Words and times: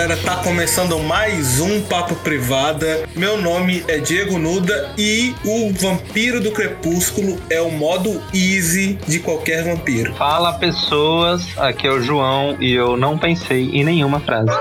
Galera, 0.00 0.18
tá 0.24 0.36
começando 0.36 0.98
mais 0.98 1.60
um 1.60 1.82
Papo 1.82 2.14
Privada. 2.14 3.06
Meu 3.14 3.36
nome 3.36 3.84
é 3.86 3.98
Diego 3.98 4.38
Nuda 4.38 4.94
e 4.96 5.34
o 5.44 5.70
Vampiro 5.74 6.40
do 6.40 6.50
Crepúsculo 6.52 7.38
é 7.50 7.60
o 7.60 7.70
modo 7.70 8.18
easy 8.32 8.98
de 9.06 9.18
qualquer 9.18 9.62
vampiro. 9.62 10.14
Fala 10.14 10.54
pessoas, 10.54 11.46
aqui 11.58 11.86
é 11.86 11.90
o 11.90 12.00
João 12.00 12.56
e 12.58 12.72
eu 12.72 12.96
não 12.96 13.18
pensei 13.18 13.68
em 13.74 13.84
nenhuma 13.84 14.20
frase. 14.20 14.48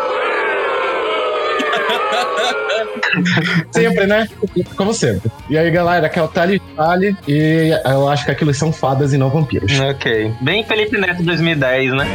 Sempre, 3.71 4.07
né? 4.07 4.27
Como 4.75 4.93
sempre. 4.93 5.31
E 5.49 5.57
aí, 5.57 5.71
galera, 5.71 6.07
aqui 6.07 6.19
é 6.19 6.21
o 6.21 6.27
Tali 6.27 6.59
Tali 6.75 7.15
e 7.25 7.71
eu 7.85 8.09
acho 8.09 8.25
que 8.25 8.31
aquilo 8.31 8.53
são 8.53 8.73
fadas 8.73 9.13
e 9.13 9.17
não 9.17 9.29
vampiros. 9.29 9.79
Ok. 9.79 10.33
Bem 10.41 10.65
Felipe 10.65 10.97
Neto 10.97 11.23
2010, 11.23 11.93
né? 11.93 12.05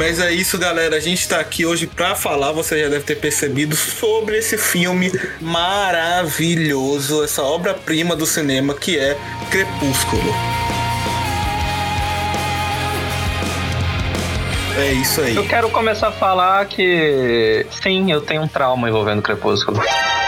Mas 0.00 0.18
é 0.18 0.32
isso, 0.32 0.56
galera. 0.56 0.96
A 0.96 0.98
gente 0.98 1.28
tá 1.28 1.38
aqui 1.38 1.66
hoje 1.66 1.86
pra 1.86 2.14
falar, 2.14 2.52
você 2.52 2.80
já 2.80 2.88
deve 2.88 3.04
ter 3.04 3.16
percebido, 3.16 3.76
sobre 3.76 4.38
esse 4.38 4.56
filme 4.56 5.12
maravilhoso, 5.42 7.22
essa 7.22 7.42
obra-prima 7.42 8.16
do 8.16 8.24
cinema 8.24 8.72
que 8.72 8.98
é 8.98 9.14
Crepúsculo. 9.50 10.69
É 14.80 14.92
isso 14.94 15.20
aí. 15.20 15.36
Eu 15.36 15.46
quero 15.46 15.68
começar 15.68 16.08
a 16.08 16.12
falar 16.12 16.64
que 16.64 17.66
sim, 17.82 18.10
eu 18.10 18.22
tenho 18.22 18.40
um 18.40 18.48
trauma 18.48 18.88
envolvendo 18.88 19.20
Crepúsculo. 19.20 19.78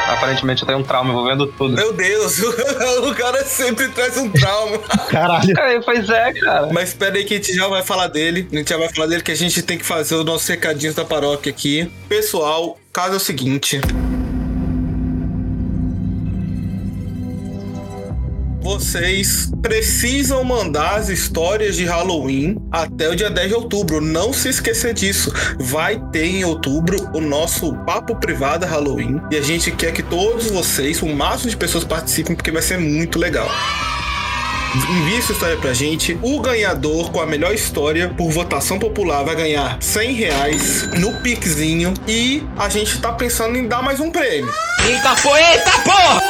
Aparentemente 0.07 0.61
eu 0.61 0.67
tenho 0.67 0.79
um 0.79 0.83
trauma 0.83 1.11
envolvendo 1.11 1.47
tudo. 1.47 1.75
Meu 1.75 1.91
Deus, 1.95 2.39
o 3.03 3.15
cara 3.15 3.43
sempre 3.47 3.89
traz 3.89 4.19
um 4.19 4.29
trauma. 4.29 4.79
Caralho. 5.09 5.59
É, 5.59 5.81
pois 5.81 6.07
é, 6.11 6.35
cara. 6.35 6.69
Mas 6.71 6.91
espera 6.91 7.17
aí 7.17 7.25
que 7.25 7.33
a 7.33 7.37
gente 7.39 7.55
já 7.55 7.67
vai 7.67 7.83
falar 7.83 8.09
dele. 8.09 8.47
A 8.53 8.57
gente 8.57 8.69
já 8.69 8.77
vai 8.77 8.91
falar 8.91 9.07
dele 9.07 9.23
que 9.23 9.33
a 9.33 9.37
gente 9.37 9.63
tem 9.63 9.79
que 9.79 9.87
fazer 9.87 10.17
os 10.17 10.25
nossos 10.25 10.47
recadinhos 10.47 10.95
da 10.95 11.05
paróquia 11.05 11.51
aqui. 11.51 11.91
Pessoal, 12.07 12.79
caso 12.93 13.15
é 13.15 13.17
o 13.17 13.21
seguinte. 13.21 13.81
Vocês 18.73 19.53
precisam 19.61 20.43
mandar 20.43 20.97
as 20.97 21.11
histórias 21.11 21.77
de 21.77 21.85
Halloween 21.85 22.57
até 22.71 23.07
o 23.07 23.15
dia 23.15 23.29
10 23.29 23.49
de 23.49 23.55
outubro. 23.55 24.01
Não 24.01 24.33
se 24.33 24.49
esquecer 24.49 24.95
disso. 24.95 25.31
Vai 25.61 26.01
ter 26.11 26.25
em 26.25 26.43
outubro 26.43 26.97
o 27.13 27.21
nosso 27.21 27.75
papo 27.85 28.17
privado 28.17 28.65
Halloween. 28.65 29.21
E 29.31 29.37
a 29.37 29.43
gente 29.43 29.71
quer 29.71 29.93
que 29.93 30.03
todos 30.03 30.51
vocês, 30.51 31.03
o 31.03 31.07
máximo 31.07 31.51
de 31.51 31.57
pessoas 31.59 31.85
participem, 31.85 32.35
porque 32.35 32.51
vai 32.51 32.63
ser 32.63 32.79
muito 32.79 33.19
legal. 33.19 33.47
Envie 34.75 35.21
sua 35.21 35.35
história 35.35 35.57
pra 35.59 35.75
gente. 35.75 36.19
O 36.23 36.41
ganhador 36.41 37.11
com 37.13 37.21
a 37.21 37.27
melhor 37.27 37.53
história 37.53 38.09
por 38.09 38.31
votação 38.31 38.79
popular 38.79 39.23
vai 39.23 39.37
ganhar 39.37 39.77
100 39.83 40.15
reais 40.15 40.89
no 40.99 41.13
Pixinho. 41.21 41.93
E 42.09 42.43
a 42.57 42.71
gente 42.71 42.99
tá 43.03 43.13
pensando 43.13 43.55
em 43.59 43.69
dar 43.69 43.83
mais 43.83 44.01
um 44.01 44.11
prêmio. 44.11 44.51
Eita 44.89 45.15
porra, 45.17 45.41
eita 45.41 45.71
porra! 45.85 46.23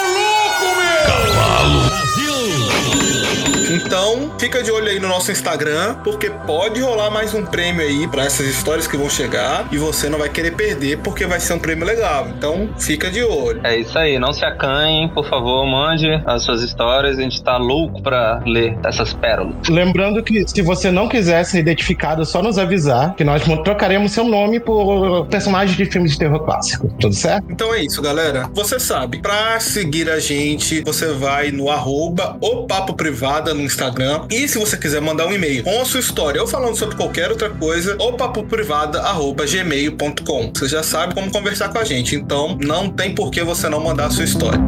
Então, 3.84 4.32
fica 4.38 4.62
de 4.62 4.70
olho 4.70 4.88
aí 4.88 4.98
no 4.98 5.08
nosso 5.08 5.30
Instagram, 5.30 5.96
porque 6.04 6.30
pode 6.30 6.80
rolar 6.80 7.10
mais 7.10 7.34
um 7.34 7.44
prêmio 7.44 7.82
aí 7.82 8.06
para 8.08 8.24
essas 8.24 8.46
histórias 8.46 8.86
que 8.86 8.96
vão 8.96 9.10
chegar 9.10 9.66
e 9.72 9.76
você 9.76 10.08
não 10.08 10.18
vai 10.18 10.28
querer 10.28 10.52
perder 10.52 10.98
porque 10.98 11.26
vai 11.26 11.40
ser 11.40 11.54
um 11.54 11.58
prêmio 11.58 11.84
legal. 11.84 12.28
Então, 12.28 12.70
fica 12.78 13.10
de 13.10 13.22
olho. 13.22 13.60
É 13.64 13.76
isso 13.76 13.98
aí, 13.98 14.18
não 14.18 14.32
se 14.32 14.44
acanhem, 14.44 15.08
por 15.08 15.28
favor, 15.28 15.66
mande 15.66 16.08
as 16.24 16.42
suas 16.42 16.62
histórias, 16.62 17.18
a 17.18 17.22
gente 17.22 17.42
tá 17.42 17.56
louco 17.56 18.02
pra 18.02 18.40
ler 18.46 18.78
essas 18.84 19.12
pérolas. 19.12 19.54
Lembrando 19.68 20.22
que 20.22 20.46
se 20.46 20.62
você 20.62 20.90
não 20.90 21.08
quiser 21.08 21.44
ser 21.44 21.58
identificado, 21.58 22.22
é 22.22 22.24
só 22.24 22.42
nos 22.42 22.58
avisar 22.58 23.14
que 23.14 23.24
nós 23.24 23.42
trocaremos 23.64 24.12
seu 24.12 24.24
nome 24.24 24.60
por 24.60 25.26
personagem 25.26 25.76
de 25.76 25.86
filme 25.86 26.08
de 26.08 26.18
terror 26.18 26.40
clássico. 26.44 26.88
Tudo 27.00 27.14
certo? 27.14 27.46
Então 27.50 27.74
é 27.74 27.84
isso, 27.84 28.00
galera. 28.00 28.48
Você 28.54 28.78
sabe, 28.78 29.20
pra 29.20 29.58
seguir 29.60 30.08
a 30.08 30.18
gente, 30.18 30.82
você 30.82 31.12
vai 31.12 31.50
no 31.50 31.70
arroba 31.70 32.36
o 32.40 32.66
Papo 32.66 32.94
Privada 32.94 33.52
no 33.52 33.62
Instagram. 33.72 34.26
E 34.30 34.46
se 34.46 34.58
você 34.58 34.76
quiser 34.76 35.00
mandar 35.00 35.26
um 35.26 35.32
e-mail 35.32 35.64
com 35.64 35.80
a 35.80 35.84
sua 35.84 35.98
história 36.00 36.40
ou 36.40 36.46
falando 36.46 36.76
sobre 36.76 36.94
qualquer 36.96 37.30
outra 37.30 37.50
coisa, 37.50 37.96
o 37.98 38.12
papoprivada.gmail.com. 38.12 40.52
Você 40.54 40.68
já 40.68 40.82
sabe 40.82 41.14
como 41.14 41.30
conversar 41.30 41.70
com 41.70 41.78
a 41.78 41.84
gente, 41.84 42.14
então 42.14 42.58
não 42.60 42.90
tem 42.90 43.14
por 43.14 43.30
que 43.30 43.42
você 43.42 43.66
não 43.68 43.82
mandar 43.82 44.06
a 44.06 44.10
sua 44.10 44.24
história. 44.24 44.60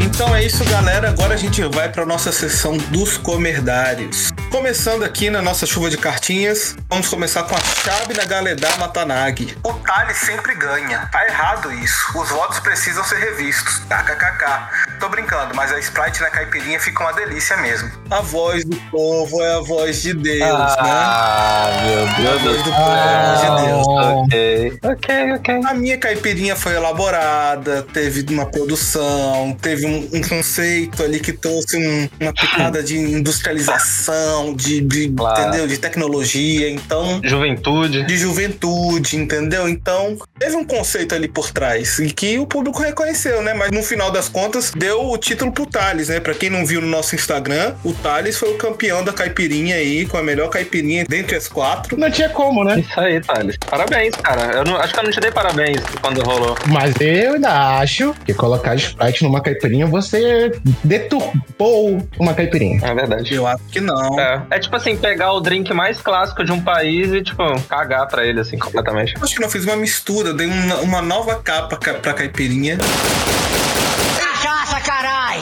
Então 0.00 0.36
é 0.36 0.44
isso, 0.44 0.62
galera. 0.64 1.08
Agora 1.08 1.34
a 1.34 1.36
gente 1.36 1.62
vai 1.64 1.90
para 1.90 2.04
nossa 2.04 2.30
sessão 2.30 2.76
dos 2.76 3.16
comerdários. 3.16 4.30
Começando 4.50 5.04
aqui 5.04 5.30
na 5.30 5.40
nossa 5.40 5.64
chuva 5.64 5.88
de 5.88 5.96
cartinhas, 5.96 6.74
vamos 6.88 7.06
começar 7.08 7.44
com 7.44 7.54
a 7.54 7.60
chave 7.60 8.14
na 8.14 8.24
Galedar 8.24 8.78
Matanagi. 8.80 9.56
O 9.62 9.72
Thales 9.74 10.16
sempre 10.18 10.54
ganha. 10.56 11.08
Tá 11.12 11.24
errado 11.24 11.72
isso. 11.72 12.18
Os 12.18 12.28
votos 12.30 12.58
precisam 12.58 13.04
ser 13.04 13.18
revistos. 13.18 13.78
KKKK. 13.88 14.98
Tô 14.98 15.08
brincando, 15.08 15.54
mas 15.54 15.72
a 15.72 15.78
Sprite 15.78 16.20
na 16.20 16.30
caipirinha 16.30 16.80
fica 16.80 17.04
uma 17.04 17.12
delícia 17.12 17.56
mesmo. 17.58 17.90
A 18.10 18.20
voz 18.20 18.64
do 18.64 18.76
povo 18.90 19.40
é 19.40 19.54
a 19.54 19.60
voz 19.60 20.02
de 20.02 20.12
Deus, 20.14 20.42
ah, 20.78 21.70
né? 21.84 21.88
meu 21.88 22.08
A 22.08 22.12
Deus 22.38 22.42
voz 22.42 22.56
do 22.58 22.62
do 22.64 22.70
povo 22.70 22.90
é 22.90 23.14
a 23.14 23.34
voz 23.34 23.40
de 23.40 23.66
Deus. 23.66 23.86
Ok, 23.86 24.78
ok, 24.82 25.32
ok. 25.34 25.60
A 25.64 25.74
minha 25.74 25.96
caipirinha 25.96 26.56
foi 26.56 26.74
elaborada, 26.74 27.86
teve 27.94 28.26
uma 28.34 28.46
produção, 28.46 29.56
teve 29.62 29.86
um, 29.86 30.08
um 30.12 30.20
conceito 30.22 31.02
ali 31.02 31.20
que 31.20 31.32
trouxe 31.32 31.76
um- 31.78 32.08
uma 32.20 32.32
pitada 32.34 32.82
de 32.82 32.98
industrialização, 32.98 34.39
de, 34.54 34.80
de- 34.80 35.08
Claro. 35.10 35.40
entendeu? 35.40 35.66
De 35.66 35.78
tecnologia, 35.78 36.70
então 36.70 37.20
Juventude. 37.22 38.04
de 38.06 38.16
juventude, 38.16 39.16
entendeu? 39.16 39.68
Então, 39.68 40.16
teve 40.38 40.56
um 40.56 40.64
conceito 40.64 41.14
ali 41.14 41.28
por 41.28 41.50
trás 41.50 41.98
e 41.98 42.10
que 42.10 42.38
o 42.38 42.46
público 42.46 42.80
reconheceu, 42.82 43.42
né? 43.42 43.52
Mas 43.54 43.70
no 43.70 43.82
final 43.82 44.10
das 44.10 44.28
contas, 44.28 44.72
deu 44.76 45.10
o 45.10 45.18
título 45.18 45.52
pro 45.52 45.66
Thales, 45.66 46.08
né? 46.08 46.20
Pra 46.20 46.34
quem 46.34 46.48
não 46.50 46.64
viu 46.64 46.80
no 46.80 46.86
nosso 46.86 47.14
Instagram, 47.14 47.74
o 47.84 47.92
Thales 47.92 48.36
foi 48.38 48.50
o 48.52 48.56
campeão 48.58 49.02
da 49.04 49.12
caipirinha 49.12 49.76
aí, 49.76 50.06
com 50.06 50.16
a 50.16 50.22
melhor 50.22 50.48
caipirinha 50.48 51.04
dentre 51.08 51.36
as 51.36 51.48
quatro. 51.48 51.98
Não 51.98 52.10
tinha 52.10 52.28
como, 52.28 52.64
né? 52.64 52.80
Isso 52.80 52.98
aí, 53.00 53.20
Thales. 53.20 53.56
Parabéns, 53.68 54.14
cara. 54.16 54.52
Eu 54.58 54.64
não- 54.64 54.76
acho 54.76 54.92
que 54.94 55.00
eu 55.00 55.04
não 55.04 55.10
te 55.10 55.20
dei 55.20 55.30
parabéns 55.30 55.80
quando 56.00 56.22
rolou. 56.22 56.56
Mas 56.66 56.94
eu 57.00 57.34
ainda 57.34 57.78
acho 57.78 58.14
que 58.24 58.32
colocar 58.34 58.74
Sprite 58.76 59.22
numa 59.24 59.40
caipirinha, 59.40 59.86
você 59.86 60.52
deturpou 60.84 62.06
uma 62.18 62.34
caipirinha. 62.34 62.80
É 62.84 62.94
verdade. 62.94 63.34
Eu 63.34 63.46
acho 63.46 63.62
que 63.70 63.80
não. 63.80 64.18
É. 64.18 64.29
é 64.50 64.58
tipo 64.58 64.74
assim, 64.76 64.96
pegar 64.96 65.32
o 65.32 65.40
drink 65.40 65.72
mais 65.72 66.00
clássico 66.00 66.44
de 66.44 66.52
um 66.52 66.60
país 66.62 67.12
e, 67.12 67.22
tipo, 67.22 67.42
cagar 67.68 68.06
pra 68.08 68.24
ele, 68.26 68.40
assim, 68.40 68.58
completamente. 68.58 69.14
Acho 69.20 69.34
que 69.34 69.40
não 69.40 69.50
fiz 69.50 69.64
uma 69.64 69.76
mistura, 69.76 70.32
dei 70.34 70.46
uma, 70.46 70.76
uma 70.76 71.02
nova 71.02 71.36
capa 71.36 71.76
ca- 71.76 71.94
pra 71.94 72.12
caipirinha. 72.14 72.78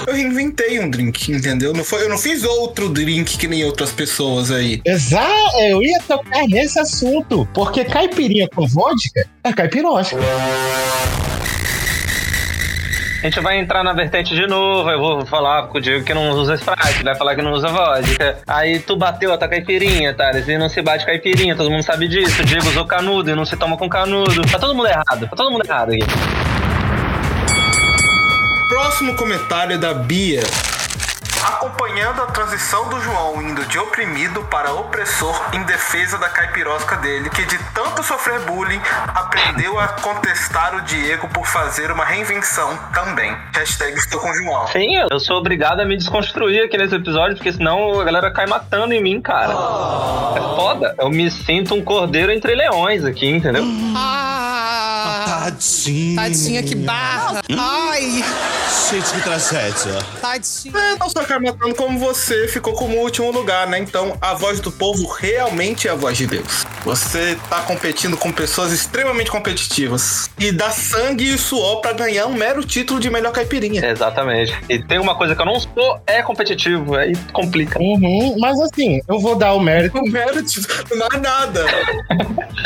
Eu 0.07 0.15
reinventei 0.15 0.81
um 0.81 0.89
drink, 0.89 1.31
entendeu? 1.33 1.73
Não 1.75 1.85
foi, 1.85 2.03
eu 2.03 2.09
não 2.09 2.17
fiz 2.19 2.43
outro 2.45 2.89
drink 2.89 3.37
que 3.37 3.47
nem 3.47 3.65
outras 3.65 3.91
pessoas 3.91 4.51
aí. 4.51 4.81
Exato, 4.85 5.59
eu 5.61 5.83
ia 5.83 6.01
tocar 6.07 6.47
nesse 6.47 6.79
assunto. 6.79 7.47
Porque 7.53 7.85
caipirinha 7.85 8.49
com 8.55 8.67
vodka 8.67 9.27
é 9.45 9.53
caipirosca. 9.53 10.17
A 13.19 13.23
gente 13.23 13.41
vai 13.41 13.59
entrar 13.59 13.83
na 13.83 13.93
vertente 13.93 14.33
de 14.33 14.47
novo, 14.47 14.89
eu 14.89 15.01
vou 15.01 15.27
falar 15.27 15.67
com 15.67 15.79
o 15.79 15.81
Diego 15.81 16.05
que 16.05 16.15
não 16.15 16.31
usa 16.31 16.55
Sprite, 16.55 17.03
vai 17.03 17.17
falar 17.17 17.35
que 17.35 17.43
não 17.43 17.51
usa 17.51 17.67
vodka. 17.67 18.39
Aí 18.47 18.79
tu 18.79 18.97
bateu 18.97 19.33
a 19.33 19.37
tua 19.37 19.49
caipirinha, 19.49 20.15
Thales, 20.15 20.47
e 20.47 20.57
não 20.57 20.69
se 20.69 20.81
bate 20.81 21.05
caipirinha, 21.05 21.57
todo 21.57 21.69
mundo 21.69 21.83
sabe 21.83 22.07
disso. 22.07 22.41
O 22.41 22.45
Diego 22.45 22.69
usou 22.69 22.87
canudo 22.87 23.29
e 23.29 23.35
não 23.35 23.45
se 23.45 23.57
toma 23.57 23.77
com 23.77 23.89
canudo. 23.89 24.43
Tá 24.43 24.61
todo 24.61 24.73
mundo 24.73 24.87
errado, 24.87 25.29
tá 25.29 25.37
todo 25.37 25.51
mundo 25.51 25.65
errado 25.67 25.91
aqui. 25.91 26.05
Próximo 28.69 29.17
comentário 29.17 29.75
é 29.75 29.79
da 29.79 29.93
Bia. 29.93 30.43
Acompanhando 31.45 32.23
a 32.23 32.27
transição 32.27 32.89
do 32.89 33.01
João 33.01 33.41
indo 33.43 33.65
de 33.67 33.79
oprimido 33.79 34.43
para 34.45 34.73
opressor 34.73 35.41
em 35.53 35.63
defesa 35.65 36.19
da 36.19 36.29
caipirosca 36.29 36.97
dele, 36.97 37.31
que 37.31 37.45
de 37.45 37.59
tanto 37.73 38.03
sofrer 38.03 38.41
bullying, 38.41 38.81
aprendeu 39.15 39.79
a 39.79 39.89
contestar 39.89 40.75
o 40.77 40.81
Diego 40.83 41.29
por 41.29 41.47
fazer 41.47 41.91
uma 41.91 42.05
reinvenção 42.05 42.77
também. 42.93 43.37
Hashtag 43.55 43.97
estou 43.97 44.21
com 44.21 44.31
o 44.31 44.35
João. 44.35 44.67
Sim, 44.69 44.97
eu 45.11 45.21
sou 45.21 45.37
obrigado 45.39 45.81
a 45.81 45.85
me 45.85 45.97
desconstruir 45.97 46.65
aqui 46.65 46.77
nesse 46.77 46.95
episódio, 46.95 47.37
porque 47.37 47.53
senão 47.53 48.01
a 48.01 48.05
galera 48.05 48.31
cai 48.31 48.47
matando 48.47 48.93
em 48.93 49.03
mim, 49.03 49.21
cara. 49.21 49.53
É 49.53 50.41
foda. 50.57 50.95
Eu 50.99 51.09
me 51.09 51.31
sinto 51.31 51.75
um 51.75 51.83
cordeiro 51.83 52.33
entre 52.33 52.55
leões 52.55 53.05
aqui, 53.05 53.27
entendeu? 53.27 53.65
Ah, 53.97 55.08
Tadinha. 55.51 56.17
Tadinha, 56.23 56.63
que 56.63 56.75
barra. 56.75 57.41
Ai, 57.57 58.23
Gente, 58.91 59.13
que 59.13 59.21
tragédia. 59.23 59.99
tadinha. 60.21 60.79
É, 60.79 60.97
não 60.99 61.09
só 61.09 61.25
cai 61.25 61.39
matando 61.39 61.75
como 61.75 61.99
você 61.99 62.47
ficou 62.49 62.75
como 62.75 62.99
último 62.99 63.31
lugar, 63.31 63.67
né? 63.67 63.79
Então 63.79 64.17
a 64.21 64.35
voz 64.35 64.61
do 64.61 64.71
povo 64.71 65.07
realmente 65.09 65.89
é 65.89 65.91
a 65.91 65.95
voz 65.95 66.17
de 66.19 66.27
Deus. 66.27 66.67
Você 66.85 67.37
tá 67.49 67.63
competindo 67.63 68.17
com 68.17 68.31
pessoas 68.31 68.73
extremamente 68.73 69.31
competitivas 69.31 70.31
e 70.39 70.53
dá 70.53 70.71
sangue 70.71 71.35
e 71.35 71.39
suor 71.39 71.81
pra 71.81 71.93
ganhar 71.93 72.27
um 72.27 72.35
mero 72.35 72.63
título 72.65 73.01
de 73.01 73.09
melhor 73.11 73.33
caipirinha. 73.33 73.85
Exatamente. 73.87 74.55
E 74.69 74.79
tem 74.83 74.99
uma 74.99 75.15
coisa 75.15 75.35
que 75.35 75.41
eu 75.41 75.47
não 75.47 75.59
sou, 75.59 76.01
é 76.07 76.23
competitivo. 76.23 76.95
Aí 76.95 77.15
complica. 77.33 77.79
Uhum, 77.79 78.37
mas 78.39 78.61
assim, 78.61 79.01
eu 79.09 79.19
vou 79.19 79.35
dar 79.35 79.55
o 79.55 79.61
mérito, 79.61 80.01
mero 80.03 80.43
título, 80.43 80.99
não 80.99 81.09
é 81.13 81.19
nada. 81.19 81.65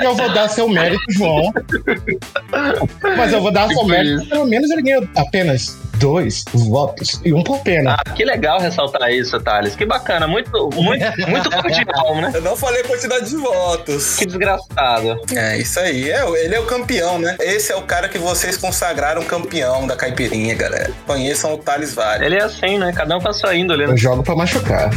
eu 0.02 0.14
vou 0.14 0.32
dar 0.32 0.48
seu 0.48 0.68
mérito, 0.68 1.02
João. 1.10 1.52
Mas 3.16 3.32
eu 3.32 3.40
vou 3.40 3.50
dar 3.50 3.68
Tipo 3.68 3.86
mérito, 3.86 4.28
pelo 4.28 4.46
menos 4.46 4.70
ele 4.70 4.82
ganhou 4.82 5.08
apenas 5.16 5.78
dois 6.02 6.44
votos 6.52 7.20
e 7.24 7.32
um 7.32 7.44
por 7.44 7.60
pena. 7.60 7.94
Ah, 7.94 8.10
que 8.10 8.24
legal 8.24 8.60
ressaltar 8.60 9.10
isso, 9.12 9.38
Thales. 9.40 9.76
Que 9.76 9.86
bacana. 9.86 10.26
Muito, 10.26 10.50
muito, 10.74 11.04
muito 11.30 11.50
cordial, 11.50 12.16
né? 12.16 12.32
Eu 12.34 12.42
não 12.42 12.56
falei 12.56 12.82
quantidade 12.82 13.28
de 13.30 13.36
votos. 13.36 14.16
Que 14.16 14.26
desgraçado. 14.26 15.20
É, 15.34 15.58
isso 15.58 15.78
aí. 15.78 16.10
É, 16.10 16.28
ele 16.44 16.56
é 16.56 16.60
o 16.60 16.66
campeão, 16.66 17.18
né? 17.18 17.36
Esse 17.40 17.72
é 17.72 17.76
o 17.76 17.82
cara 17.82 18.08
que 18.08 18.18
vocês 18.18 18.56
consagraram 18.56 19.22
campeão 19.22 19.86
da 19.86 19.94
caipirinha, 19.94 20.54
galera. 20.54 20.90
Conheçam 21.06 21.54
o 21.54 21.58
Thales 21.58 21.94
Vale. 21.94 22.24
Ele 22.24 22.36
é 22.36 22.42
assim, 22.42 22.78
né? 22.78 22.92
Cada 22.92 23.16
um 23.16 23.20
com 23.20 23.28
a 23.28 23.32
sua 23.32 23.54
índole, 23.54 23.86
né? 23.86 23.92
Eu 23.92 23.96
jogo 23.96 24.24
pra 24.24 24.34
machucar. 24.34 24.90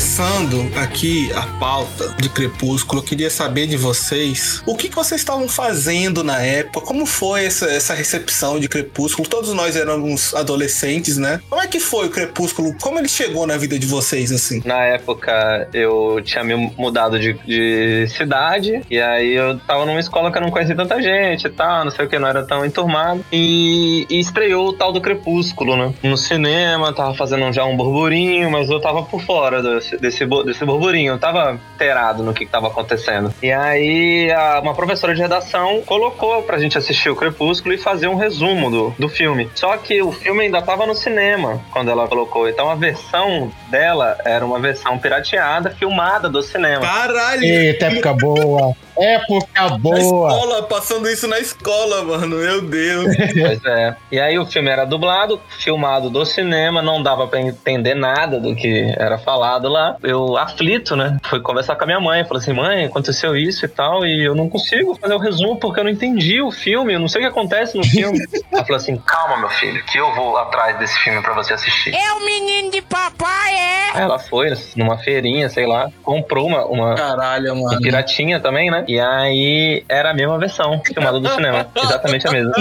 Começando 0.00 0.70
aqui 0.78 1.30
a 1.34 1.42
pauta 1.58 2.14
de 2.18 2.30
Crepúsculo, 2.30 3.02
eu 3.02 3.04
queria 3.04 3.28
saber 3.28 3.66
de 3.66 3.76
vocês 3.76 4.62
o 4.64 4.74
que, 4.74 4.88
que 4.88 4.96
vocês 4.96 5.20
estavam 5.20 5.46
fazendo 5.46 6.24
na 6.24 6.40
época, 6.40 6.86
como 6.86 7.04
foi 7.04 7.44
essa, 7.44 7.66
essa 7.66 7.92
recepção 7.92 8.58
de 8.58 8.66
Crepúsculo? 8.66 9.28
Todos 9.28 9.52
nós 9.52 9.76
éramos 9.76 10.34
adolescentes, 10.34 11.18
né? 11.18 11.42
Como 11.50 11.60
é 11.60 11.66
que 11.66 11.78
foi 11.78 12.06
o 12.06 12.10
Crepúsculo? 12.10 12.74
Como 12.80 12.98
ele 12.98 13.08
chegou 13.08 13.46
na 13.46 13.58
vida 13.58 13.78
de 13.78 13.86
vocês, 13.86 14.32
assim? 14.32 14.62
Na 14.64 14.82
época 14.84 15.68
eu 15.74 16.22
tinha 16.24 16.42
me 16.42 16.54
mudado 16.78 17.18
de, 17.18 17.34
de 17.34 18.08
cidade, 18.08 18.82
e 18.90 18.98
aí 18.98 19.34
eu 19.34 19.58
tava 19.58 19.84
numa 19.84 20.00
escola 20.00 20.32
que 20.32 20.38
eu 20.38 20.42
não 20.42 20.50
conhecia 20.50 20.74
tanta 20.74 21.00
gente 21.02 21.46
e 21.46 21.50
tal, 21.50 21.84
não 21.84 21.90
sei 21.90 22.06
o 22.06 22.08
que, 22.08 22.18
não 22.18 22.28
era 22.28 22.42
tão 22.42 22.64
enturmado. 22.64 23.22
E, 23.30 24.06
e 24.08 24.18
estreou 24.18 24.68
o 24.68 24.72
tal 24.72 24.94
do 24.94 25.00
Crepúsculo, 25.02 25.76
né? 25.76 25.92
No 26.02 26.16
cinema, 26.16 26.90
tava 26.94 27.12
fazendo 27.14 27.52
já 27.52 27.66
um 27.66 27.76
burburinho, 27.76 28.50
mas 28.50 28.70
eu 28.70 28.80
tava 28.80 29.02
por 29.02 29.20
fora 29.22 29.62
desse, 29.96 30.24
desse, 30.26 30.44
desse 30.44 30.64
burburinho, 30.64 31.14
eu 31.14 31.18
tava 31.18 31.58
inteirado 31.74 32.22
no 32.22 32.32
que, 32.34 32.44
que 32.46 32.50
tava 32.50 32.68
acontecendo. 32.68 33.32
E 33.42 33.50
aí 33.52 34.30
a- 34.32 34.60
uma 34.60 34.74
professora 34.74 35.14
de 35.14 35.20
redação 35.20 35.82
colocou 35.86 36.42
pra 36.42 36.58
gente 36.58 36.76
assistir 36.78 37.10
o 37.10 37.16
Crepúsculo 37.16 37.74
e 37.74 37.78
fazer 37.78 38.08
um 38.08 38.16
resumo 38.16 38.70
do, 38.70 38.94
do 38.98 39.08
filme. 39.08 39.48
Só 39.54 39.76
que 39.76 40.02
o 40.02 40.12
filme 40.12 40.44
ainda 40.44 40.60
tava 40.62 40.86
no 40.86 40.94
cinema 40.94 41.60
quando 41.72 41.90
ela 41.90 42.06
colocou, 42.08 42.48
então 42.48 42.70
a 42.70 42.74
versão 42.74 43.50
dela 43.68 44.16
era 44.24 44.44
uma 44.44 44.58
versão 44.58 44.98
pirateada, 44.98 45.70
filmada 45.70 46.28
do 46.28 46.42
cinema. 46.42 46.80
Caralho! 46.82 47.44
Eita, 47.44 47.86
época 47.86 48.12
boa. 48.14 48.74
Época 49.00 49.46
Na 49.54 49.68
boa. 49.78 49.98
escola, 49.98 50.62
passando 50.64 51.08
isso 51.08 51.26
na 51.26 51.38
escola, 51.38 52.02
mano. 52.02 52.36
Meu 52.36 52.62
Deus. 52.62 53.16
Pois 53.16 53.64
é. 53.64 53.96
E 54.12 54.20
aí 54.20 54.38
o 54.38 54.46
filme 54.46 54.70
era 54.70 54.84
dublado, 54.84 55.40
filmado 55.58 56.10
do 56.10 56.24
cinema, 56.24 56.82
não 56.82 57.02
dava 57.02 57.26
pra 57.26 57.40
entender 57.40 57.94
nada 57.94 58.38
do 58.38 58.54
que 58.54 58.92
era 58.96 59.18
falado 59.18 59.68
lá. 59.68 59.96
Eu, 60.02 60.36
aflito, 60.36 60.96
né? 60.96 61.16
Fui 61.24 61.40
conversar 61.40 61.76
com 61.76 61.84
a 61.84 61.86
minha 61.86 62.00
mãe. 62.00 62.24
Falei 62.24 62.42
assim, 62.42 62.52
mãe, 62.52 62.84
aconteceu 62.84 63.36
isso 63.36 63.64
e 63.64 63.68
tal, 63.68 64.04
e 64.04 64.24
eu 64.24 64.34
não 64.34 64.48
consigo 64.48 64.94
fazer 64.96 65.14
o 65.14 65.18
resumo 65.18 65.56
porque 65.58 65.80
eu 65.80 65.84
não 65.84 65.90
entendi 65.90 66.40
o 66.40 66.50
filme, 66.50 66.94
eu 66.94 67.00
não 67.00 67.08
sei 67.08 67.20
o 67.20 67.24
que 67.24 67.30
acontece 67.30 67.76
no 67.76 67.84
filme. 67.84 68.18
Ela 68.52 68.64
falou 68.64 68.76
assim, 68.76 68.96
calma, 68.98 69.36
meu 69.38 69.48
filho, 69.50 69.82
que 69.84 69.98
eu 69.98 70.12
vou 70.14 70.36
atrás 70.36 70.78
desse 70.78 70.98
filme 71.00 71.22
pra 71.22 71.34
você 71.34 71.54
assistir. 71.54 71.94
É 71.94 72.12
o 72.12 72.24
menino 72.24 72.70
de 72.70 72.82
papai, 72.82 73.54
é? 73.54 73.90
Aí 73.92 74.02
ela 74.02 74.18
foi 74.18 74.52
numa 74.76 74.98
feirinha, 74.98 75.48
sei 75.48 75.66
lá, 75.66 75.90
comprou 76.02 76.46
uma, 76.46 76.64
uma, 76.66 76.94
Caralho, 76.94 77.52
uma 77.54 77.70
mano. 77.70 77.80
piratinha 77.80 78.38
também, 78.40 78.70
né? 78.70 78.84
E 78.90 78.98
aí 78.98 79.84
era 79.88 80.10
a 80.10 80.14
mesma 80.14 80.36
versão 80.36 80.82
filmada 80.84 81.20
do 81.20 81.28
cinema. 81.28 81.64
Exatamente 81.76 82.26
a 82.26 82.32
mesma. 82.32 82.52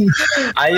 Aí 0.56 0.74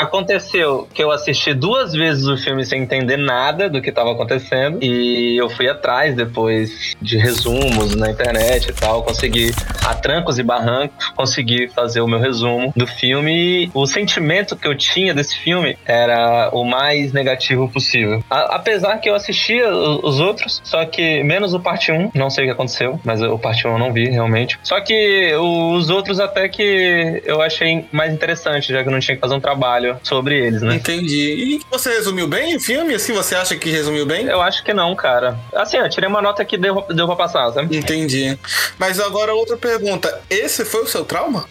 aconteceu 0.00 0.88
que 0.92 1.02
eu 1.02 1.10
assisti 1.12 1.54
duas 1.54 1.92
vezes 1.92 2.26
o 2.26 2.36
filme 2.36 2.64
sem 2.64 2.82
entender 2.82 3.16
nada 3.16 3.68
do 3.68 3.80
que 3.80 3.92
tava 3.92 4.12
acontecendo. 4.12 4.78
E 4.82 5.36
eu 5.36 5.48
fui 5.48 5.68
atrás 5.68 6.16
depois 6.16 6.96
de 7.00 7.16
resumos 7.18 7.94
na 7.94 8.10
internet 8.10 8.70
e 8.70 8.72
tal. 8.72 9.02
Consegui, 9.04 9.54
a 9.84 9.94
trancos 9.94 10.38
e 10.38 10.42
barrancos, 10.42 11.08
consegui 11.14 11.68
fazer 11.68 12.00
o 12.00 12.08
meu 12.08 12.18
resumo 12.18 12.72
do 12.74 12.86
filme. 12.86 13.64
E 13.66 13.70
o 13.74 13.86
sentimento 13.86 14.56
que 14.56 14.66
eu 14.66 14.76
tinha 14.76 15.14
desse 15.14 15.36
filme 15.38 15.76
era 15.86 16.50
o 16.52 16.64
mais 16.64 17.12
negativo 17.12 17.68
possível. 17.68 18.24
A- 18.28 18.56
apesar 18.56 18.96
que 18.98 19.08
eu 19.08 19.14
assistia 19.14 19.68
os 19.72 20.18
outros, 20.20 20.60
só 20.64 20.84
que 20.84 21.22
menos 21.22 21.54
o 21.54 21.60
parte 21.60 21.92
1, 21.92 22.10
não 22.14 22.28
sei 22.30 22.44
o 22.44 22.46
que 22.48 22.52
aconteceu, 22.54 22.98
mas 23.04 23.22
o 23.22 23.38
parte 23.38 23.66
1 23.66 23.72
eu 23.72 23.78
não 23.78 23.92
vi 23.92 24.08
realmente. 24.08 24.37
Só 24.62 24.80
que 24.80 25.32
os 25.34 25.90
outros 25.90 26.20
até 26.20 26.48
que 26.48 27.22
eu 27.24 27.40
achei 27.40 27.84
mais 27.92 28.12
interessante, 28.12 28.72
já 28.72 28.82
que 28.82 28.88
eu 28.88 28.92
não 28.92 29.00
tinha 29.00 29.14
que 29.16 29.20
fazer 29.20 29.34
um 29.34 29.40
trabalho 29.40 29.98
sobre 30.02 30.38
eles, 30.38 30.62
né? 30.62 30.76
Entendi. 30.76 31.56
E 31.56 31.60
você 31.70 31.90
resumiu 31.90 32.26
bem 32.28 32.56
o 32.56 32.60
filme? 32.60 32.94
Assim, 32.94 33.12
você 33.12 33.34
acha 33.34 33.56
que 33.56 33.70
resumiu 33.70 34.06
bem? 34.06 34.26
Eu 34.26 34.40
acho 34.40 34.62
que 34.64 34.72
não, 34.72 34.94
cara. 34.94 35.38
Assim, 35.54 35.76
eu 35.76 35.88
tirei 35.88 36.08
uma 36.08 36.22
nota 36.22 36.44
que 36.44 36.56
deu, 36.56 36.84
deu 36.90 37.06
pra 37.06 37.16
passar, 37.16 37.50
sabe? 37.52 37.76
Entendi. 37.76 38.38
Mas 38.78 39.00
agora 39.00 39.34
outra 39.34 39.56
pergunta. 39.56 40.20
Esse 40.28 40.64
foi 40.64 40.82
o 40.82 40.86
seu 40.86 41.04
trauma? 41.04 41.44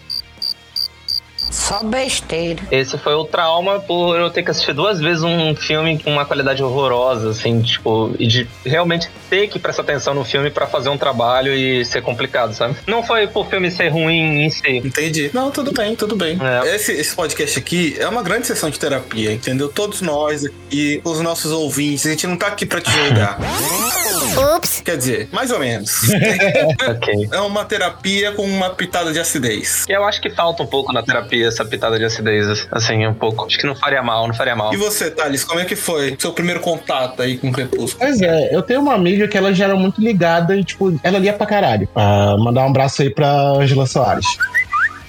Só 1.50 1.84
besteira. 1.84 2.62
Esse 2.72 2.98
foi 2.98 3.14
o 3.14 3.26
trauma 3.26 3.80
por 3.80 4.20
eu 4.20 4.30
ter 4.30 4.44
que 4.44 4.52
assistir 4.52 4.74
duas 4.74 5.00
vezes 5.00 5.24
um 5.24 5.56
filme 5.56 5.98
com 6.00 6.12
uma 6.12 6.26
qualidade 6.26 6.64
horrorosa, 6.64 7.30
assim, 7.30 7.62
tipo, 7.62 8.14
e 8.20 8.28
de 8.28 8.48
realmente 8.66 9.10
ter 9.30 9.48
que 9.48 9.60
prestar 9.60 9.84
atenção 9.84 10.14
no 10.14 10.24
filme 10.24 10.50
pra 10.50 10.68
fazer 10.68 10.90
um 10.90 10.98
trabalho 10.98 11.54
e 11.54 11.84
ser 11.86 12.02
complicado, 12.02 12.54
sabe? 12.54 12.76
Não 12.86 13.04
foi 13.04 13.28
por 13.28 13.48
filme 13.48 13.72
ser 13.72 13.90
ruim 13.90 14.46
em 14.46 14.50
si. 14.50 14.78
Entendi. 14.78 15.32
Não, 15.34 15.52
tudo 15.52 15.72
bem, 15.72 15.96
tudo 15.96 16.16
bem. 16.16 16.38
É. 16.42 16.76
Esse, 16.76 16.92
esse 16.94 17.16
podcast 17.16 17.58
aqui 17.60 17.96
é 18.00 18.08
uma 18.08 18.24
grande 18.24 18.48
sessão 18.48 18.70
de 18.70 18.80
terapia, 18.80 19.32
entendeu? 19.34 19.70
Todos 19.70 20.02
nós 20.02 20.46
aqui, 20.46 21.02
os 21.04 21.20
nossos 21.22 21.52
ouvintes, 21.52 22.06
a 22.06 22.10
gente 22.10 22.28
não 22.28 22.38
tá 22.38 22.48
aqui 22.48 22.66
pra 22.66 22.82
te 22.82 22.92
julgar. 22.92 23.38
Ups. 24.56 24.82
Quer 24.84 24.98
dizer, 24.98 25.30
mais 25.32 25.52
ou 25.52 25.60
menos. 25.60 26.04
ok. 26.88 27.30
É 27.32 27.40
uma 27.42 27.66
terapia 27.66 28.32
com 28.34 28.44
uma 28.44 28.70
pitada 28.70 29.12
de 29.12 29.20
acidez. 29.20 29.86
Eu 29.88 30.04
acho 30.04 30.22
que 30.22 30.30
falta 30.30 30.64
um 30.64 30.68
pouco 30.68 30.94
na 30.94 31.02
terapia 31.02 31.37
essa 31.44 31.66
pitada 31.66 31.98
de 31.98 32.06
acidez, 32.06 32.68
assim, 32.72 33.06
um 33.06 33.14
pouco. 33.14 33.46
Acho 33.46 33.58
que 33.58 33.66
não 33.66 33.76
faria 33.76 34.02
mal, 34.02 34.28
não 34.28 34.34
faria 34.34 34.56
mal. 34.56 34.74
E 34.74 34.78
você, 34.78 35.10
Thales, 35.12 35.44
como 35.44 35.60
é 35.60 35.66
que 35.66 35.76
foi 35.76 36.16
seu 36.18 36.32
primeiro 36.34 36.60
contato 36.60 37.22
aí 37.22 37.38
com 37.38 37.50
o 37.50 37.52
Crepúsculo? 37.52 38.00
Pois 38.00 38.22
é, 38.22 38.56
eu 38.56 38.62
tenho 38.62 38.82
uma 38.82 38.94
amiga 38.94 39.28
que 39.28 39.38
ela 39.38 39.54
já 39.54 39.66
era 39.66 39.76
muito 39.76 40.02
ligada 40.02 40.56
e, 40.56 40.64
tipo, 40.64 40.98
ela 41.04 41.20
lia 41.20 41.34
pra 41.34 41.46
caralho. 41.46 41.88
Ah, 41.96 42.36
mandar 42.38 42.64
um 42.64 42.68
abraço 42.68 43.02
aí 43.02 43.10
pra 43.10 43.30
Angela 43.30 43.86
Soares. 43.86 44.26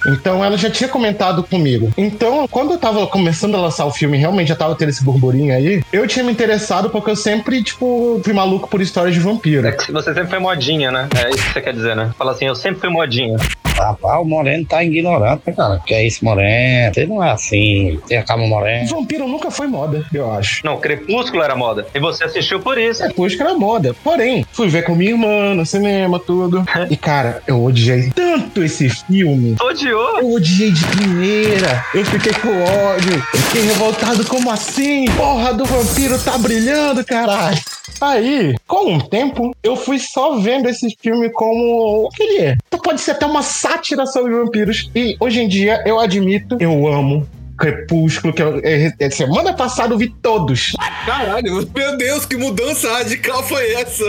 Então 0.07 0.43
ela 0.43 0.57
já 0.57 0.69
tinha 0.69 0.89
comentado 0.89 1.43
comigo. 1.43 1.91
Então, 1.97 2.47
quando 2.47 2.73
eu 2.73 2.77
tava 2.77 3.05
começando 3.07 3.55
a 3.55 3.61
lançar 3.61 3.85
o 3.85 3.91
filme, 3.91 4.17
realmente 4.17 4.49
já 4.49 4.55
tava 4.55 4.75
tendo 4.75 4.89
esse 4.89 5.03
burburinho 5.03 5.53
aí, 5.53 5.83
eu 5.91 6.07
tinha 6.07 6.23
me 6.23 6.31
interessado 6.31 6.89
porque 6.89 7.11
eu 7.11 7.15
sempre, 7.15 7.63
tipo, 7.63 8.21
fui 8.23 8.33
maluco 8.33 8.67
por 8.67 8.81
histórias 8.81 9.13
de 9.13 9.21
vampiro. 9.21 9.67
É 9.67 9.71
que 9.71 9.91
você 9.91 10.13
sempre 10.13 10.29
foi 10.29 10.39
modinha, 10.39 10.91
né? 10.91 11.07
É 11.15 11.29
isso 11.29 11.45
que 11.45 11.53
você 11.53 11.61
quer 11.61 11.73
dizer, 11.73 11.95
né? 11.95 12.11
Fala 12.17 12.31
assim, 12.31 12.45
eu 12.45 12.55
sempre 12.55 12.79
fui 12.79 12.89
modinha. 12.89 13.37
Rapaz, 13.79 14.19
o 14.19 14.25
Moreno 14.25 14.65
tá 14.65 14.83
ignorante, 14.83 15.41
né, 15.47 15.53
cara? 15.53 15.79
Que 15.85 15.93
é 15.93 16.05
isso, 16.05 16.23
Moreno? 16.25 16.93
Você 16.93 17.05
não 17.05 17.23
é 17.23 17.31
assim. 17.31 17.97
Tem 18.07 18.17
a 18.17 18.23
cama 18.23 18.45
Moreno. 18.45 18.87
Vampiro 18.89 19.25
nunca 19.27 19.49
foi 19.49 19.67
moda, 19.67 20.05
eu 20.13 20.29
acho. 20.33 20.65
Não, 20.65 20.77
Crepúsculo 20.77 21.41
era 21.41 21.55
moda. 21.55 21.87
E 21.93 21.99
você 21.99 22.25
assistiu 22.25 22.59
por 22.59 22.77
isso. 22.77 23.07
Depois 23.07 23.35
que 23.35 23.41
era 23.41 23.53
moda. 23.53 23.95
Porém, 24.03 24.45
fui 24.51 24.67
ver 24.67 24.83
com 24.83 24.95
minha 24.95 25.11
irmã 25.11 25.55
no 25.55 25.65
cinema, 25.65 26.19
tudo. 26.19 26.65
E, 26.89 26.97
cara, 26.97 27.43
eu 27.45 27.63
odiei 27.63 28.09
tanto 28.15 28.63
esse 28.63 28.89
filme. 28.89 29.55
Odiou? 29.89 30.19
Eu 30.19 30.31
odiei 30.33 30.71
de 30.71 30.85
primeira. 30.85 31.85
Eu 31.93 32.05
fiquei 32.05 32.33
com 32.33 32.49
ódio. 32.61 33.13
Eu 33.13 33.39
Fiquei 33.39 33.61
revoltado. 33.63 34.25
Como 34.25 34.51
assim? 34.51 35.05
Porra 35.17 35.53
do 35.53 35.65
vampiro 35.65 36.17
tá 36.19 36.37
brilhando, 36.37 37.03
caralho. 37.03 37.59
Aí, 37.99 38.55
com 38.67 38.95
o 38.95 39.01
tempo, 39.01 39.51
eu 39.63 39.75
fui 39.75 39.99
só 39.99 40.37
vendo 40.37 40.69
esse 40.69 40.95
filme 41.01 41.29
como 41.31 42.05
o 42.05 42.09
que 42.09 42.23
ele 42.23 42.41
é. 42.41 42.57
Então 42.67 42.79
pode 42.79 43.01
ser 43.01 43.11
até 43.11 43.25
uma 43.25 43.41
sátira 43.41 44.05
sobre 44.05 44.33
vampiros. 44.33 44.89
E 44.95 45.17
hoje 45.19 45.41
em 45.41 45.47
dia, 45.47 45.83
eu 45.85 45.99
admito, 45.99 46.57
eu 46.59 46.87
amo 46.87 47.27
Crepúsculo, 47.59 48.33
que 48.33 48.41
eu, 48.41 48.59
é, 48.63 48.93
é, 48.99 49.09
semana 49.09 49.53
passada 49.53 49.93
eu 49.93 49.97
vi 49.97 50.09
todos. 50.21 50.73
Caralho, 51.05 51.67
meu 51.75 51.97
Deus, 51.97 52.25
que 52.25 52.37
mudança 52.37 52.89
radical 52.91 53.43
foi 53.43 53.73
essa? 53.73 54.03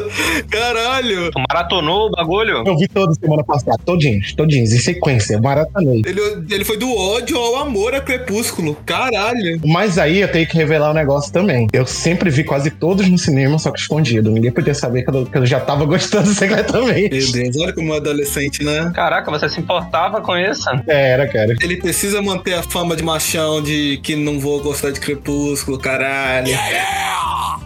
Caralho. 0.50 1.30
Tu 1.30 1.40
maratonou 1.48 2.06
o 2.06 2.10
bagulho? 2.10 2.62
Eu 2.66 2.76
vi 2.76 2.86
todos 2.88 3.16
semana 3.18 3.44
passada, 3.44 3.76
todinhos, 3.84 4.32
todinhos, 4.32 4.72
em 4.72 4.78
sequência, 4.78 5.34
eu 5.34 5.42
maratonei. 5.42 6.02
Ele, 6.06 6.20
ele 6.50 6.64
foi 6.64 6.76
do 6.76 6.94
ódio 6.96 7.36
ao 7.36 7.56
amor 7.56 7.94
a 7.94 8.00
Crepúsculo. 8.00 8.76
Caralho. 8.86 9.60
Mas 9.64 9.98
aí 9.98 10.20
eu 10.20 10.30
tenho 10.30 10.46
que 10.46 10.56
revelar 10.56 10.90
um 10.90 10.94
negócio 10.94 11.32
também. 11.32 11.66
Eu 11.72 11.86
sempre 11.86 12.30
vi 12.30 12.44
quase 12.44 12.70
todos 12.70 13.08
no 13.08 13.18
cinema, 13.18 13.58
só 13.58 13.70
que 13.70 13.80
escondido. 13.80 14.30
Ninguém 14.30 14.52
podia 14.52 14.74
saber 14.74 15.02
que 15.02 15.10
eu, 15.10 15.26
que 15.26 15.38
eu 15.38 15.46
já 15.46 15.60
tava 15.60 15.84
gostando 15.84 16.28
secretamente. 16.32 17.16
Meu 17.16 17.32
Deus, 17.32 17.56
olha 17.56 17.72
como 17.72 17.94
é 17.94 17.96
adolescente, 17.96 18.62
né? 18.64 18.92
Caraca, 18.94 19.30
você 19.30 19.48
se 19.48 19.60
importava 19.60 20.20
com 20.20 20.36
isso? 20.36 20.68
É, 20.86 21.10
Era, 21.10 21.26
cara. 21.26 21.56
Ele 21.60 21.76
precisa 21.76 22.22
manter 22.22 22.54
a 22.54 22.62
fama 22.62 22.94
de 22.94 23.02
machão, 23.40 23.62
de 23.62 23.98
que 24.02 24.14
não 24.16 24.38
vou 24.38 24.60
gostar 24.62 24.90
de 24.90 25.00
Crepúsculo, 25.00 25.78
caralho. 25.78 26.52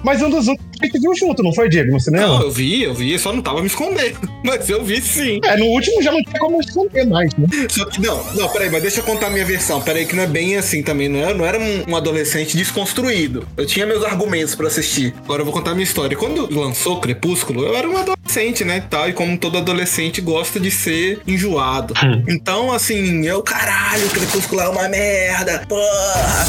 Mas 0.04 0.20
um 0.22 0.30
dos 0.30 0.46
outros 0.46 0.74
a 0.84 0.86
gente 0.86 1.00
viu 1.00 1.14
junto, 1.14 1.42
não 1.42 1.52
foi, 1.52 1.68
Diego, 1.68 1.92
no 1.92 2.00
cinema? 2.00 2.26
Não, 2.26 2.42
eu 2.42 2.50
vi, 2.50 2.82
eu 2.82 2.94
vi, 2.94 3.18
só 3.18 3.32
não 3.32 3.40
tava 3.40 3.60
me 3.60 3.66
escondendo. 3.66 4.18
Mas 4.44 4.68
eu 4.68 4.84
vi 4.84 5.00
sim. 5.00 5.40
É, 5.42 5.56
no 5.56 5.64
último 5.66 6.02
já 6.02 6.12
não 6.12 6.22
tinha 6.22 6.38
como 6.38 6.60
esconder 6.60 7.06
mais, 7.06 7.34
né? 7.36 7.48
Só 7.70 7.86
que 7.86 8.02
não, 8.02 8.22
não, 8.34 8.48
peraí, 8.50 8.68
mas 8.68 8.82
deixa 8.82 9.00
eu 9.00 9.04
contar 9.04 9.28
a 9.28 9.30
minha 9.30 9.44
versão. 9.44 9.80
Peraí, 9.80 10.04
que 10.04 10.14
não 10.14 10.22
é 10.22 10.26
bem 10.26 10.58
assim 10.58 10.82
também. 10.82 11.08
Não 11.08 11.18
era, 11.18 11.32
não 11.32 11.46
era 11.46 11.58
um, 11.58 11.84
um 11.88 11.96
adolescente 11.96 12.54
desconstruído. 12.54 13.48
Eu 13.56 13.64
tinha 13.64 13.86
meus 13.86 14.04
argumentos 14.04 14.54
pra 14.54 14.66
assistir. 14.66 15.14
Agora 15.24 15.40
eu 15.40 15.46
vou 15.46 15.54
contar 15.54 15.70
a 15.70 15.74
minha 15.74 15.84
história. 15.84 16.14
Quando 16.14 16.54
lançou 16.54 17.00
Crepúsculo, 17.00 17.64
eu 17.64 17.74
era 17.74 17.88
um 17.88 17.96
adolescente, 17.96 18.66
né? 18.66 18.84
Tal, 18.90 19.08
e 19.08 19.14
como 19.14 19.38
todo 19.38 19.56
adolescente 19.56 20.20
gosta 20.20 20.60
de 20.60 20.70
ser 20.70 21.22
enjoado. 21.26 21.94
Então, 22.28 22.70
assim, 22.70 23.26
eu, 23.26 23.42
caralho, 23.42 24.06
Crepúsculo 24.10 24.60
é 24.60 24.68
uma 24.68 24.88
merda. 24.90 25.63
Porra, 25.68 26.46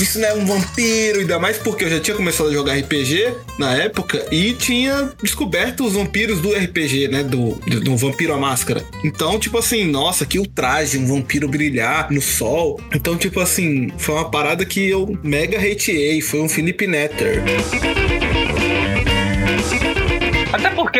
isso 0.00 0.18
não 0.18 0.28
é 0.28 0.34
um 0.34 0.46
vampiro. 0.46 1.20
Ainda 1.20 1.38
mais 1.38 1.58
porque 1.58 1.84
eu 1.84 1.90
já 1.90 2.00
tinha 2.00 2.16
começado 2.16 2.48
a 2.48 2.52
jogar 2.52 2.74
RPG 2.74 3.34
na 3.58 3.74
época 3.74 4.26
e 4.30 4.52
tinha 4.54 5.12
descoberto 5.22 5.84
os 5.84 5.94
vampiros 5.94 6.40
do 6.40 6.52
RPG, 6.52 7.08
né? 7.08 7.22
Do, 7.22 7.52
do, 7.66 7.80
do 7.80 7.96
Vampiro 7.96 8.32
à 8.32 8.38
Máscara. 8.38 8.84
Então, 9.04 9.38
tipo 9.38 9.58
assim, 9.58 9.84
nossa, 9.84 10.24
que 10.26 10.38
ultraje, 10.38 10.98
um 10.98 11.06
vampiro 11.06 11.48
brilhar 11.48 12.10
no 12.10 12.20
sol. 12.20 12.80
Então, 12.94 13.16
tipo 13.16 13.40
assim, 13.40 13.90
foi 13.98 14.14
uma 14.14 14.30
parada 14.30 14.64
que 14.64 14.88
eu 14.88 15.18
mega 15.22 15.58
hateei. 15.58 16.20
Foi 16.20 16.40
um 16.40 16.48
Felipe 16.48 16.86
Netter. 16.86 17.42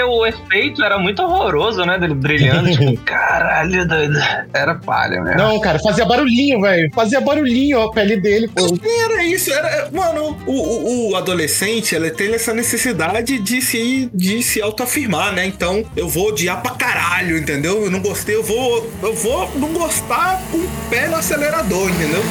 Porque 0.02 0.04
o 0.04 0.26
efeito 0.26 0.82
era 0.82 0.98
muito 0.98 1.22
horroroso, 1.22 1.84
né? 1.84 1.98
Dele 1.98 2.14
brilhando. 2.14 2.70
tipo, 2.70 2.96
caralho, 3.04 3.86
doido. 3.86 4.18
Era 4.52 4.74
palha, 4.74 5.20
mesmo. 5.20 5.38
Não, 5.38 5.60
cara, 5.60 5.78
fazia 5.78 6.04
barulhinho, 6.04 6.60
velho. 6.60 6.90
Fazia 6.94 7.20
barulhinho 7.20 7.80
a 7.80 7.92
pele 7.92 8.16
dele, 8.16 8.48
pô. 8.48 8.76
Era 9.04 9.24
isso, 9.24 9.52
era. 9.52 9.88
Mano, 9.92 10.36
o, 10.46 10.52
o, 10.52 11.10
o 11.10 11.16
adolescente, 11.16 11.94
ele 11.94 12.10
tem 12.10 12.34
essa 12.34 12.52
necessidade 12.52 13.38
de 13.38 13.62
se, 13.62 14.10
de 14.12 14.42
se 14.42 14.60
autoafirmar, 14.60 15.32
né? 15.32 15.46
Então, 15.46 15.84
eu 15.96 16.08
vou 16.08 16.28
odiar 16.28 16.60
pra 16.62 16.72
caralho, 16.72 17.38
entendeu? 17.38 17.84
Eu 17.84 17.90
não 17.90 18.00
gostei, 18.00 18.34
eu 18.34 18.42
vou. 18.42 18.90
Eu 19.02 19.14
vou 19.14 19.50
não 19.56 19.72
gostar 19.72 20.40
com 20.50 20.58
o 20.58 20.68
pé 20.90 21.08
no 21.08 21.16
acelerador, 21.16 21.88
entendeu? 21.90 22.22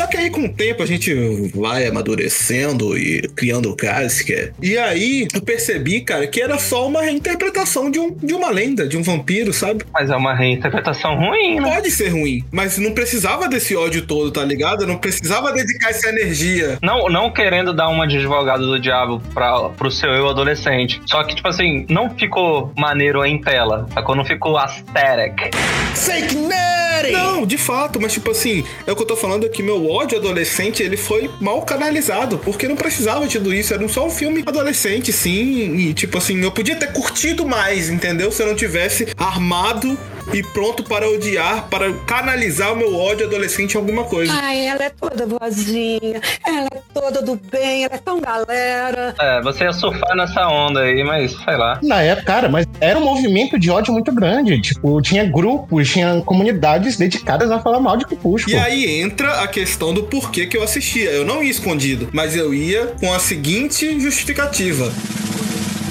Só 0.00 0.06
que 0.06 0.16
aí 0.16 0.30
com 0.30 0.46
o 0.46 0.48
tempo 0.48 0.82
a 0.82 0.86
gente 0.86 1.12
vai 1.54 1.86
amadurecendo 1.86 2.96
e 2.96 3.20
criando 3.36 3.76
casca. 3.76 4.50
E 4.62 4.78
aí 4.78 5.28
eu 5.34 5.42
percebi, 5.42 6.00
cara, 6.00 6.26
que 6.26 6.40
era 6.40 6.58
só 6.58 6.88
uma 6.88 7.02
reinterpretação 7.02 7.90
de, 7.90 7.98
um, 8.00 8.10
de 8.10 8.32
uma 8.32 8.48
lenda, 8.48 8.88
de 8.88 8.96
um 8.96 9.02
vampiro, 9.02 9.52
sabe? 9.52 9.84
Mas 9.92 10.08
é 10.08 10.16
uma 10.16 10.34
reinterpretação 10.34 11.16
ruim, 11.16 11.60
né? 11.60 11.74
Pode 11.74 11.90
ser 11.90 12.08
ruim, 12.08 12.42
mas 12.50 12.78
não 12.78 12.92
precisava 12.92 13.46
desse 13.46 13.76
ódio 13.76 14.06
todo, 14.06 14.30
tá 14.30 14.42
ligado? 14.42 14.86
Não 14.86 14.96
precisava 14.96 15.52
dedicar 15.52 15.90
essa 15.90 16.08
energia. 16.08 16.78
Não, 16.80 17.10
não 17.10 17.30
querendo 17.30 17.74
dar 17.74 17.90
uma 17.90 18.08
de 18.08 18.16
advogado 18.16 18.66
do 18.66 18.80
diabo 18.80 19.20
pra, 19.34 19.68
pro 19.68 19.90
seu 19.90 20.08
eu 20.08 20.30
adolescente. 20.30 20.98
Só 21.04 21.22
que, 21.24 21.34
tipo 21.34 21.48
assim, 21.48 21.84
não 21.90 22.08
ficou 22.08 22.72
maneiro 22.74 23.22
em 23.22 23.38
tela. 23.38 23.86
Sacou? 23.92 24.16
Não 24.16 24.24
ficou 24.24 24.56
aesthetic. 24.56 25.54
Fake 25.94 26.36
nerd! 26.36 27.12
Não, 27.12 27.46
de 27.46 27.56
fato, 27.56 28.00
mas 28.00 28.12
tipo 28.12 28.30
assim, 28.30 28.64
é 28.86 28.92
o 28.92 28.96
que 28.96 29.02
eu 29.02 29.06
tô 29.06 29.16
falando 29.16 29.46
aqui, 29.46 29.62
meu 29.62 29.89
ódio 29.90 30.18
adolescente, 30.18 30.82
ele 30.82 30.96
foi 30.96 31.30
mal 31.40 31.62
canalizado, 31.62 32.38
porque 32.38 32.68
não 32.68 32.76
precisava 32.76 33.26
de 33.26 33.38
tudo 33.38 33.52
isso, 33.54 33.74
era 33.74 33.86
só 33.88 34.06
um 34.06 34.10
filme 34.10 34.42
adolescente, 34.46 35.12
sim, 35.12 35.76
e 35.76 35.94
tipo 35.94 36.16
assim, 36.18 36.40
eu 36.42 36.50
podia 36.50 36.76
ter 36.76 36.92
curtido 36.92 37.46
mais, 37.46 37.88
entendeu? 37.88 38.30
Se 38.30 38.42
eu 38.42 38.46
não 38.46 38.54
tivesse 38.54 39.08
armado 39.16 39.98
e 40.32 40.42
pronto 40.42 40.82
para 40.82 41.08
odiar, 41.08 41.68
para 41.68 41.92
canalizar 42.06 42.72
o 42.72 42.76
meu 42.76 42.96
ódio 42.96 43.26
adolescente 43.26 43.74
em 43.74 43.76
alguma 43.78 44.04
coisa. 44.04 44.32
Ai, 44.32 44.66
ela 44.66 44.84
é 44.84 44.90
toda 44.90 45.26
boazinha, 45.26 46.20
ela 46.46 46.68
é 46.72 46.80
toda 46.92 47.22
do 47.22 47.36
bem, 47.36 47.84
ela 47.84 47.94
é 47.94 47.98
tão 47.98 48.20
galera. 48.20 49.14
É, 49.18 49.40
você 49.42 49.64
ia 49.64 49.72
surfar 49.72 50.16
nessa 50.16 50.46
onda 50.48 50.80
aí, 50.80 51.02
mas 51.02 51.32
sei 51.32 51.56
lá. 51.56 51.78
Na 51.82 52.02
época, 52.02 52.26
cara, 52.26 52.48
mas 52.48 52.66
era 52.80 52.98
um 52.98 53.04
movimento 53.04 53.58
de 53.58 53.70
ódio 53.70 53.92
muito 53.92 54.12
grande. 54.12 54.60
Tipo, 54.60 55.00
tinha 55.02 55.24
grupos, 55.24 55.88
tinha 55.90 56.20
comunidades 56.22 56.96
dedicadas 56.96 57.50
a 57.50 57.60
falar 57.60 57.80
mal 57.80 57.96
de 57.96 58.04
Crepúsculo. 58.06 58.56
E 58.56 58.58
aí 58.58 59.00
entra 59.00 59.42
a 59.42 59.48
questão 59.48 59.92
do 59.92 60.04
porquê 60.04 60.46
que 60.46 60.56
eu 60.56 60.62
assistia. 60.62 61.10
Eu 61.10 61.24
não 61.24 61.42
ia 61.42 61.50
escondido, 61.50 62.08
mas 62.12 62.36
eu 62.36 62.54
ia 62.54 62.88
com 63.00 63.12
a 63.12 63.18
seguinte 63.18 63.98
justificativa. 64.00 64.92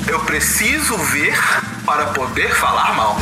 Eu 0.07 0.19
preciso 0.21 0.97
ver 0.97 1.37
para 1.85 2.07
poder 2.07 2.49
falar 2.55 2.95
mal. 2.95 3.17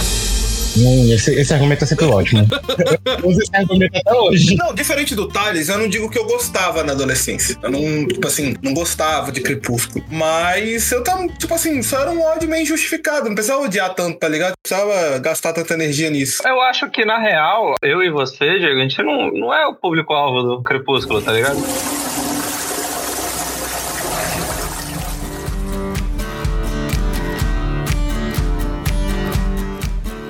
Hum, 0.78 1.12
esse, 1.12 1.34
esse 1.34 1.54
argumento 1.54 1.84
é 1.84 1.88
sempre 1.88 2.06
ótimo. 2.06 2.48
Eu 3.06 3.30
uso 3.30 3.42
esse 3.42 3.56
argumento 3.56 3.98
até 3.98 4.14
hoje. 4.14 4.56
Não, 4.56 4.74
diferente 4.74 5.16
do 5.16 5.28
Thales, 5.28 5.70
eu 5.70 5.78
não 5.78 5.88
digo 5.88 6.10
que 6.10 6.20
eu 6.20 6.26
gostava 6.26 6.84
na 6.84 6.94
adolescência. 6.94 7.58
Eu 7.62 7.72
não, 7.72 8.08
tipo 8.08 8.28
assim, 8.28 8.56
não 8.62 8.74
gostava 8.74 9.32
de 9.32 9.42
Crepúsculo. 9.42 10.04
Mas 10.10 10.92
eu 10.92 11.04
tava, 11.04 11.28
tipo 11.28 11.54
assim, 11.54 11.82
só 11.82 12.02
era 12.02 12.12
um 12.12 12.22
ódio 12.22 12.50
meio 12.50 12.64
injustificado. 12.64 13.28
Não 13.28 13.36
precisava 13.36 13.64
odiar 13.64 13.94
tanto, 13.94 14.20
tá 14.20 14.28
ligado? 14.28 14.52
Não 14.52 14.56
precisava 14.62 15.20
gastar 15.20 15.54
tanta 15.54 15.74
energia 15.74 16.10
nisso. 16.10 16.44
Eu 16.46 16.62
acho 16.62 16.90
que, 16.90 17.06
na 17.06 17.20
real, 17.20 17.76
eu 17.82 18.04
e 18.04 18.10
você, 18.10 18.60
Diego, 18.60 18.80
a 18.80 18.84
gente 18.84 19.02
não, 19.02 19.32
não 19.32 19.54
é 19.54 19.66
o 19.68 19.76
público-alvo 19.76 20.44
do 20.44 20.64
Crepúsculo, 20.64 21.22
tá 21.22 21.32
ligado? 21.32 21.58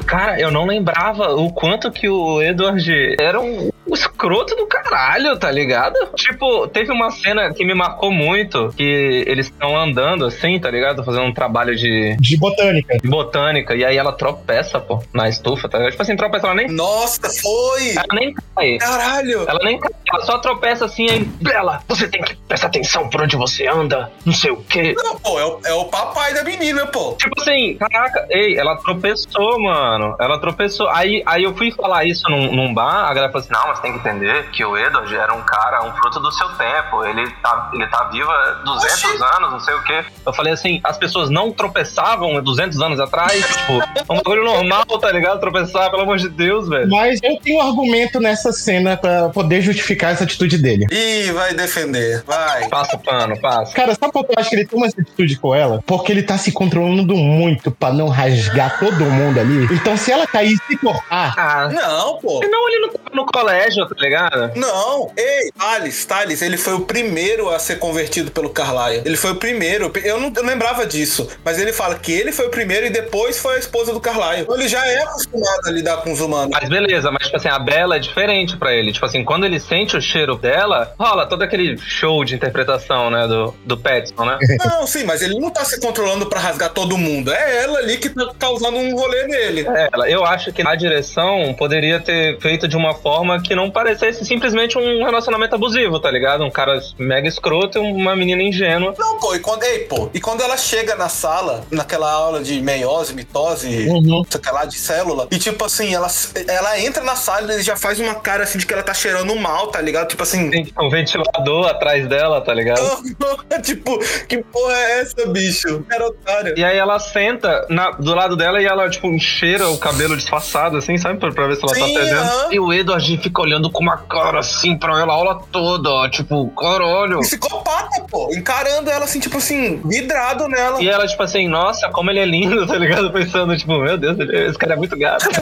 Cara, 0.08 0.40
eu 0.40 0.50
não 0.50 0.66
lembrava 0.66 1.36
o 1.36 1.52
quanto 1.52 1.92
que 1.92 2.08
o 2.08 2.42
Edward 2.42 3.16
era 3.20 3.40
um 3.42 3.70
escroto 3.94 4.56
do 4.56 4.66
caralho, 4.68 5.38
tá 5.38 5.52
ligado? 5.52 5.96
Tipo, 6.16 6.68
teve 6.68 6.92
uma 6.92 7.10
cena 7.12 7.54
que 7.54 7.66
me 7.66 7.74
marcou 7.74 8.12
muito, 8.12 8.70
que 8.76 9.24
eles 9.28 9.48
estão 9.48 9.78
andando 9.78 10.26
assim, 10.26 10.60
tá 10.60 10.70
ligado? 10.70 11.04
Fazendo 11.04 11.26
um 11.26 11.34
trabalho 11.34 11.76
de, 11.76 12.16
De 12.20 12.38
botânica. 12.38 12.98
de 12.98 13.08
botânica, 13.08 13.76
e 13.76 13.86
aí 13.86 13.98
ela 13.98 14.12
tropeça, 14.12 14.80
pô, 14.80 15.04
na 15.14 15.30
estufa, 15.30 15.68
tá 15.70 15.78
ligado? 15.78 15.92
Tipo 15.92 16.04
assim, 16.04 16.16
tropeça, 16.16 16.48
ela 16.48 16.56
nem, 16.56 16.68
Nossa, 16.68 17.22
foi! 17.42 17.92
ela 17.92 18.08
nem 18.14 18.34
cai. 18.56 18.78
Caralho! 18.78 19.46
Ela 19.48 19.60
nem 19.64 19.80
cai, 19.80 19.92
ela 20.14 20.26
só 20.26 20.38
tropeça 20.40 20.86
assim, 20.86 21.10
aí, 21.10 21.24
Bela, 21.42 21.82
você 21.88 22.08
tem 22.08 22.22
que 22.22 22.36
prestar 22.48 22.68
atenção 22.68 23.10
por 23.10 23.22
onde 23.22 23.36
você 23.36 23.68
anda, 23.68 24.12
não 24.26 24.34
sei 24.34 24.52
o 24.52 24.58
quê. 24.64 24.94
Não, 24.98 25.18
pô, 25.20 25.40
é 25.40 25.46
o, 25.46 25.60
é 25.66 25.74
o 25.74 25.86
papai 25.86 26.34
da 26.34 26.44
menina, 26.44 26.86
pô. 26.88 27.14
Tipo 27.14 27.40
assim, 27.42 27.76
caraca, 27.78 28.26
ei, 28.30 28.58
ela 28.58 28.76
tropeçou, 28.78 29.60
mano. 29.62 30.16
Ela 30.20 30.40
tropeçou. 30.40 30.88
Aí, 30.90 31.22
aí 31.26 31.44
eu 31.44 31.56
fui 31.56 31.72
falar 31.72 32.06
isso 32.06 32.30
num, 32.30 32.54
num 32.54 32.74
bar, 32.74 33.06
a 33.10 33.14
galera 33.14 33.32
falou 33.32 33.44
assim: 33.44 33.54
não, 33.54 33.68
mas 33.68 33.77
tem 33.82 33.94
que 33.94 34.00
entender 34.00 34.50
que 34.52 34.64
o 34.64 34.78
Edward 34.78 35.14
era 35.16 35.34
um 35.34 35.42
cara, 35.42 35.84
um 35.84 35.94
fruto 35.96 36.20
do 36.20 36.32
seu 36.32 36.48
tempo. 36.50 37.04
Ele 37.06 37.30
tá, 37.42 37.70
ele 37.74 37.88
tá 37.88 38.04
vivo 38.06 38.30
há 38.30 38.52
200 38.66 39.04
Oxi. 39.04 39.24
anos, 39.38 39.52
não 39.52 39.60
sei 39.60 39.74
o 39.76 39.84
quê. 39.84 40.04
Eu 40.26 40.34
falei 40.34 40.54
assim: 40.54 40.80
as 40.84 40.98
pessoas 40.98 41.30
não 41.30 41.52
tropeçavam 41.52 42.42
200 42.42 42.82
anos 42.82 43.00
atrás. 43.00 43.34
tipo, 43.46 43.74
é 43.74 44.04
um 44.14 44.18
bagulho 44.18 44.44
normal, 44.44 44.86
tá 44.86 45.12
ligado? 45.12 45.40
Tropeçar, 45.40 45.90
pelo 45.90 46.04
amor 46.04 46.18
de 46.18 46.30
Deus, 46.30 46.68
velho. 46.68 46.90
Mas 46.90 47.20
eu 47.24 47.38
tenho 47.40 47.60
um 47.60 47.68
argumento 47.68 48.20
nessa 48.20 48.52
cena 48.52 48.98
pra 48.98 49.30
poder 49.30 49.62
justificar 49.62 50.12
essa 50.14 50.24
atitude 50.24 50.58
dele. 50.58 50.86
Ih, 50.92 51.32
vai 51.32 51.54
defender. 51.54 52.24
Vai. 52.26 52.68
Passa 52.70 52.96
o 52.96 53.00
pano, 53.00 53.40
passa. 53.40 53.74
Cara, 53.74 53.94
sabe 53.96 54.12
por 54.12 54.26
que 54.26 54.34
eu 54.34 54.40
acho 54.40 54.50
que 54.50 54.56
ele 54.56 54.66
toma 54.68 54.86
essa 54.88 55.00
atitude 55.02 55.38
com 55.38 55.54
ela? 55.54 55.82
Porque 55.86 56.12
ele 56.12 56.24
tá 56.24 56.38
se 56.38 56.52
controlando 56.52 57.16
muito 57.16 57.72
pra 57.72 57.92
não 57.92 58.08
rasgar 58.10 58.80
todo 58.80 59.06
mundo 59.06 59.40
ali. 59.40 59.66
Então, 59.72 59.96
se 59.98 60.12
ela 60.12 60.26
cair 60.28 60.54
e 60.54 60.58
se 60.58 60.78
cortar, 60.78 61.34
Ah, 61.38 61.70
Não, 61.72 62.18
pô. 62.20 62.40
não, 62.50 62.70
ele 62.70 62.80
não 62.80 62.90
tava 62.90 63.10
no 63.16 63.26
colégio, 63.26 63.67
tá 63.76 63.96
ligado? 63.98 64.52
Não, 64.56 65.12
ei, 65.18 65.52
Thales, 65.58 66.06
Thales, 66.06 66.42
ele 66.42 66.58
foi 66.58 66.74
o 66.74 66.82
primeiro 66.82 67.50
a 67.50 67.60
ser 67.60 67.78
convertido 67.80 68.32
pelo 68.32 68.50
Carlyle. 68.50 69.02
Ele 69.06 69.18
foi 69.18 69.32
o 69.32 69.36
primeiro. 69.36 69.92
Eu 70.04 70.20
não, 70.20 70.32
eu 70.36 70.44
lembrava 70.44 70.86
disso, 70.86 71.28
mas 71.44 71.60
ele 71.60 71.74
fala 71.74 71.96
que 71.96 72.12
ele 72.12 72.32
foi 72.32 72.48
o 72.48 72.50
primeiro 72.50 72.86
e 72.86 72.90
depois 72.90 73.38
foi 73.40 73.56
a 73.56 73.60
esposa 73.60 73.94
do 73.94 74.00
Carlyle. 74.00 74.42
Então 74.42 74.56
ele 74.56 74.68
já 74.68 74.86
é 74.86 75.00
acostumado 75.00 75.68
a 75.68 75.72
lidar 75.72 75.98
com 75.98 76.12
os 76.12 76.22
humanos. 76.22 76.50
Mas 76.52 76.70
beleza, 76.70 77.12
mas 77.12 77.24
tipo 77.26 77.38
assim, 77.38 77.50
a 77.50 77.60
Bela 77.60 77.96
é 77.96 78.00
diferente 78.00 78.56
pra 78.58 78.74
ele. 78.74 78.92
Tipo 78.94 79.06
assim, 79.06 79.24
quando 79.24 79.46
ele 79.46 79.60
sente 79.60 79.96
o 79.98 80.02
cheiro 80.02 80.36
dela, 80.38 80.94
rola 81.00 81.26
todo 81.28 81.42
aquele 81.44 81.78
show 81.78 82.24
de 82.24 82.36
interpretação, 82.36 83.10
né, 83.10 83.28
do, 83.28 83.54
do 83.66 83.78
Petson, 83.78 84.26
né? 84.26 84.38
Não, 84.66 84.86
sim, 84.88 85.04
mas 85.04 85.22
ele 85.22 85.40
não 85.40 85.50
tá 85.50 85.64
se 85.66 85.80
controlando 85.80 86.26
pra 86.28 86.40
rasgar 86.40 86.70
todo 86.70 86.98
mundo. 86.98 87.32
É 87.32 87.64
ela 87.64 87.80
ali 87.80 87.98
que 87.98 88.10
tá 88.10 88.32
causando 88.38 88.78
um 88.78 88.96
rolê 88.96 89.24
nele. 89.28 89.66
É, 89.68 89.90
ela- 89.92 90.10
eu 90.10 90.26
acho 90.26 90.52
que 90.52 90.62
a 90.68 90.76
direção 90.76 91.54
poderia 91.58 92.00
ter 92.00 92.40
feito 92.40 92.68
de 92.68 92.76
uma 92.76 92.94
forma 92.94 93.42
que 93.42 93.56
não 93.58 93.70
parecesse 93.72 94.24
simplesmente 94.26 94.78
um 94.78 95.04
relacionamento 95.04 95.56
abusivo, 95.56 96.00
tá 96.00 96.10
ligado? 96.12 96.44
Um 96.44 96.50
cara 96.52 96.80
mega 96.98 97.28
escroto 97.28 97.78
e 97.78 97.82
uma 97.82 98.16
menina 98.16 98.42
ingênua. 98.44 98.94
Não, 98.98 99.18
pô, 99.20 99.36
e 99.36 99.40
quando, 99.40 99.64
ei, 99.64 99.80
pô, 99.80 100.10
e 100.14 100.20
quando 100.22 100.42
ela 100.42 100.56
chega 100.56 100.96
na 100.96 101.10
sala, 101.10 101.64
naquela 101.72 102.12
aula 102.12 102.42
de 102.42 102.62
meiose, 102.62 103.14
mitose, 103.14 103.88
Uhum. 103.90 104.24
sei 104.30 104.52
lá, 104.52 104.66
de 104.66 104.78
célula, 104.78 105.28
e 105.32 105.38
tipo 105.40 105.66
assim, 105.66 105.94
ela, 105.94 106.08
ela 106.48 106.80
entra 106.80 107.04
na 107.04 107.16
sala 107.16 107.54
e 107.56 107.62
já 107.64 107.76
faz 107.76 108.00
uma 108.00 108.16
cara 108.16 108.44
assim 108.44 108.58
de 108.58 108.66
que 108.66 108.74
ela 108.74 108.84
tá 108.84 108.94
cheirando 108.94 109.36
mal, 109.36 109.68
tá 109.68 109.82
ligado? 109.82 110.08
Tipo 110.08 110.24
assim. 110.24 110.50
Tem 110.52 110.68
um 110.80 110.90
ventilador 110.90 111.68
atrás 111.68 112.08
dela, 112.08 112.40
tá 112.42 112.54
ligado? 112.54 112.82
tipo, 113.64 113.98
que 114.28 114.38
porra 114.44 114.74
é 114.76 115.00
essa, 115.02 115.26
bicho? 115.28 115.84
Era 115.92 116.08
otário. 116.08 116.54
E 116.58 116.64
aí 116.64 116.78
ela 116.78 117.00
senta 117.00 117.66
na- 117.70 117.92
do 117.92 118.14
lado 118.14 118.36
dela 118.36 118.62
e 118.62 118.66
ela, 118.66 118.90
tipo, 118.90 119.08
cheira 119.20 119.68
o 119.70 119.78
cabelo 119.78 120.16
disfarçado, 120.16 120.78
assim, 120.78 120.98
sabe? 120.98 121.20
Pra, 121.20 121.32
pra 121.32 121.48
ver 121.48 121.56
se 121.56 121.64
ela 121.64 121.74
tá 121.74 121.86
Sim, 121.86 121.94
fedendo. 121.98 122.20
aham. 122.20 122.48
E 122.54 122.60
o 122.60 122.74
Edward 122.74 123.18
fica 123.18 123.42
olhando 123.48 123.70
com 123.72 123.82
uma 123.82 123.98
cara 123.98 124.40
assim 124.40 124.78
pra 124.78 125.00
ela 125.00 125.14
a 125.14 125.16
aula 125.16 125.42
toda, 125.52 125.90
ó, 125.90 126.10
tipo, 126.10 126.48
caralho. 126.50 127.20
Psicopata, 127.20 128.02
pô, 128.10 128.30
encarando 128.34 128.90
ela 128.90 129.06
assim, 129.06 129.20
tipo 129.20 129.38
assim, 129.38 129.82
vidrado 129.86 130.48
nela. 130.48 130.82
E 130.82 130.88
ela, 130.90 131.08
tipo 131.08 131.24
assim, 131.24 131.48
nossa, 131.48 131.90
como 131.90 132.10
ele 132.12 132.20
é 132.20 132.26
lindo, 132.26 132.66
tá 132.68 132.76
ligado? 132.78 133.12
Pensando, 133.12 133.58
tipo, 133.58 133.78
meu 133.80 133.98
Deus, 133.98 134.20
ele- 134.20 134.48
esse 134.48 134.58
cara 134.58 134.74
é 134.74 134.78
muito 134.78 134.98
gato. 134.98 135.26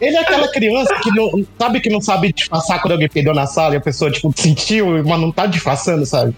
Ele 0.00 0.16
é 0.16 0.20
aquela 0.20 0.48
criança 0.48 0.94
que 1.02 1.10
não 1.10 1.30
sabe 1.58 1.80
que 1.80 1.90
não 1.90 2.00
sabe 2.00 2.32
disfarçar 2.32 2.80
quando 2.80 2.92
alguém 2.92 3.08
perdeu 3.08 3.34
na 3.34 3.46
sala 3.46 3.74
e 3.74 3.76
a 3.76 3.80
pessoa, 3.80 4.10
tipo, 4.10 4.32
sentiu, 4.34 4.86
mas 5.04 5.20
não 5.20 5.30
tá 5.30 5.44
disfarçando, 5.46 6.06
sabe? 6.06 6.34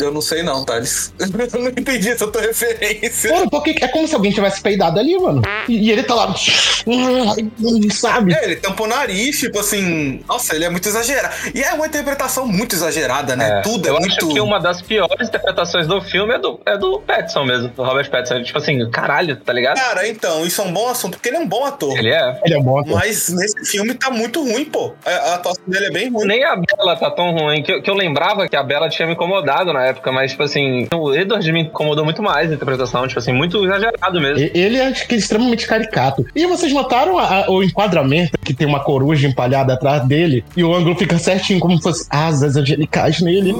Eu 0.00 0.12
não 0.12 0.20
sei 0.20 0.42
não, 0.42 0.64
Thales. 0.64 1.12
Eu 1.20 1.60
não 1.60 1.68
entendi 1.68 2.08
essa 2.10 2.26
tua 2.26 2.42
referência. 2.42 3.32
Mano, 3.32 3.50
porque 3.50 3.76
é 3.80 3.88
como 3.88 4.06
se 4.08 4.14
alguém 4.14 4.32
tivesse 4.32 4.60
peidado 4.60 4.98
ali, 4.98 5.18
mano. 5.18 5.42
E, 5.68 5.88
e 5.88 5.90
ele 5.92 6.02
tá 6.02 6.14
lá. 6.14 6.34
Sabe? 7.92 8.34
É, 8.34 8.44
ele 8.44 8.56
tampa 8.56 8.82
o 8.82 8.86
nariz, 8.86 9.38
tipo 9.38 9.58
assim. 9.58 10.22
Nossa, 10.28 10.54
ele 10.54 10.64
é 10.64 10.70
muito 10.70 10.88
exagerado. 10.88 11.34
E 11.54 11.62
é 11.62 11.72
uma 11.72 11.86
interpretação 11.86 12.46
muito 12.46 12.74
exagerada, 12.74 13.36
né? 13.36 13.60
Tudo 13.62 13.86
é 13.86 13.90
eu 13.90 13.94
muito. 14.00 14.06
acho 14.08 14.28
que 14.32 14.40
uma 14.40 14.58
das 14.58 14.80
piores 14.82 15.28
interpretações 15.28 15.86
do 15.86 16.00
filme 16.00 16.34
é 16.34 16.38
do, 16.38 16.60
é 16.66 16.76
do 16.78 17.00
Pattinson 17.00 17.44
mesmo, 17.44 17.68
do 17.68 17.82
Robert 17.82 18.10
Pattinson. 18.10 18.42
Tipo 18.42 18.58
assim, 18.58 18.90
caralho, 18.90 19.36
tá 19.36 19.52
ligado? 19.52 19.76
Cara, 19.76 20.06
então, 20.08 20.44
isso 20.46 20.60
é 20.60 20.64
um 20.64 20.72
bom 20.72 20.88
assunto, 20.88 21.12
porque 21.16 21.28
ele 21.28 21.36
é 21.36 21.40
um 21.40 21.46
bom 21.48 21.64
ator. 21.64 21.96
Ele 21.98 22.10
é. 22.10 22.40
Ele 22.44 22.54
é 22.54 22.60
bom 22.62 22.78
ator. 22.80 22.94
Mas 22.94 23.28
nesse 23.28 23.64
filme 23.70 23.94
tá 23.94 24.10
muito 24.10 24.42
ruim, 24.42 24.64
pô. 24.64 24.92
A, 25.04 25.10
a 25.10 25.34
atuação 25.34 25.64
dele 25.66 25.86
é 25.86 25.90
bem 25.90 26.10
ruim. 26.10 26.26
Nem 26.26 26.44
a 26.44 26.56
Bela 26.56 26.96
tá 26.96 27.10
tão 27.10 27.32
ruim, 27.32 27.62
que, 27.62 27.72
eu- 27.72 27.82
que 27.82 27.90
eu 27.90 27.94
lembrava 27.94 28.48
que 28.48 28.56
a 28.56 28.62
Bela 28.62 28.88
tinha 28.88 29.06
me 29.06 29.14
incomodado 29.14 29.72
na 29.72 29.84
época, 29.86 29.89
mas, 30.12 30.30
tipo 30.32 30.42
assim, 30.42 30.86
o 30.94 31.14
Edward 31.14 31.52
me 31.52 31.62
incomodou 31.62 32.04
muito 32.04 32.22
mais 32.22 32.50
a 32.50 32.54
interpretação, 32.54 33.06
tipo 33.06 33.18
assim, 33.18 33.32
muito 33.32 33.64
exagerado 33.64 34.20
mesmo. 34.20 34.50
Ele 34.54 34.76
é 34.78 34.90
é 34.90 35.14
extremamente 35.14 35.66
caricato. 35.66 36.24
E 36.34 36.46
vocês 36.46 36.72
notaram 36.72 37.18
a- 37.18 37.44
a- 37.46 37.50
o 37.50 37.62
enquadramento 37.62 38.32
que 38.44 38.52
tem 38.54 38.66
uma 38.66 38.80
coruja 38.80 39.26
empalhada 39.26 39.72
atrás 39.74 40.04
dele 40.06 40.44
e 40.56 40.62
o 40.64 40.74
ângulo 40.74 40.94
fica 40.96 41.18
certinho, 41.18 41.60
como 41.60 41.76
se 41.76 41.82
fosse 41.82 42.06
asas 42.10 42.56
angelicais 42.56 43.20
nele? 43.20 43.54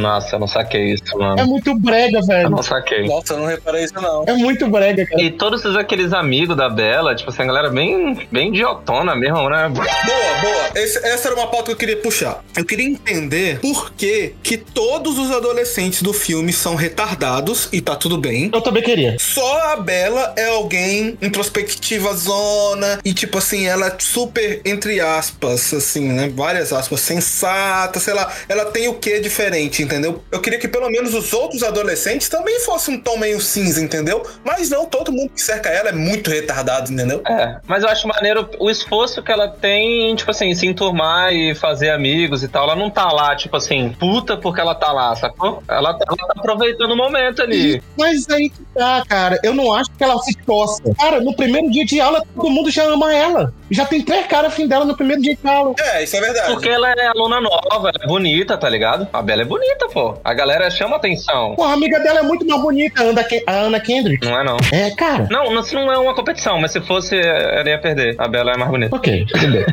Nossa, 0.00 0.36
eu 0.36 0.40
não 0.40 0.46
saquei 0.46 0.92
isso, 0.94 1.16
mano. 1.18 1.40
É 1.40 1.44
muito 1.44 1.74
brega, 1.78 2.18
Eu 2.18 2.26
velho. 2.26 2.50
não 2.50 2.62
saquei. 2.62 3.06
Nossa, 3.06 3.34
eu 3.34 3.38
não 3.38 3.46
reparei 3.46 3.84
isso, 3.84 3.94
não. 3.94 4.24
É 4.26 4.32
muito 4.34 4.66
brega, 4.68 5.04
cara. 5.06 5.22
E 5.22 5.30
todos 5.30 5.60
esses- 5.64 5.76
aqueles 5.76 6.12
amigos 6.12 6.56
da 6.56 6.68
Bela, 6.68 7.14
tipo 7.14 7.30
assim, 7.30 7.42
a 7.42 7.46
galera 7.46 7.70
bem, 7.70 8.26
bem 8.30 8.48
idiotona 8.48 9.14
mesmo, 9.14 9.48
né? 9.48 9.68
Boa, 9.68 9.86
boa. 9.86 10.70
Esse- 10.74 10.98
essa 11.06 11.28
era 11.28 11.36
uma 11.36 11.46
pauta 11.48 11.66
que 11.66 11.72
eu 11.72 11.76
queria 11.76 11.96
puxar. 11.96 12.42
Eu 12.56 12.64
queria 12.64 12.86
entender 12.88 13.58
por 13.60 13.92
que, 13.92 14.34
que 14.42 14.56
todos 14.56 15.18
os 15.18 15.30
adolescentes 15.30 16.02
do 16.02 16.12
filme 16.12 16.52
são 16.52 16.74
retardados 16.74 17.68
e 17.72 17.80
tá 17.80 17.94
tudo 17.96 18.16
bem. 18.18 18.50
Eu 18.52 18.60
também 18.60 18.82
queria. 18.82 19.16
Só 19.18 19.72
a 19.72 19.76
Bela 19.76 20.32
é 20.36 20.46
alguém 20.48 21.16
introspectiva 21.20 22.14
zona 22.14 23.00
e 23.04 23.12
tipo 23.12 23.38
assim, 23.38 23.66
ela 23.66 23.86
é 23.88 23.94
super 23.98 24.60
entre 24.64 25.00
aspas, 25.00 25.72
assim, 25.74 26.08
né? 26.08 26.30
Várias 26.34 26.72
aspas, 26.72 27.00
sensata, 27.00 27.98
sei 28.00 28.14
lá. 28.14 28.30
Ela 28.48 28.66
tem 28.66 28.88
o 28.88 28.94
que 28.94 29.20
diferente, 29.20 29.82
entendeu? 29.90 30.22
Eu 30.30 30.40
queria 30.40 30.58
que 30.58 30.68
pelo 30.68 30.88
menos 30.88 31.14
os 31.14 31.32
outros 31.32 31.62
adolescentes 31.62 32.28
também 32.28 32.60
fossem 32.60 32.94
um 32.96 33.00
tom 33.00 33.16
meio 33.18 33.40
cinza, 33.40 33.80
entendeu? 33.82 34.24
Mas 34.44 34.70
não, 34.70 34.86
todo 34.86 35.10
mundo 35.12 35.30
que 35.34 35.40
cerca 35.42 35.68
ela 35.68 35.88
é 35.88 35.92
muito 35.92 36.30
retardado, 36.30 36.92
entendeu? 36.92 37.20
É, 37.26 37.56
mas 37.66 37.82
eu 37.82 37.88
acho 37.88 38.06
maneiro 38.06 38.48
o 38.58 38.70
esforço 38.70 39.22
que 39.22 39.32
ela 39.32 39.48
tem 39.48 40.10
em, 40.10 40.14
tipo 40.14 40.30
assim, 40.30 40.54
se 40.54 40.66
enturmar 40.66 41.32
e 41.32 41.54
fazer 41.54 41.90
amigos 41.90 42.42
e 42.42 42.48
tal. 42.48 42.64
Ela 42.64 42.76
não 42.76 42.88
tá 42.90 43.10
lá, 43.10 43.34
tipo 43.34 43.56
assim, 43.56 43.90
puta 43.98 44.36
porque 44.36 44.60
ela 44.60 44.74
tá 44.74 44.92
lá, 44.92 45.14
sacou? 45.16 45.62
Ela, 45.68 45.94
tá- 45.94 46.04
ela 46.08 46.16
tá 46.28 46.34
aproveitando 46.36 46.92
o 46.92 46.96
momento 46.96 47.42
ali. 47.42 47.82
Mas 47.98 48.28
aí 48.30 48.50
que 48.50 48.62
tá, 48.74 49.02
cara. 49.08 49.38
Eu 49.42 49.54
não 49.54 49.72
acho 49.74 49.90
que 49.90 50.04
ela 50.04 50.18
se 50.22 50.30
esforça. 50.30 50.82
Cara, 50.98 51.20
no 51.20 51.34
primeiro 51.34 51.70
dia 51.70 51.84
de 51.84 52.00
aula, 52.00 52.22
todo 52.34 52.50
mundo 52.50 52.70
já 52.70 52.84
ama 52.84 53.12
ela. 53.14 53.52
Já 53.70 53.84
tem 53.86 54.02
três 54.02 54.26
caras 54.26 54.52
afim 54.52 54.66
dela 54.66 54.84
no 54.84 54.96
primeiro 54.96 55.22
dia 55.22 55.36
de 55.36 55.48
aula. 55.48 55.74
É, 55.78 56.02
isso 56.02 56.16
é 56.16 56.20
verdade. 56.20 56.52
Porque 56.52 56.68
ela 56.68 56.90
é 56.92 57.06
aluna 57.06 57.40
nova, 57.40 57.88
ela 57.88 57.92
é 58.02 58.06
bonita, 58.06 58.56
tá 58.56 58.68
ligado? 58.68 59.06
A 59.12 59.22
Bela 59.22 59.42
é 59.42 59.44
bonita, 59.44 59.88
pô. 59.88 60.18
A 60.24 60.34
galera 60.34 60.70
chama 60.70 60.96
atenção. 60.96 61.54
Porra, 61.56 61.70
a 61.70 61.74
amiga 61.74 61.98
dela 62.00 62.20
é 62.20 62.22
muito 62.22 62.46
mais 62.46 62.60
bonita, 62.60 63.00
a 63.02 63.04
Ana 63.06 63.24
Ke- 63.24 63.44
a 63.46 63.52
Ana 63.52 63.80
Kendrick. 63.80 64.26
Não 64.26 64.38
é, 64.38 64.44
não. 64.44 64.56
É, 64.72 64.90
cara. 64.90 65.26
Não, 65.30 65.52
não- 65.52 65.60
isso 65.62 65.74
não 65.74 65.90
é 65.92 65.98
uma 65.98 66.14
competição, 66.14 66.58
mas 66.60 66.72
se 66.72 66.80
fosse, 66.80 67.16
ela 67.18 67.68
ia 67.68 67.78
perder. 67.78 68.14
A 68.18 68.26
Bela 68.28 68.52
é 68.52 68.56
mais 68.56 68.70
bonita. 68.70 68.94
Ok, 68.96 69.26
bem. 69.32 69.64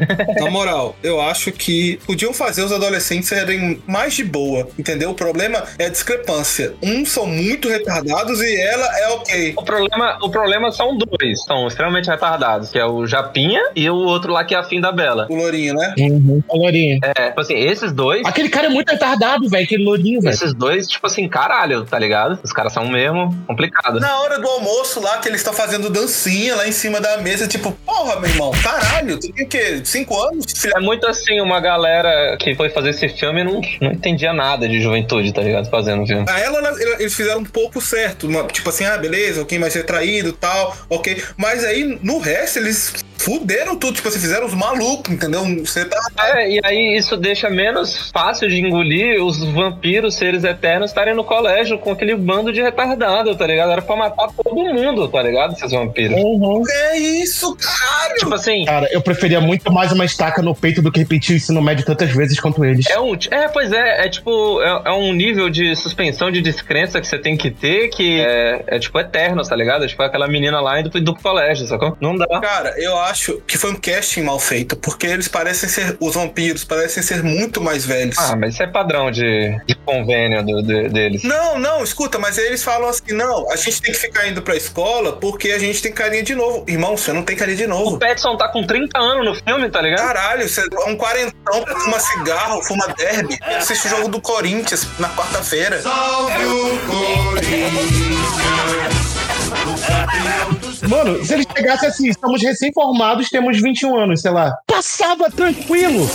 Na 0.43 0.49
moral, 0.51 0.95
eu 1.03 1.19
acho 1.21 1.51
que 1.51 1.99
podiam 2.05 2.33
fazer 2.33 2.63
os 2.63 2.71
adolescentes 2.71 3.27
serem 3.29 3.81
mais 3.87 4.13
de 4.13 4.23
boa, 4.23 4.67
entendeu? 4.77 5.11
O 5.11 5.13
problema 5.15 5.63
é 5.79 5.85
a 5.85 5.89
discrepância. 5.89 6.73
Uns 6.83 7.09
são 7.11 7.25
muito 7.25 7.67
retardados 7.69 8.41
e 8.41 8.61
ela 8.61 8.99
é 8.99 9.07
ok. 9.09 9.53
O 9.57 9.63
problema, 9.63 10.17
o 10.21 10.29
problema 10.29 10.71
são 10.71 10.97
dois, 10.97 11.43
são 11.45 11.67
extremamente 11.67 12.09
retardados, 12.09 12.69
que 12.69 12.77
é 12.79 12.85
o 12.85 13.05
Japinha 13.07 13.61
e 13.75 13.86
o 13.89 13.95
outro 14.05 14.31
lá 14.33 14.43
que 14.43 14.53
é 14.55 14.57
afim 14.57 14.79
da 14.81 14.91
Bela. 14.91 15.27
O 15.29 15.35
Lourinho, 15.35 15.73
né? 15.73 15.93
Uhum. 15.97 16.41
Colorinha. 16.47 16.99
É, 17.03 17.29
tipo 17.29 17.41
assim, 17.41 17.55
esses 17.55 17.91
dois, 17.91 18.25
Aquele 18.25 18.49
cara 18.49 18.67
é 18.67 18.69
muito 18.69 18.89
retardado, 18.89 19.47
velho. 19.49 19.63
Aquele 19.63 19.83
lourinho, 19.83 20.21
velho. 20.21 20.33
esses 20.33 20.53
dois, 20.53 20.87
tipo 20.87 21.05
assim, 21.07 21.27
caralho, 21.27 21.85
tá 21.85 21.97
ligado? 21.99 22.39
Os 22.43 22.51
caras 22.51 22.73
são 22.73 22.87
mesmo 22.87 23.35
complicados. 23.47 24.01
Na 24.01 24.19
hora 24.19 24.39
do 24.39 24.47
almoço 24.47 24.99
lá, 25.01 25.17
que 25.17 25.27
eles 25.27 25.39
estão 25.41 25.53
fazendo 25.53 25.89
dancinha 25.89 26.55
lá 26.55 26.67
em 26.67 26.71
cima 26.71 26.99
da 27.01 27.17
mesa, 27.17 27.47
tipo, 27.47 27.71
porra, 27.85 28.19
meu 28.19 28.29
irmão, 28.29 28.51
caralho, 28.63 29.19
tu 29.19 29.31
tem 29.31 29.45
o 29.45 29.49
quê? 29.49 29.81
Cinco 29.83 30.19
anos? 30.21 30.45
Filha 30.55 30.73
É 30.77 30.79
muito 30.79 31.07
assim, 31.07 31.39
uma 31.41 31.59
galera 31.59 32.37
que 32.39 32.55
foi 32.55 32.69
fazer 32.69 32.89
esse 32.91 33.09
filme 33.09 33.43
não, 33.43 33.61
não 33.81 33.91
entendia 33.91 34.33
nada 34.33 34.67
de 34.67 34.81
juventude, 34.81 35.31
tá 35.33 35.41
ligado? 35.41 35.69
Fazendo 35.69 36.03
o 36.03 36.07
filme. 36.07 36.25
A 36.29 36.39
ela, 36.39 36.59
ela- 36.59 36.77
eles 36.99 37.13
fizeram 37.13 37.39
um 37.41 37.45
pouco 37.45 37.79
certo. 37.81 38.27
tipo 38.51 38.69
assim, 38.69 38.85
ah, 38.85 38.97
beleza, 38.97 39.43
quem 39.45 39.59
vai 39.59 39.69
ser 39.69 39.83
traído 39.83 40.33
tal, 40.33 40.75
ok. 40.89 41.21
Mas 41.35 41.63
aí, 41.63 41.99
no 42.03 42.19
resto, 42.19 42.59
eles 42.59 42.93
fuderam 43.17 43.75
tudo. 43.75 43.95
Tipo 43.95 44.07
assim, 44.07 44.19
fizeram 44.19 44.45
os 44.45 44.53
malucos, 44.53 45.11
entendeu? 45.13 45.43
Você 45.65 45.85
tá. 45.85 45.97
É, 46.35 46.49
e 46.49 46.59
aí 46.63 46.97
isso 46.97 47.15
deixa 47.17 47.49
menos 47.49 48.09
fácil 48.11 48.47
de 48.49 48.59
engolir 48.59 49.23
os 49.23 49.43
vampiros, 49.43 50.15
seres 50.15 50.43
eternos, 50.43 50.91
estarem 50.91 51.13
no 51.15 51.23
colégio 51.23 51.77
com 51.77 51.91
aquele 51.91 52.15
bando 52.15 52.51
de 52.53 52.61
retardado, 52.61 53.35
tá 53.35 53.45
ligado? 53.47 53.71
Era 53.71 53.81
pra 53.81 53.95
matar 53.95 54.27
todo 54.31 54.55
mundo, 54.55 55.07
tá 55.07 55.21
ligado? 55.21 55.53
Esses 55.53 55.71
vampiros. 55.71 56.17
Uhum. 56.17 56.63
É 56.69 56.97
isso, 56.97 57.55
caralho! 57.55 58.15
Tipo 58.19 58.33
assim, 58.35 58.65
Cara, 58.65 58.87
eu 58.91 59.01
preferia 59.01 59.39
muito 59.41 59.71
mais 59.71 59.91
uma 59.91 60.05
estaca 60.05 60.41
no 60.41 60.53
peito 60.55 60.81
do 60.81 60.91
que 60.91 60.99
repetir 60.99 61.35
o 61.35 61.37
ensino 61.37 61.61
médio 61.61 61.85
tantas 61.85 62.11
vezes 62.11 62.39
quanto 62.39 62.63
eles. 62.65 62.85
É 62.89 62.99
um. 62.99 63.17
É, 63.31 63.47
pois 63.47 63.71
é, 63.71 64.05
é 64.05 64.09
tipo. 64.09 64.61
É, 64.61 64.81
é 64.85 64.91
um 64.91 65.13
nível 65.13 65.49
de 65.49 65.75
suspensão 65.75 66.31
de 66.31 66.41
descrença 66.41 66.99
que 67.01 67.07
você 67.07 67.17
tem 67.17 67.35
que 67.37 67.49
ter 67.51 67.89
que 67.89 68.19
é, 68.19 68.63
é 68.67 68.79
tipo 68.79 68.99
eterno, 68.99 69.41
tá 69.43 69.55
ligado? 69.55 69.83
É 69.85 69.87
tipo 69.87 70.01
aquela 70.03 70.27
menina 70.27 70.59
lá 70.59 70.79
indo 70.79 70.89
pro- 70.89 71.01
do 71.01 71.15
colégio, 71.15 71.65
sacou? 71.67 71.95
Não 72.01 72.15
dá. 72.15 72.25
Cara, 72.41 72.73
eu 72.77 72.97
acho 72.99 73.06
que 73.45 73.57
foi 73.57 73.71
um 73.71 73.75
casting 73.75 74.21
mal 74.21 74.39
feito, 74.39 74.75
porque 74.75 75.07
eles 75.07 75.27
parecem 75.27 75.67
ser. 75.69 75.97
Os 75.99 76.15
vampiros 76.15 76.63
parecem 76.63 77.01
ser 77.03 77.23
muito 77.23 77.61
mais 77.61 77.85
velhos. 77.85 78.17
Ah, 78.17 78.35
mas 78.35 78.53
isso 78.53 78.63
é 78.63 78.67
padrão 78.67 79.09
de, 79.11 79.57
de 79.65 79.75
convênio 79.75 80.43
do- 80.45 80.61
de- 80.63 80.89
deles. 80.89 81.23
Não, 81.23 81.57
não, 81.59 81.83
escuta, 81.83 82.17
mas 82.19 82.37
eles 82.37 82.63
falam 82.63 82.89
assim: 82.89 83.13
não, 83.13 83.49
a 83.51 83.55
gente 83.55 83.81
tem 83.81 83.91
que 83.93 83.97
ficar 83.99 84.27
indo 84.27 84.41
pra 84.41 84.55
escola 84.55 85.13
porque 85.13 85.51
a 85.51 85.59
gente 85.59 85.81
tem 85.81 85.91
carinha 85.91 86.23
de 86.23 86.35
novo. 86.35 86.63
Irmão, 86.67 86.97
você 86.97 87.11
não 87.13 87.23
tem 87.23 87.35
carinha 87.35 87.57
de 87.57 87.65
O 87.65 87.69
novo. 87.69 87.97
Petson 87.97 88.35
tá 88.37 88.47
com 88.49 88.65
30 88.65 88.97
anos 88.99 89.25
no 89.25 89.35
filme, 89.35 89.69
tá 89.69 89.81
ligado? 89.81 89.99
Caralho, 90.05 90.47
você 90.47 90.61
é 90.61 90.89
um 90.89 90.95
quarentão, 90.95 91.65
fuma 91.81 91.99
cigarro, 91.99 92.61
fuma 92.63 92.87
derby, 92.97 93.37
assiste 93.57 93.87
o 93.87 93.89
jogo 93.89 94.07
do 94.09 94.21
Corinthians 94.21 94.87
na 94.99 95.09
quarta-feira. 95.09 95.81
Mano, 100.87 101.23
se 101.23 101.33
eles 101.33 101.45
pegassem 101.45 101.89
assim, 101.89 102.09
estamos 102.09 102.41
recém-formados, 102.41 103.29
temos 103.29 103.61
21 103.61 103.97
anos, 103.97 104.21
sei 104.21 104.31
lá. 104.31 104.57
Passava 104.65 105.29
tranquilo. 105.29 106.07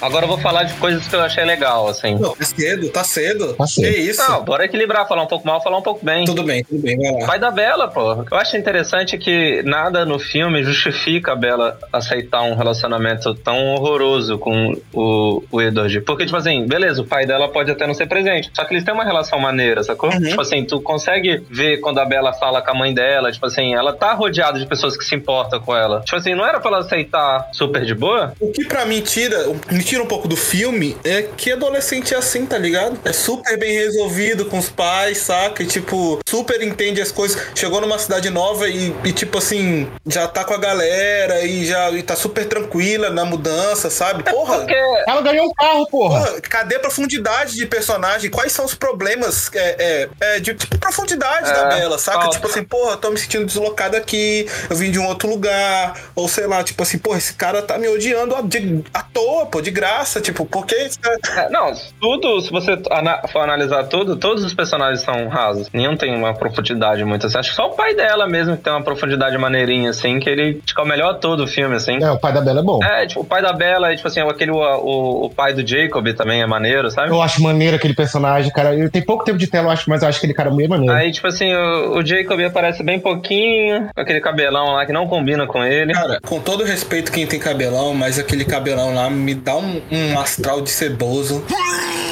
Agora 0.00 0.24
eu 0.24 0.28
vou 0.28 0.38
falar 0.38 0.64
de 0.64 0.74
coisas 0.74 1.06
que 1.06 1.14
eu 1.14 1.20
achei 1.20 1.44
legal, 1.44 1.88
assim. 1.88 2.14
Não, 2.14 2.34
tá 2.34 2.44
cedo, 2.44 2.88
tá 2.88 3.04
cedo. 3.04 3.54
Tá 3.54 3.66
cedo. 3.66 3.92
Que 3.92 4.00
isso? 4.00 4.22
Não, 4.28 4.42
bora 4.42 4.64
equilibrar, 4.64 5.06
falar 5.06 5.22
um 5.22 5.26
pouco 5.26 5.46
mal, 5.46 5.62
falar 5.62 5.78
um 5.78 5.82
pouco 5.82 6.04
bem. 6.04 6.24
Tudo 6.24 6.42
bem, 6.42 6.64
tudo 6.64 6.80
bem, 6.80 6.96
vai 6.96 7.20
lá. 7.20 7.26
Pai 7.26 7.38
da 7.38 7.50
Bela, 7.50 7.88
pô. 7.88 8.24
Eu 8.30 8.36
acho 8.36 8.56
interessante 8.56 9.18
que 9.18 9.62
nada 9.64 10.04
no 10.04 10.18
filme 10.18 10.62
justifica 10.62 11.32
a 11.32 11.36
Bela 11.36 11.78
aceitar 11.92 12.42
um 12.42 12.54
relacionamento 12.54 13.34
tão 13.34 13.74
horroroso 13.74 14.38
com 14.38 14.76
o, 14.92 15.42
o 15.50 15.60
Edward. 15.60 16.00
Porque, 16.02 16.24
tipo 16.24 16.36
assim, 16.36 16.66
beleza, 16.66 17.02
o 17.02 17.06
pai 17.06 17.26
dela 17.26 17.48
pode 17.48 17.70
até 17.70 17.86
não 17.86 17.94
ser 17.94 18.06
presente. 18.06 18.50
Só 18.54 18.64
que 18.64 18.74
eles 18.74 18.84
têm 18.84 18.94
uma 18.94 19.04
relação 19.04 19.38
maneira, 19.38 19.82
sacou? 19.82 20.10
Uhum. 20.10 20.20
Tipo 20.20 20.40
assim, 20.40 20.64
tu 20.64 20.80
consegue 20.80 21.42
ver 21.50 21.78
quando 21.78 21.98
a 21.98 22.04
Bela 22.04 22.32
fala 22.32 22.62
com 22.62 22.70
a 22.70 22.74
mãe 22.74 22.94
dela, 22.94 23.30
tipo 23.30 23.46
assim, 23.46 23.74
ela 23.74 23.92
tá 23.92 24.12
rodeada 24.14 24.58
de 24.58 24.66
pessoas 24.66 24.96
que 24.96 25.04
se 25.04 25.14
importam 25.14 25.60
com 25.60 25.74
ela. 25.76 26.00
Tipo 26.00 26.16
assim, 26.16 26.34
não 26.34 26.46
era 26.46 26.58
pra 26.60 26.70
ela 26.70 26.78
aceitar 26.80 27.48
super 27.52 27.84
de 27.84 27.94
boa? 27.94 28.32
O 28.40 28.50
que 28.52 28.64
pra 28.64 28.84
mim 28.84 29.00
tira, 29.00 29.46
me 29.70 29.82
tira 29.90 30.04
um 30.04 30.06
pouco 30.06 30.28
do 30.28 30.36
filme 30.36 30.96
é 31.02 31.22
que 31.36 31.50
adolescente 31.50 32.14
é 32.14 32.16
assim, 32.16 32.46
tá 32.46 32.56
ligado? 32.56 32.96
É 33.04 33.12
super 33.12 33.58
bem 33.58 33.72
resolvido 33.72 34.44
com 34.44 34.56
os 34.56 34.68
pais, 34.68 35.18
saca? 35.18 35.64
E, 35.64 35.66
tipo, 35.66 36.20
super 36.28 36.62
entende 36.62 37.00
as 37.02 37.10
coisas. 37.10 37.36
Chegou 37.56 37.80
numa 37.80 37.98
cidade 37.98 38.30
nova 38.30 38.68
e, 38.68 38.94
e, 39.04 39.12
tipo 39.12 39.38
assim, 39.38 39.90
já 40.06 40.28
tá 40.28 40.44
com 40.44 40.54
a 40.54 40.58
galera 40.58 41.42
e 41.44 41.66
já 41.66 41.90
e 41.90 42.04
tá 42.04 42.14
super 42.14 42.46
tranquila 42.46 43.10
na 43.10 43.24
mudança, 43.24 43.90
sabe? 43.90 44.22
Porra, 44.22 44.58
Porque 44.60 44.74
Ela 45.08 45.22
ganhou 45.22 45.46
um 45.46 45.52
carro, 45.54 45.84
porra. 45.88 46.20
Porra, 46.24 46.40
cadê 46.42 46.76
a 46.76 46.80
profundidade 46.80 47.56
de 47.56 47.66
personagem? 47.66 48.30
Quais 48.30 48.52
são 48.52 48.64
os 48.64 48.74
problemas 48.76 49.50
é, 49.54 49.76
é, 50.20 50.36
é, 50.36 50.38
de 50.40 50.54
tipo, 50.54 50.78
profundidade 50.78 51.50
É, 51.50 51.52
da 51.52 51.64
Bela, 51.64 51.98
saca? 51.98 52.20
falta. 52.20 52.36
Tipo 52.36 52.46
assim, 52.46 52.62
porra, 52.62 52.92
eu 52.92 52.96
tô 52.96 53.10
me 53.10 53.18
sentindo 53.18 53.44
deslocado 53.44 53.96
aqui, 53.96 54.46
eu 54.70 54.76
vim 54.76 54.92
de 54.92 55.00
um 55.00 55.06
outro 55.08 55.28
lugar, 55.28 56.00
ou 56.14 56.28
sei 56.28 56.46
lá, 56.46 56.62
tipo 56.62 56.80
assim, 56.84 56.96
porra, 56.98 57.18
esse 57.18 57.32
cara 57.34 57.60
tá 57.60 57.76
me 57.76 57.88
odiando 57.88 58.36
à- 58.36 58.40
de- 58.40 58.84
à 58.94 59.02
toa, 59.02 59.46
pô, 59.46 59.60
de 59.60 59.70
graça, 59.80 60.20
tipo, 60.20 60.44
por 60.44 60.66
que 60.66 60.74
esse 60.74 60.98
cara... 60.98 61.16
É, 61.36 61.48
Não, 61.50 61.72
tudo, 62.00 62.40
se 62.42 62.50
você 62.50 62.78
ana- 62.90 63.22
for 63.32 63.40
analisar 63.40 63.84
tudo, 63.84 64.16
todos 64.16 64.44
os 64.44 64.52
personagens 64.52 65.00
são 65.00 65.26
rasos. 65.28 65.68
Nenhum 65.72 65.96
tem 65.96 66.14
uma 66.14 66.34
profundidade 66.34 67.02
muito 67.04 67.26
assim. 67.26 67.38
Acho 67.38 67.50
que 67.50 67.56
só 67.56 67.68
o 67.68 67.70
pai 67.74 67.94
dela 67.94 68.26
mesmo 68.28 68.56
que 68.56 68.62
tem 68.62 68.72
uma 68.72 68.82
profundidade 68.82 69.36
maneirinha, 69.38 69.90
assim, 69.90 70.20
que 70.20 70.28
ele 70.28 70.60
que 70.66 70.78
é 70.78 70.84
o 70.84 70.86
melhor 70.86 71.12
ator 71.12 71.36
do 71.36 71.46
filme, 71.46 71.74
assim. 71.76 72.02
É, 72.02 72.10
o 72.10 72.18
pai 72.18 72.32
da 72.32 72.40
Bela 72.40 72.60
é 72.60 72.62
bom. 72.62 72.78
É, 72.84 73.06
tipo, 73.06 73.20
o 73.20 73.24
pai 73.24 73.40
da 73.40 73.52
Bella, 73.52 73.92
é, 73.92 73.96
tipo 73.96 74.06
assim, 74.08 74.20
aquele, 74.20 74.50
o, 74.50 74.56
o, 74.58 75.24
o 75.26 75.30
pai 75.30 75.54
do 75.54 75.66
Jacob 75.66 76.06
também 76.14 76.42
é 76.42 76.46
maneiro, 76.46 76.90
sabe? 76.90 77.08
Eu 77.10 77.22
acho 77.22 77.42
maneiro 77.42 77.76
aquele 77.76 77.94
personagem, 77.94 78.52
cara. 78.52 78.74
Ele 78.74 78.88
tem 78.90 79.02
pouco 79.02 79.24
tempo 79.24 79.38
de 79.38 79.46
tela, 79.46 79.68
eu 79.68 79.70
acho, 79.70 79.88
mas 79.88 80.02
eu 80.02 80.08
acho 80.08 80.18
aquele 80.18 80.34
cara 80.34 80.50
meio 80.50 80.68
maneiro. 80.68 80.92
Aí, 80.94 81.10
tipo 81.10 81.26
assim, 81.26 81.52
o, 81.54 81.98
o 81.98 82.06
Jacob 82.06 82.38
aparece 82.44 82.82
bem 82.82 83.00
pouquinho, 83.00 83.88
com 83.94 84.00
aquele 84.00 84.20
cabelão 84.20 84.72
lá 84.74 84.84
que 84.84 84.92
não 84.92 85.06
combina 85.06 85.46
com 85.46 85.64
ele. 85.64 85.92
Cara, 85.92 86.18
com 86.26 86.40
todo 86.40 86.64
respeito 86.64 87.10
quem 87.12 87.26
tem 87.26 87.38
cabelão, 87.38 87.94
mas 87.94 88.18
aquele 88.18 88.44
cabelão 88.44 88.94
lá 88.94 89.08
me 89.08 89.34
dá 89.34 89.56
um, 89.56 89.69
um 89.90 90.18
astral 90.18 90.60
de 90.60 90.70
ceboso. 90.70 91.44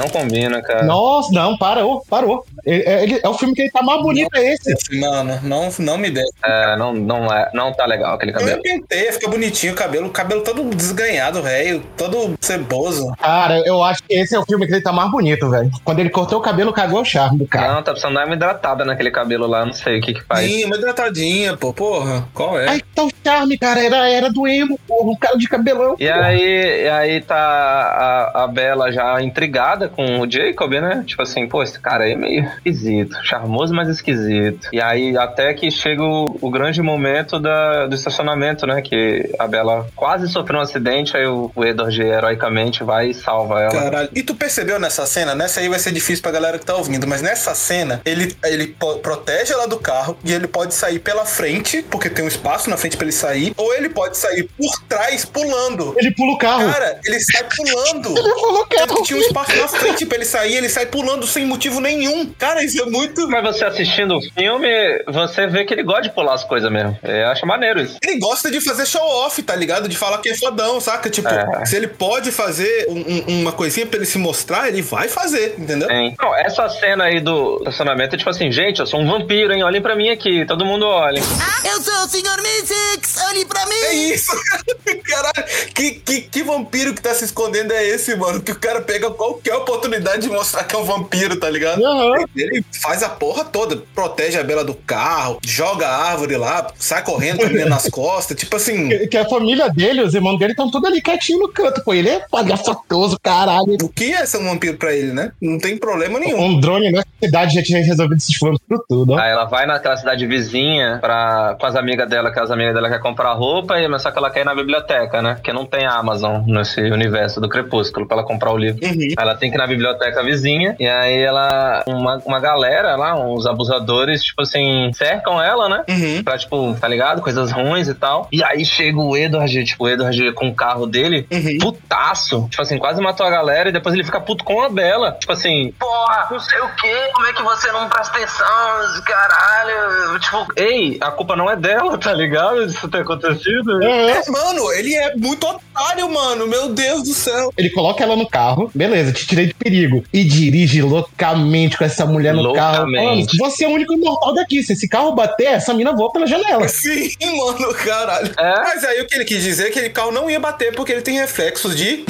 Não 0.00 0.08
combina, 0.08 0.62
cara. 0.62 0.82
Nossa, 0.84 1.32
não, 1.32 1.56
parou, 1.56 2.02
parou. 2.08 2.44
Ele- 2.64 2.82
é, 2.84 3.02
ele- 3.02 3.20
é 3.22 3.28
o 3.28 3.34
filme 3.34 3.54
que 3.54 3.62
ele 3.62 3.70
tá 3.70 3.82
mais 3.82 4.00
bonito, 4.02 4.30
é 4.34 4.52
esse. 4.54 4.98
Mano, 5.00 5.38
não, 5.42 5.68
não 5.78 5.98
me 5.98 6.10
desce. 6.10 6.32
É, 6.44 6.76
não, 6.76 6.92
não, 6.92 7.32
é, 7.32 7.50
não 7.54 7.72
tá 7.72 7.84
legal 7.86 8.14
aquele 8.14 8.32
Eu 8.32 8.38
cabelo. 8.38 8.62
pintei, 8.62 9.12
fica 9.12 9.28
bonitinho 9.28 9.72
o 9.72 9.76
cabelo, 9.76 10.06
o 10.06 10.10
cabelo 10.10 10.42
todo 10.42 10.62
desganhado, 10.74 11.42
velho, 11.42 11.82
todo 11.96 12.34
ceboso. 12.40 13.12
Cara, 13.20 13.58
eu 13.66 13.82
acho 13.82 14.02
que 14.04 14.14
esse 14.14 14.34
é 14.34 14.38
o 14.38 14.44
filme 14.44 14.66
que 14.66 14.72
ele 14.72 14.80
tá 14.82 14.92
mais 14.92 15.10
bonito, 15.10 15.48
velho. 15.50 15.70
Quando 15.84 15.98
ele 16.00 16.10
cortou 16.10 16.38
o 16.38 16.42
cabelo, 16.42 16.72
cagou 16.72 17.00
o 17.00 17.04
charme 17.04 17.38
do 17.38 17.46
cara. 17.46 17.74
Não, 17.74 17.82
tá 17.82 17.92
precisando 17.92 18.14
dar 18.14 18.26
uma 18.26 18.34
hidratada 18.34 18.84
naquele 18.84 19.10
cabelo 19.10 19.46
lá, 19.46 19.64
não 19.64 19.72
sei 19.72 19.98
o 19.98 20.02
que 20.02 20.14
que 20.14 20.22
faz. 20.24 20.46
Sim, 20.46 20.64
uma 20.64 20.76
hidratadinha, 20.76 21.56
pô, 21.56 21.72
porra, 21.72 22.26
qual 22.34 22.58
é? 22.58 22.68
Aí 22.68 22.82
tá 22.94 23.04
o 23.04 23.10
charme, 23.24 23.58
cara. 23.58 23.84
Era, 23.84 24.08
era 24.08 24.30
do 24.30 24.46
emo, 24.46 24.78
porra. 24.86 25.10
Um 25.10 25.16
cara 25.16 25.36
de 25.36 25.48
cabelão. 25.48 25.96
E 25.98 26.08
aí, 26.08 26.84
e 26.84 26.88
aí 26.88 27.20
tá 27.20 27.36
a, 27.36 28.44
a 28.44 28.46
Bela 28.46 28.90
já 28.92 29.20
intrigada 29.22 29.88
com 29.94 30.20
o 30.20 30.30
Jacob, 30.30 30.72
né? 30.72 31.04
Tipo 31.06 31.22
assim, 31.22 31.46
pô, 31.46 31.62
esse 31.62 31.78
cara 31.78 32.04
aí 32.04 32.12
é 32.12 32.16
meio 32.16 32.44
esquisito. 32.44 33.16
Charmoso, 33.24 33.74
mas 33.74 33.88
esquisito. 33.88 34.68
E 34.72 34.80
aí, 34.80 35.16
até 35.16 35.52
que 35.54 35.70
chega 35.70 36.02
o, 36.02 36.36
o 36.40 36.50
grande 36.50 36.82
momento 36.82 37.38
da, 37.38 37.86
do 37.86 37.94
estacionamento, 37.94 38.66
né? 38.66 38.80
Que 38.82 39.30
a 39.38 39.46
Bela 39.46 39.86
quase 39.94 40.28
sofreu 40.28 40.58
um 40.58 40.62
acidente, 40.62 41.16
aí 41.16 41.26
o, 41.26 41.50
o 41.54 41.64
Edward 41.64 42.00
heroicamente 42.00 42.82
vai 42.84 43.08
e 43.10 43.14
salva 43.14 43.60
ela. 43.62 43.72
Caralho. 43.72 44.08
E 44.14 44.22
tu 44.22 44.34
percebeu 44.34 44.78
nessa 44.78 45.06
cena? 45.06 45.34
Nessa 45.34 45.60
aí 45.60 45.68
vai 45.68 45.78
ser 45.78 45.92
difícil 45.92 46.22
pra 46.22 46.32
galera 46.32 46.58
que 46.58 46.66
tá 46.66 46.76
ouvindo, 46.76 47.06
mas 47.06 47.22
nessa 47.22 47.54
cena, 47.54 48.00
ele, 48.04 48.34
ele 48.44 48.76
protege 49.02 49.52
ela 49.52 49.66
do 49.66 49.78
carro 49.78 50.16
e 50.24 50.32
ele 50.32 50.46
pode 50.46 50.74
sair 50.74 50.98
pela 50.98 51.24
frente, 51.24 51.82
porque 51.90 52.08
tem 52.10 52.24
um 52.24 52.28
espaço 52.28 52.68
na 52.70 52.76
frente 52.76 52.96
pra 52.96 53.04
ele 53.04 53.12
sair, 53.12 53.52
ou 53.56 53.74
ele 53.74 53.88
pode 53.88 54.16
sair 54.16 54.44
por 54.56 54.70
trás 54.88 55.24
pulando. 55.24 55.94
Ele 55.98 56.10
pula 56.14 56.32
o 56.32 56.38
carro. 56.38 56.70
Cara, 56.72 57.00
ele 57.04 57.20
sai 57.20 57.44
pulando. 57.56 58.10
Ele 58.20 58.32
pula 58.34 58.60
o 58.60 58.66
Tanto 58.66 58.86
carro. 58.86 58.96
que 58.96 59.02
tinha 59.02 59.18
um 59.18 59.22
espaço 59.22 59.56
na 59.56 59.68
pra 60.06 60.16
ele 60.16 60.24
sair, 60.24 60.56
ele 60.56 60.68
sai 60.68 60.86
pulando 60.86 61.26
sem 61.26 61.44
motivo 61.46 61.80
nenhum. 61.80 62.26
Cara, 62.38 62.62
isso 62.64 62.80
é 62.82 62.86
muito. 62.86 63.28
Mas 63.28 63.42
você 63.42 63.64
assistindo 63.64 64.16
o 64.16 64.20
filme, 64.20 64.68
você 65.08 65.46
vê 65.46 65.64
que 65.64 65.74
ele 65.74 65.82
gosta 65.82 66.02
de 66.02 66.10
pular 66.10 66.34
as 66.34 66.44
coisas 66.44 66.70
mesmo. 66.70 66.98
Eu 67.02 67.28
acho 67.28 67.46
maneiro 67.46 67.80
isso. 67.80 67.96
Ele 68.02 68.18
gosta 68.18 68.50
de 68.50 68.60
fazer 68.60 68.86
show-off, 68.86 69.42
tá 69.42 69.54
ligado? 69.54 69.88
De 69.88 69.96
falar 69.96 70.18
que 70.18 70.30
é 70.30 70.36
fodão, 70.36 70.80
saca? 70.80 71.08
Tipo, 71.10 71.28
É. 71.28 71.64
se 71.66 71.76
ele 71.76 71.86
pode 71.88 72.30
fazer 72.32 72.86
um- 72.88 73.00
um- 73.00 73.40
uma 73.40 73.52
coisinha 73.52 73.86
pra 73.86 73.96
ele 73.98 74.06
se 74.06 74.18
mostrar, 74.18 74.68
ele 74.68 74.82
vai 74.82 75.08
fazer, 75.08 75.54
entendeu? 75.58 75.88
Tem. 75.88 76.14
Não, 76.20 76.34
essa 76.36 76.68
cena 76.68 77.04
aí 77.04 77.20
do 77.20 77.58
estacionamento 77.58 78.14
é 78.14 78.18
tipo 78.18 78.30
assim, 78.30 78.50
gente, 78.50 78.80
eu 78.80 78.86
sou 78.86 79.00
um 79.00 79.06
vampiro, 79.08 79.52
hein? 79.52 79.62
Olhem 79.62 79.80
pra 79.82 79.94
mim 79.96 80.08
aqui, 80.10 80.44
todo 80.46 80.64
mundo 80.64 80.86
olha. 80.86 81.20
Eu 81.64 81.80
sou 81.82 81.94
o 82.04 82.08
Sr. 82.08 82.42
Mystics, 82.42 83.16
olhe 83.28 83.44
pra 83.44 83.64
mim. 83.66 83.74
É 83.74 83.94
isso! 83.94 84.32
Caralho, 85.04 85.44
que, 85.74 85.90
que, 85.92 86.20
que 86.22 86.42
vampiro 86.42 86.94
que 86.94 87.02
tá 87.02 87.12
se 87.14 87.24
escondendo 87.24 87.72
é 87.72 87.84
esse, 87.86 88.14
mano? 88.16 88.40
Que 88.40 88.52
o 88.52 88.58
cara 88.58 88.80
pega 88.80 89.10
qualquer 89.10 89.54
oportunidade 89.60 90.22
de 90.22 90.28
mostrar 90.28 90.64
que 90.64 90.74
é 90.74 90.78
um 90.78 90.84
vampiro, 90.84 91.36
tá 91.36 91.48
ligado? 91.48 91.84
Aham. 91.84 92.24
Ele 92.36 92.64
faz 92.82 93.02
a 93.02 93.08
porra 93.08 93.44
toda, 93.44 93.82
protege 93.94 94.38
a 94.38 94.44
bela 94.44 94.64
do 94.64 94.74
carro, 94.74 95.38
joga 95.44 95.86
a 95.86 96.10
árvore 96.10 96.36
lá, 96.36 96.70
sai 96.76 97.02
correndo 97.04 97.38
com 97.38 97.46
a 97.46 97.66
nas 97.66 97.88
costas, 97.88 98.36
tipo 98.36 98.56
assim. 98.56 98.90
Que, 99.00 99.06
que 99.06 99.16
a 99.16 99.28
família 99.28 99.68
dele, 99.68 100.02
os 100.02 100.14
irmãos 100.14 100.38
dele, 100.38 100.52
estão 100.52 100.70
todos 100.70 100.88
ali 100.90 101.00
quietinho 101.00 101.38
no 101.38 101.48
canto, 101.48 101.82
pô. 101.84 101.94
Ele 101.94 102.08
é 102.08 102.26
palhaçotoso, 102.30 103.18
caralho. 103.22 103.76
O 103.82 103.88
que 103.88 104.12
é 104.12 104.26
ser 104.26 104.38
um 104.38 104.44
vampiro 104.44 104.76
pra 104.76 104.94
ele, 104.94 105.12
né? 105.12 105.32
Não 105.40 105.58
tem 105.58 105.76
problema 105.76 106.18
nenhum. 106.18 106.40
Um 106.40 106.60
drone 106.60 106.90
nessa 106.90 107.06
cidade 107.22 107.54
já 107.54 107.62
tinha 107.62 107.82
resolvido 107.82 108.18
esses 108.18 108.36
vampiros 108.38 108.84
tudo, 108.88 109.12
ó. 109.12 109.18
Aí 109.18 109.30
ela 109.30 109.44
vai 109.44 109.66
naquela 109.66 109.96
cidade 109.96 110.26
vizinha 110.26 110.98
pra, 111.00 111.56
com 111.58 111.66
as 111.66 111.76
amigas 111.76 112.08
dela, 112.08 112.32
que 112.32 112.40
as 112.40 112.50
amigas 112.50 112.74
dela 112.74 112.88
querem 112.88 113.02
comprar 113.02 113.32
roupa, 113.34 113.78
e, 113.78 113.86
mas 113.88 114.02
só 114.02 114.10
que 114.10 114.18
ela 114.18 114.30
quer 114.30 114.40
ir 114.40 114.44
na 114.44 114.54
biblioteca, 114.54 115.22
né? 115.22 115.34
Porque 115.34 115.52
não 115.52 115.64
tem 115.64 115.86
a 115.86 115.94
Amazon 115.94 116.42
nesse 116.46 116.80
universo 116.80 117.40
do 117.40 117.48
Crepúsculo 117.48 118.06
pra 118.06 118.18
ela 118.18 118.26
comprar 118.26 118.52
o 118.52 118.56
livro. 118.56 118.84
Uhum. 118.84 119.00
Aí 119.00 119.14
Ela 119.16 119.34
tem 119.34 119.49
que 119.50 119.58
na 119.58 119.66
biblioteca 119.66 120.22
vizinha, 120.22 120.74
e 120.78 120.86
aí 120.88 121.20
ela, 121.22 121.82
uma, 121.86 122.16
uma 122.24 122.40
galera 122.40 122.96
lá, 122.96 123.14
uns 123.18 123.46
abusadores, 123.46 124.22
tipo 124.22 124.42
assim, 124.42 124.90
cercam 124.94 125.40
ela, 125.42 125.68
né? 125.68 125.84
Uhum. 125.88 126.22
Pra, 126.24 126.38
tipo, 126.38 126.76
tá 126.80 126.88
ligado? 126.88 127.22
Coisas 127.22 127.50
ruins 127.52 127.88
e 127.88 127.94
tal. 127.94 128.28
E 128.32 128.42
aí 128.42 128.64
chega 128.64 128.98
o 128.98 129.16
Edward, 129.16 129.64
tipo, 129.64 129.84
o 129.84 129.88
Edward 129.88 130.32
com 130.34 130.48
o 130.48 130.54
carro 130.54 130.86
dele, 130.86 131.26
Uhum. 131.30 131.58
putaço. 131.60 132.46
Tipo 132.50 132.62
assim, 132.62 132.78
quase 132.78 133.00
matou 133.00 133.26
a 133.26 133.30
galera 133.30 133.68
e 133.68 133.72
depois 133.72 133.94
ele 133.94 134.04
fica 134.04 134.20
puto 134.20 134.44
com 134.44 134.60
a 134.62 134.68
Bela. 134.68 135.12
Tipo 135.12 135.32
assim, 135.32 135.72
porra, 135.78 136.28
não 136.30 136.38
sei 136.40 136.58
o 136.60 136.68
quê, 136.76 136.94
como 137.14 137.26
é 137.26 137.32
que 137.32 137.42
você 137.42 137.70
não 137.72 137.88
presta 137.88 138.16
atenção, 138.16 139.02
caralho. 139.04 140.18
Tipo, 140.18 140.46
ei, 140.56 140.98
a 141.00 141.10
culpa 141.10 141.36
não 141.36 141.50
é 141.50 141.56
dela, 141.56 141.96
tá 141.98 142.12
ligado? 142.12 142.66
Disso 142.66 142.88
ter 142.88 142.98
acontecido. 143.02 143.82
É, 143.82 144.10
É, 144.10 144.30
mano, 144.30 144.72
ele 144.72 144.94
é 144.94 145.14
muito 145.16 145.46
otário, 145.46 146.10
mano. 146.10 146.46
Meu 146.46 146.68
Deus 146.72 147.02
do 147.02 147.14
céu. 147.14 147.52
Ele 147.56 147.70
coloca 147.70 148.02
ela 148.02 148.16
no 148.16 148.28
carro, 148.28 148.70
beleza, 148.74 149.12
te 149.12 149.26
tirei 149.40 149.46
de 149.46 149.54
perigo. 149.54 150.04
E 150.12 150.24
dirige 150.24 150.82
loucamente 150.82 151.76
com 151.76 151.84
essa 151.84 152.04
mulher 152.04 152.34
no 152.34 152.52
carro. 152.52 152.90
Mano, 152.90 153.26
você 153.38 153.64
é 153.64 153.68
o 153.68 153.72
único 153.72 153.94
imortal 153.94 154.34
daqui. 154.34 154.62
Se 154.62 154.72
esse 154.72 154.88
carro 154.88 155.12
bater, 155.12 155.46
essa 155.46 155.72
mina 155.72 155.92
voa 155.92 156.12
pela 156.12 156.26
janela. 156.26 156.66
Sim, 156.68 157.10
mano, 157.20 157.74
caralho. 157.74 158.32
É? 158.38 158.58
Mas 158.58 158.84
aí 158.84 159.00
o 159.00 159.06
que 159.06 159.14
ele 159.14 159.24
quis 159.24 159.42
dizer 159.42 159.68
é 159.68 159.70
que 159.70 159.78
aquele 159.78 159.90
carro 159.90 160.12
não 160.12 160.30
ia 160.30 160.40
bater 160.40 160.74
porque 160.74 160.92
ele 160.92 161.02
tem 161.02 161.18
reflexos 161.18 161.76
de. 161.76 162.04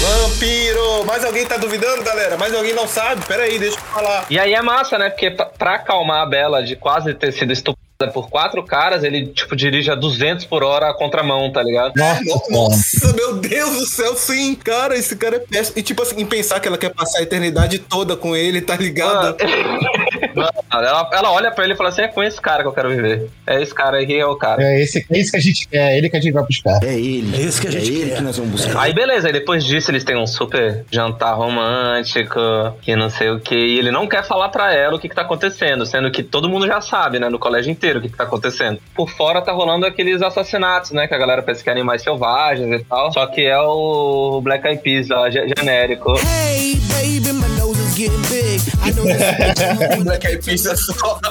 Vampiro! 0.00 1.04
Mais 1.04 1.24
alguém 1.24 1.44
tá 1.44 1.56
duvidando, 1.56 2.02
galera? 2.02 2.36
Mais 2.36 2.54
alguém 2.54 2.74
não 2.74 2.88
sabe? 2.88 3.24
Pera 3.26 3.42
aí, 3.42 3.58
deixa 3.58 3.76
eu 3.76 3.82
falar. 3.82 4.26
E 4.30 4.38
aí 4.38 4.54
é 4.54 4.62
massa, 4.62 4.98
né? 4.98 5.10
Porque 5.10 5.30
pra, 5.30 5.46
pra 5.46 5.74
acalmar 5.74 6.22
a 6.22 6.26
Bela 6.26 6.62
de 6.62 6.74
quase 6.74 7.12
ter 7.14 7.32
sido 7.32 7.52
estuprada 7.52 7.89
por 8.08 8.28
quatro 8.30 8.62
caras, 8.64 9.04
ele, 9.04 9.26
tipo, 9.26 9.54
dirige 9.56 9.90
a 9.90 9.94
200 9.94 10.44
por 10.44 10.62
hora 10.62 10.88
a 10.90 10.94
contramão, 10.94 11.50
tá 11.52 11.62
ligado? 11.62 11.92
Nossa, 11.96 12.22
No- 12.24 12.42
Nossa, 12.50 13.12
meu 13.14 13.34
Deus 13.36 13.70
do 13.70 13.86
céu, 13.86 14.14
sim, 14.16 14.54
cara, 14.54 14.96
esse 14.96 15.16
cara 15.16 15.36
é 15.36 15.38
péssimo. 15.40 15.78
E 15.78 15.82
tipo 15.82 16.02
assim, 16.02 16.20
em 16.20 16.26
pensar 16.26 16.60
que 16.60 16.68
ela 16.68 16.78
quer 16.78 16.90
passar 16.94 17.18
a 17.18 17.22
eternidade 17.22 17.78
toda 17.78 18.16
com 18.16 18.34
ele, 18.36 18.60
tá 18.60 18.76
ligado? 18.76 19.36
ela, 20.70 21.08
ela 21.12 21.32
olha 21.32 21.50
pra 21.50 21.64
ele 21.64 21.74
e 21.74 21.76
fala 21.76 21.88
assim: 21.88 22.02
é 22.02 22.08
com 22.08 22.22
esse 22.22 22.40
cara 22.40 22.62
que 22.62 22.68
eu 22.68 22.72
quero 22.72 22.88
viver. 22.90 23.28
É 23.46 23.60
esse 23.62 23.74
cara 23.74 23.98
aí 23.98 24.06
que 24.06 24.14
é 24.18 24.26
o 24.26 24.36
cara. 24.36 24.62
É 24.62 24.80
esse, 24.82 25.04
é 25.10 25.18
esse 25.18 25.30
que 25.30 25.36
a 25.36 25.40
gente 25.40 25.68
quer, 25.68 25.92
é 25.92 25.98
ele 25.98 26.08
que 26.08 26.16
a 26.16 26.20
gente 26.20 26.32
vai 26.32 26.44
buscar. 26.44 26.82
É 26.82 26.94
ele. 26.94 27.36
É 27.36 27.40
esse 27.46 27.60
que 27.60 27.68
a 27.68 27.70
gente 27.70 27.82
é 27.90 27.94
ele 27.94 28.10
quer. 28.10 28.16
que 28.16 28.22
nós 28.22 28.36
vamos 28.36 28.52
buscar. 28.52 28.80
Aí 28.80 28.92
beleza, 28.92 29.26
aí 29.28 29.32
depois 29.32 29.64
disso 29.64 29.90
eles 29.90 30.04
têm 30.04 30.16
um 30.16 30.26
super 30.26 30.84
jantar 30.90 31.34
romântico, 31.34 32.40
que 32.82 32.94
não 32.96 33.10
sei 33.10 33.30
o 33.30 33.40
que, 33.40 33.54
e 33.54 33.78
ele 33.78 33.90
não 33.90 34.06
quer 34.06 34.24
falar 34.24 34.48
pra 34.50 34.72
ela 34.74 34.96
o 34.96 34.98
que, 34.98 35.08
que 35.08 35.14
tá 35.14 35.22
acontecendo, 35.22 35.84
sendo 35.86 36.10
que 36.10 36.22
todo 36.22 36.48
mundo 36.48 36.66
já 36.66 36.80
sabe, 36.80 37.18
né, 37.18 37.28
no 37.28 37.38
colégio 37.38 37.70
inteiro 37.70 37.89
o 37.98 38.00
que, 38.02 38.08
que 38.08 38.16
tá 38.16 38.24
acontecendo. 38.24 38.78
Por 38.94 39.08
fora 39.10 39.40
tá 39.42 39.52
rolando 39.52 39.86
aqueles 39.86 40.22
assassinatos, 40.22 40.90
né, 40.92 41.06
que 41.08 41.14
a 41.14 41.18
galera 41.18 41.42
pensa 41.42 41.62
que 41.62 41.68
é 41.68 41.72
animais 41.72 42.02
selvagens 42.02 42.80
e 42.80 42.84
tal, 42.84 43.12
só 43.12 43.26
que 43.26 43.42
é 43.46 43.58
o 43.58 44.40
Black 44.42 44.66
Eyed 44.66 44.82
Peas 44.82 45.08
lá, 45.08 45.30
ge- 45.30 45.46
genérico. 45.56 46.14
Hey, 46.18 46.76
baby, 46.88 47.32
my 47.32 47.48
nose 47.58 47.78
is 47.80 47.94
getting 47.96 48.22
big. 48.28 48.60
I 48.84 48.92
know 48.92 49.04
this 49.04 50.02
Black 50.04 50.26
Eyed 50.26 50.44
Peas 50.44 50.66
é 50.66 50.76
só. 50.76 51.18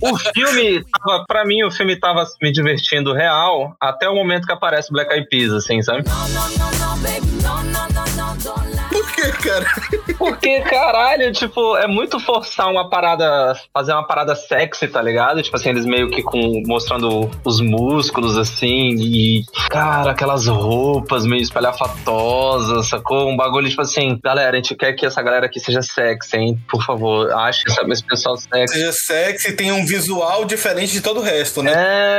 O 0.00 0.16
filme, 0.16 0.84
tava, 0.84 1.24
pra 1.26 1.44
mim, 1.44 1.62
o 1.64 1.70
filme 1.70 1.96
tava 1.96 2.24
me 2.40 2.52
divertindo 2.52 3.12
real 3.12 3.74
até 3.80 4.08
o 4.08 4.14
momento 4.14 4.46
que 4.46 4.52
aparece 4.52 4.90
o 4.90 4.92
Black 4.92 5.12
Eyed 5.12 5.28
Peas, 5.28 5.52
assim, 5.52 5.82
sabe? 5.82 6.04
Por 9.08 9.14
que, 9.14 9.48
cara? 9.48 9.66
Porque, 10.18 10.60
caralho, 10.60 11.32
tipo, 11.32 11.76
é 11.76 11.86
muito 11.86 12.18
forçar 12.20 12.68
uma 12.70 12.88
parada, 12.90 13.56
fazer 13.72 13.92
uma 13.92 14.06
parada 14.06 14.34
sexy, 14.34 14.88
tá 14.88 15.00
ligado? 15.02 15.42
Tipo 15.42 15.56
assim, 15.56 15.70
eles 15.70 15.84
meio 15.86 16.10
que 16.10 16.22
com, 16.22 16.62
mostrando 16.66 17.30
os 17.44 17.60
músculos, 17.60 18.36
assim, 18.36 18.94
e, 18.98 19.44
cara, 19.70 20.10
aquelas 20.10 20.46
roupas 20.46 21.24
meio 21.26 21.42
espalhafatosas, 21.42 22.88
sacou? 22.88 23.28
Um 23.30 23.36
bagulho, 23.36 23.68
tipo 23.68 23.82
assim, 23.82 24.18
galera, 24.22 24.52
a 24.52 24.60
gente 24.60 24.74
quer 24.74 24.92
que 24.92 25.06
essa 25.06 25.22
galera 25.22 25.46
aqui 25.46 25.60
seja 25.60 25.82
sexy, 25.82 26.36
hein? 26.36 26.58
Por 26.68 26.82
favor, 26.84 27.30
ache 27.32 27.64
essa- 27.68 27.82
esse 27.88 28.04
pessoal 28.04 28.36
sexy. 28.36 28.74
Seja 28.74 28.92
sexy, 28.92 29.52
tem 29.52 29.72
um 29.72 29.84
visual 29.86 30.44
diferente 30.44 30.92
de 30.92 31.00
todo 31.00 31.20
o 31.20 31.22
resto, 31.22 31.62
né? 31.62 31.72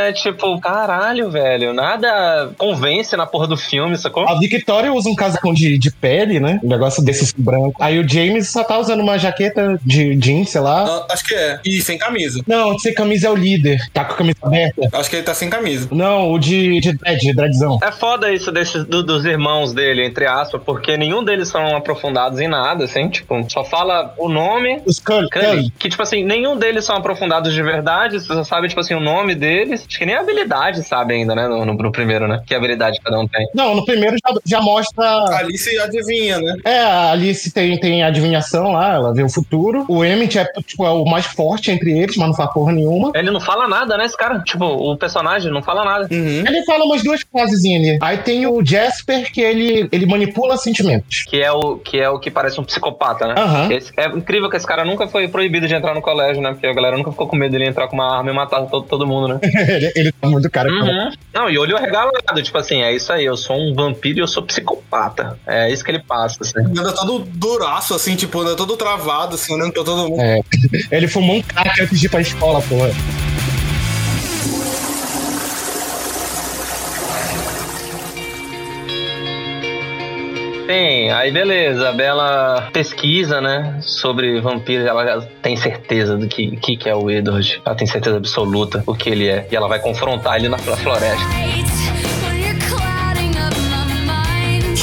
É, 0.10 0.14
tipo, 0.14 0.60
caralho, 0.60 1.30
velho, 1.30 1.74
nada 1.74 2.52
convence 2.58 3.16
na 3.16 3.26
porra 3.26 3.48
do 3.48 3.58
filme, 3.58 3.98
sacou? 3.98 4.28
A 4.28 4.36
Victoria 4.40 4.92
usa 4.94 5.10
um 5.10 5.16
casacão 5.16 5.54
de, 5.54 5.78
de 5.78 5.92
pele, 5.92 6.40
né? 6.40 6.60
Negócio 6.80 7.04
desse 7.04 7.34
branco. 7.38 7.74
Aí 7.82 8.00
o 8.00 8.08
James 8.08 8.50
só 8.50 8.64
tá 8.64 8.78
usando 8.80 9.02
uma 9.02 9.18
jaqueta 9.20 9.78
de 9.84 10.16
jeans, 10.16 10.50
sei 10.50 10.62
lá. 10.62 10.86
Ah, 10.86 11.14
Acho 11.14 11.26
que 11.26 11.36
é. 11.36 11.60
E 11.66 11.82
sem 11.82 11.98
camisa. 11.98 12.42
Não, 12.48 12.80
sem 12.80 12.94
camisa 12.94 13.28
é 13.28 13.30
o 13.30 13.36
líder. 13.36 13.80
Tá 13.94 14.06
com 14.06 14.14
a 14.14 14.16
camisa 14.16 14.38
aberta. 14.42 14.90
Acho 14.94 15.10
que 15.10 15.18
ele 15.18 15.24
tá 15.24 15.34
sem 15.34 15.50
camisa. 15.50 15.90
Não, 15.92 16.32
o 16.32 16.40
de, 16.40 16.80
de 16.80 16.94
dread, 16.94 17.20
de 17.20 17.34
dreadzão. 17.34 17.78
É 17.84 17.92
foda 17.92 18.32
isso 18.32 18.50
desses, 18.52 18.86
do- 18.86 19.04
dos 19.04 19.26
irmãos 19.26 19.74
dele, 19.74 20.06
entre 20.06 20.26
aspas, 20.26 20.62
porque 20.66 20.96
nenhum 20.96 21.22
deles 21.24 21.50
são 21.50 21.76
aprofundados 21.76 22.40
em 22.40 22.48
nada, 22.48 22.86
assim, 22.86 23.10
tipo, 23.10 23.36
só 23.50 23.64
fala 23.66 24.14
o 24.18 24.30
nome. 24.30 24.82
Os 24.86 25.00
Cully. 25.00 25.30
Cully, 25.30 25.46
Cully. 25.46 25.74
que, 25.78 25.90
tipo 25.90 26.02
assim, 26.02 26.24
nenhum 26.24 26.56
deles 26.58 26.86
são 26.86 26.96
aprofundados 26.96 27.54
de 27.54 27.62
verdade, 27.62 28.20
você 28.20 28.34
só 28.34 28.44
sabe, 28.46 28.70
tipo 28.70 28.80
assim, 28.80 28.94
o 28.94 29.00
nome 29.02 29.36
deles. 29.36 29.86
Acho 29.88 30.00
que 30.00 30.06
nem 30.06 30.16
a 30.16 30.22
habilidade 30.22 30.82
sabe 30.84 31.14
ainda, 31.16 31.36
né, 31.36 31.46
no, 31.48 31.66
no- 31.66 31.74
no 31.74 31.92
primeiro, 31.92 32.26
né? 32.28 32.42
Que 32.48 32.56
habilidade 32.56 33.00
cada 33.04 33.20
um 33.20 33.28
tem. 33.28 33.46
Não, 33.54 33.76
no 33.76 33.84
primeiro 33.86 34.16
já, 34.26 34.34
já 34.46 34.62
mostra. 34.62 35.06
Alice 35.38 35.78
adivinha, 35.80 36.40
né? 36.40 36.56
É, 36.70 36.82
a 36.84 37.12
Alice 37.12 37.52
tem, 37.52 37.80
tem 37.80 38.04
adivinhação 38.04 38.72
lá, 38.74 38.94
ela 38.94 39.14
vê 39.14 39.24
o 39.24 39.30
futuro. 39.30 39.86
O 39.88 40.04
Emmett 40.06 40.38
é, 40.38 40.46
tipo, 40.66 40.86
é 40.86 40.90
o 40.92 41.04
mais 41.06 41.26
forte 41.26 41.72
entre 41.72 41.98
eles, 41.98 42.16
mas 42.18 42.28
não 42.28 42.36
faz 42.36 42.52
porra 42.54 42.72
nenhuma. 42.72 43.12
Ele 43.16 43.32
não 43.32 43.40
fala 43.40 43.68
nada, 43.68 43.98
né, 43.98 44.06
esse 44.06 44.18
cara? 44.18 44.40
Tipo, 44.40 44.66
o 44.66 44.96
personagem 44.98 45.52
não 45.52 45.62
fala 45.64 45.84
nada. 45.84 46.08
Uhum. 46.12 46.44
Ele 46.48 46.64
fala 46.66 46.86
umas 46.86 47.04
duas 47.04 47.22
frasezinhas 47.32 47.82
ali. 47.90 48.00
Aí 48.02 48.18
tem 48.18 48.46
o 48.46 48.64
Jasper, 48.66 49.32
que 49.32 49.42
ele, 49.42 49.88
ele 49.92 50.06
manipula 50.06 50.58
sentimentos. 50.58 51.24
Que 51.28 51.42
é, 51.42 51.52
o, 51.52 51.78
que 51.78 52.00
é 52.00 52.10
o 52.10 52.20
que 52.20 52.30
parece 52.30 52.60
um 52.60 52.64
psicopata, 52.64 53.28
né? 53.28 53.36
Aham. 53.38 53.72
Esse- 53.72 53.92
é 53.98 54.08
incrível 54.08 54.50
que 54.50 54.58
esse 54.58 54.66
cara 54.68 54.86
nunca 54.86 55.08
foi 55.08 55.28
proibido 55.28 55.68
de 55.68 55.74
entrar 55.74 55.94
no 55.96 56.02
colégio, 56.02 56.42
né? 56.42 56.52
Porque 56.52 56.68
a 56.68 56.74
galera 56.74 56.98
nunca 56.98 57.12
ficou 57.12 57.28
com 57.28 57.36
medo 57.36 57.52
dele 57.52 57.66
entrar 57.68 57.88
com 57.88 57.96
uma 57.96 58.18
arma 58.18 58.30
e 58.30 58.34
matar 58.34 58.62
todo, 58.68 58.86
todo 58.86 59.08
mundo, 59.08 59.28
né? 59.28 59.40
ele, 59.68 59.92
ele 59.96 60.12
tá 60.12 60.28
muito 60.28 60.50
cara. 60.50 60.70
com- 60.70 60.80
Uhum. 60.90 61.10
Não, 61.34 61.50
e 61.50 61.58
olho 61.58 61.78
regalado, 61.78 62.42
tipo 62.44 62.58
assim, 62.58 62.82
é 62.82 62.94
isso 62.94 63.12
aí, 63.14 63.26
eu 63.26 63.38
sou 63.38 63.56
um 63.58 63.74
vampiro 63.74 64.20
e 64.20 64.22
eu 64.22 64.28
sou 64.28 64.44
psicopata. 64.44 65.38
É 65.48 65.72
isso 65.72 65.84
que 65.84 65.92
ele 65.92 66.00
passa, 66.00 66.44
assim. 66.58 66.70
Anda 66.80 66.94
todo 66.94 67.20
duraço, 67.34 67.94
assim, 67.94 68.16
tipo, 68.16 68.40
anda 68.42 68.56
todo 68.56 68.76
travado, 68.78 69.36
assim, 69.36 69.54
olhando 69.54 69.74
pra 69.74 69.84
todo 69.84 70.10
mundo. 70.10 70.22
É. 70.22 70.40
Ele 70.92 71.08
fumou 71.08 71.38
um 71.38 71.42
crack 71.42 71.82
antes 71.82 72.00
de 72.00 72.06
ir 72.06 72.10
pra 72.10 72.22
escola, 72.22 72.62
porra. 72.62 72.90
Tem, 80.68 81.12
aí 81.12 81.32
beleza, 81.32 81.90
a 81.90 81.92
Bela 81.92 82.70
pesquisa, 82.72 83.42
né, 83.42 83.80
sobre 83.82 84.40
vampiros, 84.40 84.86
ela 84.86 85.20
tem 85.42 85.56
certeza 85.56 86.16
do 86.16 86.28
que, 86.28 86.56
que, 86.58 86.78
que 86.78 86.88
é 86.88 86.96
o 86.96 87.10
Edward, 87.10 87.60
ela 87.66 87.76
tem 87.76 87.88
certeza 87.88 88.18
absoluta 88.18 88.84
o 88.86 88.94
que 88.94 89.10
ele 89.10 89.28
é, 89.28 89.48
e 89.52 89.56
ela 89.56 89.68
vai 89.68 89.80
confrontar 89.80 90.36
ele 90.36 90.48
na 90.48 90.60
fl- 90.60 90.74
floresta. 90.76 91.26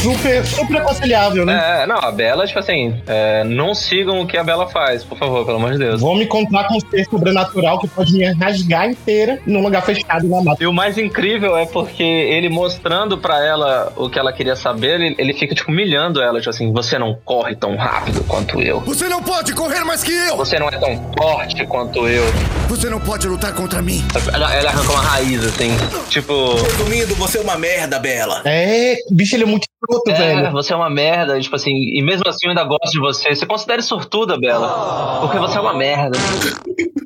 Super, 0.02 0.44
super 0.46 0.76
aconselhável, 0.76 1.44
né? 1.44 1.82
É, 1.82 1.86
não, 1.86 1.96
a 1.96 2.12
Bela, 2.12 2.46
tipo 2.46 2.58
assim, 2.58 3.00
é, 3.06 3.42
não 3.44 3.74
sigam 3.74 4.20
o 4.20 4.26
que 4.26 4.36
a 4.36 4.44
Bela 4.44 4.68
faz, 4.68 5.02
por 5.02 5.18
favor, 5.18 5.44
pelo 5.44 5.56
amor 5.56 5.72
de 5.72 5.78
Deus. 5.78 6.00
Vou 6.00 6.14
me 6.14 6.24
encontrar 6.24 6.68
com 6.68 6.76
um 6.76 6.80
ser 6.80 7.04
sobrenatural 7.06 7.78
que 7.80 7.88
pode 7.88 8.12
me 8.12 8.24
rasgar 8.34 8.88
inteira 8.88 9.40
num 9.46 9.62
lugar 9.62 9.82
fechado 9.82 10.28
na 10.28 10.42
mata. 10.42 10.62
E 10.62 10.66
o 10.66 10.72
mais 10.72 10.98
incrível 10.98 11.56
é 11.56 11.66
porque 11.66 12.02
ele 12.02 12.48
mostrando 12.48 13.18
pra 13.18 13.44
ela 13.44 13.92
o 13.96 14.08
que 14.08 14.18
ela 14.18 14.32
queria 14.32 14.54
saber, 14.54 15.00
ele, 15.00 15.14
ele 15.18 15.34
fica, 15.34 15.54
tipo, 15.54 15.70
humilhando 15.70 16.22
ela, 16.22 16.38
tipo 16.38 16.50
assim, 16.50 16.72
você 16.72 16.98
não 16.98 17.18
corre 17.24 17.56
tão 17.56 17.76
rápido 17.76 18.22
quanto 18.24 18.60
eu. 18.60 18.80
Você 18.80 19.08
não 19.08 19.22
pode 19.22 19.54
correr 19.54 19.84
mais 19.84 20.02
que 20.02 20.12
eu! 20.12 20.36
Você 20.36 20.58
não 20.58 20.68
é 20.68 20.78
tão 20.78 21.10
forte 21.18 21.66
quanto 21.66 22.06
eu. 22.06 22.24
Você 22.68 22.90
não 22.90 23.00
pode 23.00 23.26
lutar 23.26 23.54
contra 23.54 23.80
mim! 23.80 24.04
Ela, 24.32 24.54
ela 24.54 24.70
arranca 24.70 24.92
uma 24.92 25.02
raiz, 25.02 25.44
assim, 25.44 25.70
tipo... 26.08 26.54
Resumindo, 26.54 27.14
você 27.14 27.38
é 27.38 27.40
uma 27.40 27.56
merda, 27.56 27.98
Bela. 27.98 28.42
É, 28.44 28.96
bicho, 29.10 29.34
ele 29.34 29.44
é 29.44 29.46
muito 29.46 29.66
escroto, 29.98 30.10
É, 30.22 30.34
velho. 30.36 30.52
você 30.52 30.72
é 30.72 30.76
uma 30.76 30.90
merda, 30.90 31.40
tipo 31.40 31.54
assim, 31.56 31.70
e 31.72 32.02
mesmo 32.04 32.22
assim 32.28 32.46
eu 32.46 32.50
ainda 32.50 32.64
gosto 32.64 32.90
de 32.92 32.98
você. 33.00 33.34
Você 33.34 33.46
considere 33.46 33.82
sortuda, 33.82 34.38
Bela. 34.38 35.18
Porque 35.20 35.38
você 35.38 35.58
é 35.58 35.60
uma 35.60 35.74
merda. 35.74 36.18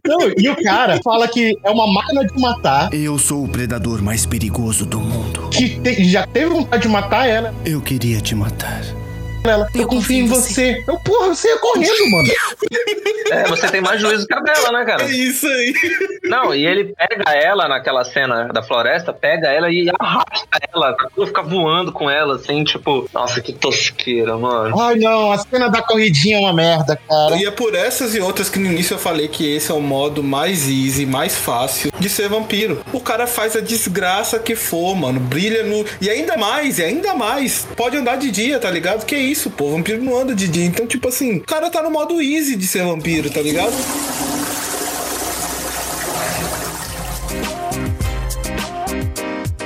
Não, 0.06 0.18
e 0.36 0.48
o 0.48 0.56
cara 0.62 0.98
fala 1.04 1.28
que 1.28 1.56
é 1.62 1.70
uma 1.70 1.86
máquina 1.92 2.24
de 2.26 2.40
matar, 2.40 2.92
Eu 2.92 3.18
sou 3.18 3.44
o 3.44 3.48
predador 3.48 4.02
mais 4.02 4.26
perigoso 4.26 4.84
do 4.86 4.98
mundo. 5.00 5.48
que 5.50 5.80
te- 5.80 6.04
já 6.04 6.26
teve 6.26 6.46
vontade 6.50 6.82
de 6.82 6.88
matar 6.88 7.28
ela. 7.28 7.54
Eu 7.64 7.80
queria 7.80 8.20
te 8.20 8.34
matar. 8.34 8.82
Ela, 9.44 9.68
eu 9.74 9.86
confio 9.86 10.24
em 10.24 10.26
você. 10.26 10.82
Eu, 10.86 10.98
porra, 11.00 11.28
você 11.28 11.48
ia 11.48 11.58
correndo, 11.58 12.10
mano. 12.10 12.28
É, 13.30 13.44
você 13.44 13.68
tem 13.68 13.80
mais 13.80 14.00
juízo 14.00 14.26
que 14.26 14.34
a 14.34 14.40
Bela, 14.40 14.72
né, 14.72 14.84
cara? 14.84 15.04
É 15.04 15.10
isso 15.10 15.46
aí. 15.46 15.72
Não, 16.24 16.54
e 16.54 16.66
ele 16.66 16.94
pega 16.94 17.30
ela 17.32 17.68
naquela 17.68 18.04
cena 18.04 18.48
da 18.48 18.62
floresta, 18.62 19.12
pega 19.12 19.48
ela 19.48 19.70
e 19.70 19.90
arrasta 19.98 20.58
ela, 20.72 20.94
pra 20.94 21.26
ficar 21.26 21.42
voando 21.42 21.92
com 21.92 22.10
ela, 22.10 22.36
assim, 22.36 22.62
tipo, 22.64 23.08
nossa, 23.12 23.40
que 23.40 23.52
tosqueira, 23.52 24.36
mano. 24.36 24.78
Ai, 24.80 24.96
não, 24.96 25.32
a 25.32 25.38
cena 25.38 25.68
da 25.68 25.82
corridinha 25.82 26.36
é 26.36 26.40
uma 26.40 26.52
merda, 26.52 26.98
cara. 27.08 27.36
E 27.36 27.46
é 27.46 27.50
por 27.50 27.74
essas 27.74 28.14
e 28.14 28.20
outras 28.20 28.48
que 28.48 28.58
no 28.58 28.66
início 28.66 28.94
eu 28.94 28.98
falei 28.98 29.28
que 29.28 29.54
esse 29.54 29.70
é 29.70 29.74
o 29.74 29.80
modo 29.80 30.22
mais 30.22 30.68
easy, 30.68 31.06
mais 31.06 31.36
fácil 31.36 31.92
de 31.98 32.08
ser 32.08 32.28
vampiro. 32.28 32.82
O 32.92 33.00
cara 33.00 33.26
faz 33.26 33.56
a 33.56 33.60
desgraça 33.60 34.38
que 34.38 34.54
for, 34.54 34.94
mano. 34.96 35.20
Brilha 35.20 35.62
no. 35.62 35.84
E 36.00 36.10
ainda 36.10 36.36
mais, 36.36 36.78
e 36.78 36.84
ainda 36.84 37.14
mais. 37.14 37.66
Pode 37.76 37.96
andar 37.96 38.16
de 38.16 38.30
dia, 38.30 38.58
tá 38.58 38.70
ligado? 38.70 39.04
Que 39.04 39.16
isso, 39.16 39.29
pô. 39.50 39.70
Vampiro 39.70 40.02
não 40.02 40.18
anda 40.18 40.34
de 40.34 40.48
dia. 40.48 40.64
Então, 40.64 40.86
tipo 40.86 41.08
assim, 41.08 41.36
o 41.36 41.40
cara 41.40 41.70
tá 41.70 41.82
no 41.82 41.90
modo 41.90 42.20
easy 42.20 42.56
de 42.56 42.66
ser 42.66 42.82
vampiro, 42.84 43.30
tá 43.30 43.40
ligado? 43.40 43.72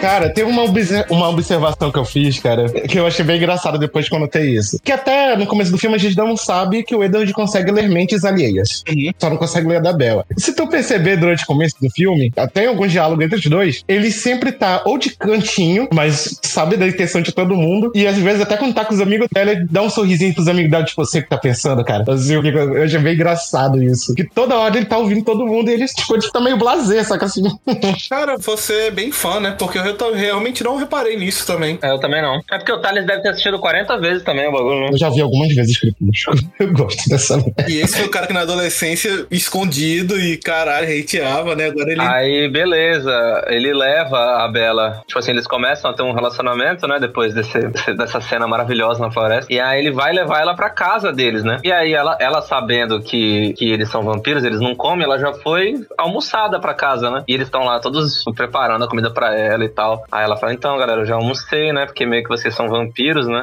Cara, 0.04 0.28
teve 0.28 0.50
uma, 0.50 0.64
uma 1.08 1.28
observação 1.30 1.90
que 1.90 1.98
eu 1.98 2.04
fiz, 2.04 2.38
cara, 2.38 2.68
que 2.68 2.98
eu 2.98 3.06
achei 3.06 3.24
bem 3.24 3.38
engraçado 3.38 3.78
depois 3.78 4.06
que 4.06 4.14
eu 4.14 4.18
notei 4.18 4.50
isso. 4.50 4.78
Que 4.84 4.92
até 4.92 5.34
no 5.34 5.46
começo 5.46 5.72
do 5.72 5.78
filme 5.78 5.96
a 5.96 5.98
gente 5.98 6.14
não 6.14 6.36
sabe 6.36 6.82
que 6.82 6.94
o 6.94 7.02
Edward 7.02 7.32
consegue 7.32 7.70
ler 7.72 7.88
mentes 7.88 8.22
alheias. 8.22 8.84
Só 9.18 9.30
não 9.30 9.38
consegue 9.38 9.66
ler 9.66 9.76
a 9.76 9.80
da 9.80 9.94
Bella. 9.94 10.26
Se 10.36 10.54
tu 10.54 10.66
perceber 10.66 11.16
durante 11.16 11.44
o 11.44 11.46
começo 11.46 11.76
do 11.80 11.88
filme, 11.88 12.30
até 12.36 12.64
em 12.64 12.66
alguns 12.66 12.92
diálogos 12.92 13.24
entre 13.24 13.38
os 13.38 13.46
dois, 13.46 13.82
ele 13.88 14.10
sempre 14.10 14.52
tá 14.52 14.82
ou 14.84 14.98
de 14.98 15.16
cantinho, 15.16 15.88
mas 15.90 16.38
sabe 16.42 16.76
da 16.76 16.86
intenção 16.86 17.22
de 17.22 17.32
todo 17.32 17.56
mundo. 17.56 17.90
E 17.94 18.06
às 18.06 18.18
vezes, 18.18 18.42
até 18.42 18.58
quando 18.58 18.74
tá 18.74 18.84
com 18.84 18.92
os 18.92 19.00
amigos 19.00 19.26
dela, 19.32 19.52
ele 19.52 19.66
dá 19.70 19.80
um 19.80 19.88
sorrisinho 19.88 20.34
pros 20.34 20.48
amigos 20.48 20.70
dela, 20.70 20.84
tipo, 20.84 21.02
você 21.02 21.22
que 21.22 21.30
tá 21.30 21.38
pensando, 21.38 21.82
cara. 21.82 22.04
Assim, 22.12 22.34
eu, 22.34 22.44
eu 22.44 22.84
achei 22.84 22.98
bem 22.98 23.14
engraçado 23.14 23.82
isso. 23.82 24.14
Que 24.14 24.24
toda 24.24 24.54
hora 24.56 24.76
ele 24.76 24.84
tá 24.84 24.98
ouvindo 24.98 25.24
todo 25.24 25.46
mundo 25.46 25.70
e 25.70 25.72
ele, 25.72 25.86
tipo, 25.86 26.14
ele 26.14 26.30
tá 26.30 26.40
meio 26.42 26.58
blasé, 26.58 27.02
saca 27.02 27.24
assim. 27.24 27.42
Cara, 28.10 28.36
você 28.36 28.88
é 28.88 28.90
bem 28.90 29.10
fã, 29.10 29.40
né? 29.40 29.52
Porque 29.58 29.78
ao 29.78 29.84
eu 29.94 29.98
tô- 29.98 30.12
realmente 30.12 30.62
não 30.64 30.76
reparei 30.76 31.16
nisso 31.16 31.46
também. 31.46 31.78
É, 31.83 31.90
eu 31.90 31.98
também 31.98 32.20
não. 32.22 32.40
É 32.50 32.59
porque 32.59 32.72
o 32.72 32.78
Thales 32.80 33.07
deve 33.07 33.22
ter 33.22 33.28
assistido 33.30 33.59
40 33.59 33.96
vezes 33.98 34.22
também 34.22 34.48
o 34.48 34.52
bagulho, 34.52 34.80
né? 34.80 34.88
Eu 34.92 34.98
já 34.98 35.09
vi 35.11 35.20
algumas 35.20 35.54
vezes 35.54 35.78
Crepúsculo. 35.78 36.38
Eu 36.59 36.72
gosto 36.72 37.09
dessa 37.09 37.37
merda. 37.37 37.64
E 37.68 37.80
esse 37.80 37.96
foi 37.98 38.07
o 38.07 38.11
cara 38.11 38.26
que 38.26 38.33
na 38.33 38.40
adolescência, 38.40 39.26
escondido 39.30 40.18
e 40.18 40.37
caralho, 40.37 40.87
hateava, 40.88 41.54
né? 41.54 41.66
Agora 41.66 41.90
ele. 41.90 42.00
Aí, 42.00 42.48
beleza, 42.48 43.44
ele 43.48 43.72
leva 43.72 44.44
a 44.44 44.48
Bela. 44.48 45.02
Tipo 45.07 45.18
assim, 45.18 45.30
eles 45.33 45.46
começam 45.46 45.90
a 45.90 45.94
ter 45.94 46.02
um 46.02 46.12
relacionamento, 46.12 46.87
né? 46.87 46.98
Depois 46.98 47.35
desse, 47.35 47.59
desse- 47.68 47.94
dessa 47.94 48.20
cena 48.20 48.46
maravilhosa 48.46 49.00
na 49.00 49.11
floresta. 49.11 49.52
E 49.52 49.61
aí 49.61 49.78
ele 49.80 49.90
vai 49.92 50.12
levar 50.12 50.40
ela 50.40 50.54
pra 50.54 50.70
casa 50.70 51.12
deles, 51.12 51.44
né? 51.44 51.61
E 51.64 51.70
aí 51.72 51.92
ela, 51.92 52.16
ela 52.20 52.42
sabendo 52.42 53.00
que, 53.00 53.52
que 53.54 53.70
eles 53.70 53.88
são 53.88 54.02
vampiros, 54.02 54.44
eles 54.44 54.61
não 54.61 54.74
comem, 54.74 55.04
ela 55.04 55.18
já 55.18 55.33
foi 55.33 55.74
almoçada 55.98 56.59
pra 56.61 56.74
casa, 56.74 57.11
né? 57.11 57.22
E 57.28 57.35
eles 57.35 57.46
estão 57.46 57.64
lá 57.64 57.78
todos 57.80 58.24
preparando 58.35 58.85
a 58.85 58.88
comida 58.88 59.11
pra 59.11 59.35
ela 59.38 59.64
e 59.64 59.68
tal. 59.68 59.84
Aí 60.11 60.25
ela 60.25 60.37
fala: 60.37 60.53
então, 60.53 60.77
galera, 60.79 61.03
eu 61.03 61.07
já 61.07 61.14
almocei, 61.14 61.73
né? 61.73 61.87
Porque 61.87 62.07
meio 62.07 62.23
que 62.23 62.29
vocês 62.29 62.55
são 62.55 62.68
vampiros, 62.68 63.27
né? 63.27 63.40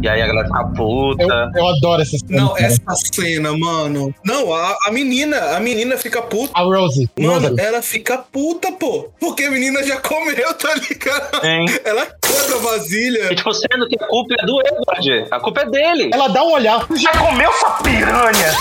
E 0.00 0.08
aí 0.08 0.22
a 0.22 0.26
galera 0.26 0.46
fica 0.46 0.64
puta. 0.64 1.50
Eu, 1.54 1.60
eu 1.60 1.68
adoro 1.68 2.02
essa 2.02 2.16
cena. 2.18 2.40
Não, 2.40 2.54
cara. 2.54 2.66
essa 2.66 2.94
cena, 3.12 3.56
mano. 3.56 4.14
Não, 4.24 4.54
a, 4.54 4.76
a 4.86 4.92
menina, 4.92 5.56
a 5.56 5.60
menina 5.60 5.96
fica 5.96 6.22
puta. 6.22 6.52
A 6.54 6.62
Rose. 6.62 7.10
Mano, 7.18 7.48
Rose. 7.48 7.60
ela 7.60 7.82
fica 7.82 8.18
puta, 8.18 8.70
pô. 8.72 9.08
Porque 9.18 9.44
a 9.44 9.50
menina 9.50 9.82
já 9.82 9.96
comeu, 10.00 10.54
tá 10.54 10.72
ligado? 10.74 11.40
Sim. 11.40 11.80
Ela 11.84 12.06
quebra 12.06 12.54
a 12.54 12.58
vasilha. 12.58 13.32
E, 13.32 13.34
tipo, 13.34 13.52
sendo 13.52 13.88
que 13.88 13.96
a 14.00 14.06
culpa 14.06 14.34
é 14.38 14.46
do 14.46 14.60
Edward. 14.60 15.26
A 15.30 15.40
culpa 15.40 15.62
é 15.62 15.66
dele. 15.66 16.10
Ela 16.12 16.28
dá 16.28 16.44
um 16.44 16.52
olhar. 16.52 16.86
Já 16.96 17.10
comeu 17.18 17.52
sua 17.54 17.70
piranha? 17.82 18.54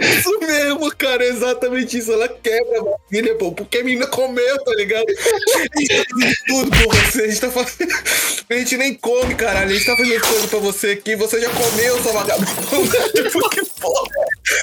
Isso 0.00 0.40
mesmo, 0.40 0.94
cara. 0.96 1.24
É 1.24 1.28
exatamente 1.28 1.98
isso. 1.98 2.12
Ela 2.12 2.28
quebra 2.28 2.80
a 2.80 2.84
vasilha, 2.84 3.34
pô. 3.36 3.52
Porque 3.52 3.78
a 3.78 3.84
menina 3.84 4.06
comeu, 4.06 4.64
tá 4.64 4.72
ligado? 4.74 5.06
A 5.08 5.80
gente 5.80 5.96
tá 5.96 6.04
fazendo 6.10 6.34
tudo 6.46 6.70
por. 6.70 6.94
A 6.96 7.26
gente 7.26 7.40
tá 7.40 7.50
fazendo. 7.50 7.92
A 8.50 8.54
gente 8.54 8.76
nem 8.76 8.94
come, 8.94 9.34
caralho. 9.34 9.70
A 9.70 9.72
gente 9.72 9.86
tá 9.86 9.96
fazendo 9.96 10.20
coisa 10.20 10.48
pra 10.48 10.58
você 10.58 10.90
aqui. 10.90 11.16
Você 11.16 11.40
já 11.40 11.50
comeu, 11.50 12.02
sua 12.02 12.12
vagabunda. 12.12 13.10
Tipo, 13.10 13.48
que 13.50 13.64
porra. 13.80 14.10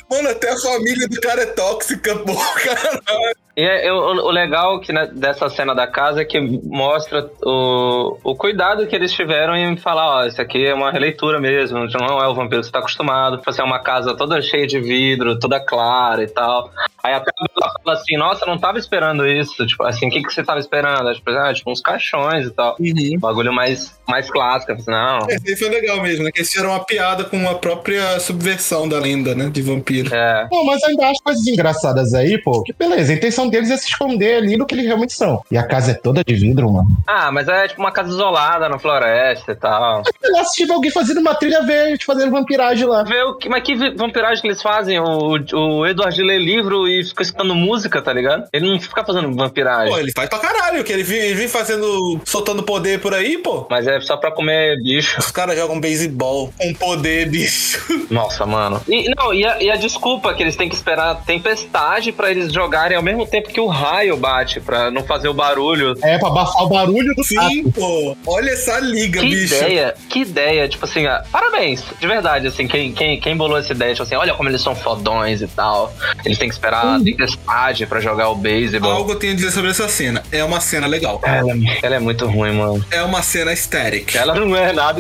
Mano, 0.10 0.30
até 0.30 0.50
a 0.52 0.58
família 0.58 1.08
do 1.08 1.20
cara 1.22 1.44
é 1.44 1.48
tóxica, 1.48 2.16
pô. 2.18 2.36
Caralho. 2.36 3.36
E 3.60 3.62
é- 3.62 3.92
o, 3.92 3.98
o 3.98 4.32
legal 4.32 4.80
que 4.80 4.94
né, 4.94 5.06
dessa 5.08 5.50
cena 5.50 5.76
da 5.76 5.86
casa 5.86 6.22
é 6.22 6.26
que 6.26 6.40
mostra 6.40 7.30
o, 7.44 8.18
o 8.24 8.34
cuidado 8.34 8.88
que 8.88 8.96
eles 8.96 9.12
tiveram 9.12 9.54
em 9.54 9.76
falar, 9.76 10.22
ó, 10.22 10.26
isso 10.26 10.42
aqui 10.42 10.66
é 10.66 10.74
uma 10.74 10.90
releitura 10.90 11.42
mesmo, 11.42 11.86
não 12.00 12.22
é 12.22 12.28
o 12.30 12.34
vampiro 12.34 12.62
que 12.62 12.68
você 12.68 12.72
tá 12.72 12.80
acostumado. 12.80 13.38
Tipo 13.38 13.50
assim, 13.50 13.62
é 13.62 13.66
uma 13.66 13.80
casa 13.80 14.16
toda 14.16 14.42
cheia 14.42 14.66
de 14.66 14.80
vidro, 14.80 15.38
toda 15.38 15.60
clara 15.60 16.24
e 16.24 16.28
tal. 16.28 16.72
Aí 17.04 17.14
até 17.14 17.32
a 17.32 17.60
Bela 17.60 17.74
fala 17.84 17.98
assim, 17.98 18.18
nossa, 18.18 18.44
eu 18.44 18.48
não 18.48 18.58
tava 18.58 18.78
esperando 18.78 19.28
isso. 19.28 19.66
Tipo 19.66 19.84
assim, 19.84 20.08
o 20.08 20.12
que, 20.12 20.22
que 20.22 20.34
você 20.34 20.44
tava 20.44 20.60
esperando? 20.60 21.14
Tipo, 21.14 21.32
ah, 21.32 21.54
tipo, 21.54 21.72
uns 21.72 21.82
caixões 21.82 22.48
e 22.48 22.52
tal. 22.52 22.76
Uhum. 22.80 23.20
Bagulho 23.20 23.54
mais, 23.54 23.98
mais 24.08 24.30
clássico. 24.30 24.76
Falei, 24.84 25.00
Não, 25.00 25.28
Esse 25.30 25.50
aí 25.50 25.56
foi 25.56 25.70
legal 25.70 26.02
mesmo, 26.02 26.24
né? 26.24 26.32
Que 26.32 26.40
eles 26.40 26.52
fizeram 26.52 26.72
uma 26.72 26.84
piada 26.84 27.24
com 27.24 27.50
a 27.50 27.56
própria 27.56 28.20
subversão 28.20 28.88
da 28.88 29.00
lenda, 29.00 29.36
né? 29.36 29.50
De 29.50 29.62
vampiro. 29.62 30.14
é. 30.14 30.48
Pô, 30.50 30.64
mas 30.66 30.84
ainda 30.84 31.08
acho 31.08 31.22
coisas 31.24 31.46
engraçadas 31.48 32.14
aí, 32.14 32.38
pô. 32.42 32.64
Que 32.64 32.74
beleza, 32.74 33.12
a 33.12 33.16
intenção 33.16 33.50
deles 33.50 33.70
é 33.70 33.78
se 33.78 33.88
esconder 33.88 34.38
ali 34.38 34.58
do 34.58 34.66
que 34.66 34.76
eles 34.76 34.86
realmente 34.86 35.14
são. 35.14 35.42
E 35.52 35.58
a 35.58 35.64
casa 35.64 35.92
é 35.92 35.94
toda 35.94 36.24
de 36.24 36.36
vidro, 36.36 36.72
mano. 36.72 36.88
Ah, 37.08 37.32
mas 37.32 37.48
é 37.48 37.68
tipo 37.68 37.82
uma 37.82 37.92
casa 37.92 38.10
isolada 38.10 38.68
na 38.68 38.80
floresta 38.80 39.52
e 39.52 39.56
tal. 39.56 40.04
Sei 40.22 40.32
lá, 40.32 40.44
se 40.44 40.56
tiver 40.56 40.74
alguém 40.74 40.92
fazendo 40.92 41.20
uma 41.20 41.36
trilha 41.36 41.62
verde, 41.62 42.06
fazendo 42.06 42.32
vampiragem 42.32 42.86
lá. 42.86 43.04
Vê 43.04 43.22
o 43.24 43.38
que, 43.38 43.50
mas 43.50 43.64
que 43.64 43.76
vampiragem 43.96 44.42
que 44.42 44.48
eles 44.48 44.62
fazem? 44.62 45.00
O, 45.00 45.38
o 45.54 45.86
Edward 45.86 46.22
lê 46.22 46.38
livro 46.38 46.88
e 46.90 47.04
fica 47.04 47.24
escutando 47.24 47.56
música, 47.56 48.02
tá 48.02 48.12
ligado? 48.14 48.46
Ele 48.52 48.70
não 48.70 48.80
fica 48.80 49.04
fazendo 49.04 49.34
vampiragem. 49.36 49.94
Pô, 49.94 50.00
ele 50.00 50.12
faz 50.16 50.30
pra 50.30 50.40
caralho, 50.40 50.84
que 50.84 50.92
ele 50.92 51.04
vem, 51.04 51.20
ele 51.20 51.36
vem 51.36 51.48
fazendo. 51.48 52.20
soltando 52.26 52.64
poder 52.64 53.00
por 53.00 53.14
aí, 53.14 53.38
pô. 53.38 53.66
Mas 53.70 53.88
é 53.88 54.00
só 54.02 54.18
pra 54.18 54.32
comer 54.32 54.82
bicho. 54.82 55.20
Os 55.20 55.32
caras 55.32 55.56
jogam 55.58 55.80
beisebol 55.80 56.54
com 56.58 56.74
poder, 56.74 57.30
bicho. 57.30 57.80
Nossa, 58.10 58.46
mano. 58.46 58.82
E, 58.88 59.10
não, 59.16 59.34
e 59.34 59.46
a, 59.46 59.62
e 59.62 59.70
a 59.70 59.76
desculpa 59.76 60.34
que 60.34 60.44
eles 60.44 60.56
têm 60.56 60.68
que 60.70 60.76
esperar 60.76 61.12
a 61.12 61.16
tempestade 61.16 62.12
pra 62.12 62.32
eles 62.32 62.52
jogarem 62.52 62.98
ao 62.98 63.04
mesmo 63.04 63.26
tempo 63.26 63.50
que 63.50 63.60
o 63.60 63.68
raio 63.68 64.18
bate, 64.18 64.60
pra 64.60 64.90
não 64.90 65.04
fazer 65.04 65.28
o 65.28 65.34
barulho. 65.34 65.96
É, 66.02 66.18
pra 66.18 66.30
abafar 66.30 66.64
o 66.64 66.70
barulho 66.70 67.14
do 67.16 67.24
Sim, 67.24 67.70
pô. 67.72 68.16
Olha 68.26 68.52
essa 68.52 68.80
liga, 68.80 69.20
Que 69.20 69.30
bicho. 69.30 69.56
ideia, 69.56 69.96
que 70.10 70.20
ideia, 70.20 70.68
tipo 70.68 70.86
assim, 70.86 71.06
ah, 71.06 71.24
parabéns, 71.32 71.84
de 72.00 72.08
verdade, 72.08 72.48
assim, 72.48 72.68
quem, 72.68 72.92
quem, 72.94 73.20
quem 73.20 73.36
bolou 73.38 73.58
essa 73.58 73.72
ideia, 73.74 73.94
tipo 73.94 74.04
assim, 74.04 74.16
olha 74.16 74.34
como 74.34 74.50
eles 74.50 74.62
são 74.62 74.76
fodões 74.76 75.42
e 75.42 75.48
tal, 75.48 75.94
eles 76.26 76.38
têm 76.38 76.48
que 76.48 76.56
esperar 76.56 76.79
tempestade 77.04 77.86
pra 77.86 78.00
jogar 78.00 78.30
o 78.30 78.36
beisebol. 78.36 78.92
Algo 78.92 79.12
eu 79.12 79.16
tenho 79.16 79.34
a 79.34 79.36
dizer 79.36 79.52
sobre 79.52 79.72
essa 79.72 79.88
cena. 79.88 80.24
É 80.32 80.44
uma 80.44 80.60
cena 80.60 80.88
legal. 80.88 81.20
Ela, 81.24 81.54
ela 81.82 81.96
é 81.96 82.00
muito 82.00 82.26
ruim, 82.26 82.54
mano. 82.54 82.84
É 82.92 83.02
uma 83.02 83.22
cena 83.22 83.52
aesthetic. 83.52 84.16
Ela 84.16 84.36
não 84.36 84.56
é 84.56 84.72
nada, 84.74 85.00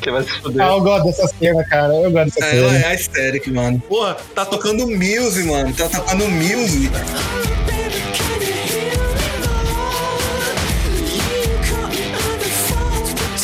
que 0.00 0.10
vai 0.10 0.22
se 0.22 0.30
fuder. 0.40 0.64
Ah, 0.64 0.68
eu 0.70 0.80
gosto 0.80 1.04
dessa 1.06 1.26
cena, 1.28 1.64
cara. 1.64 1.92
Eu 1.94 2.10
gosto 2.10 2.34
dessa 2.34 2.46
Ela 2.54 2.70
cena. 2.70 2.84
é 2.84 2.88
aesthetic, 2.90 3.46
mano. 3.48 3.82
Porra, 3.88 4.16
tá 4.34 4.44
tocando 4.44 4.86
Muse, 4.86 5.44
mano. 5.44 5.72
Tá 5.74 5.88
tocando 5.88 6.28
Muse. 6.28 6.90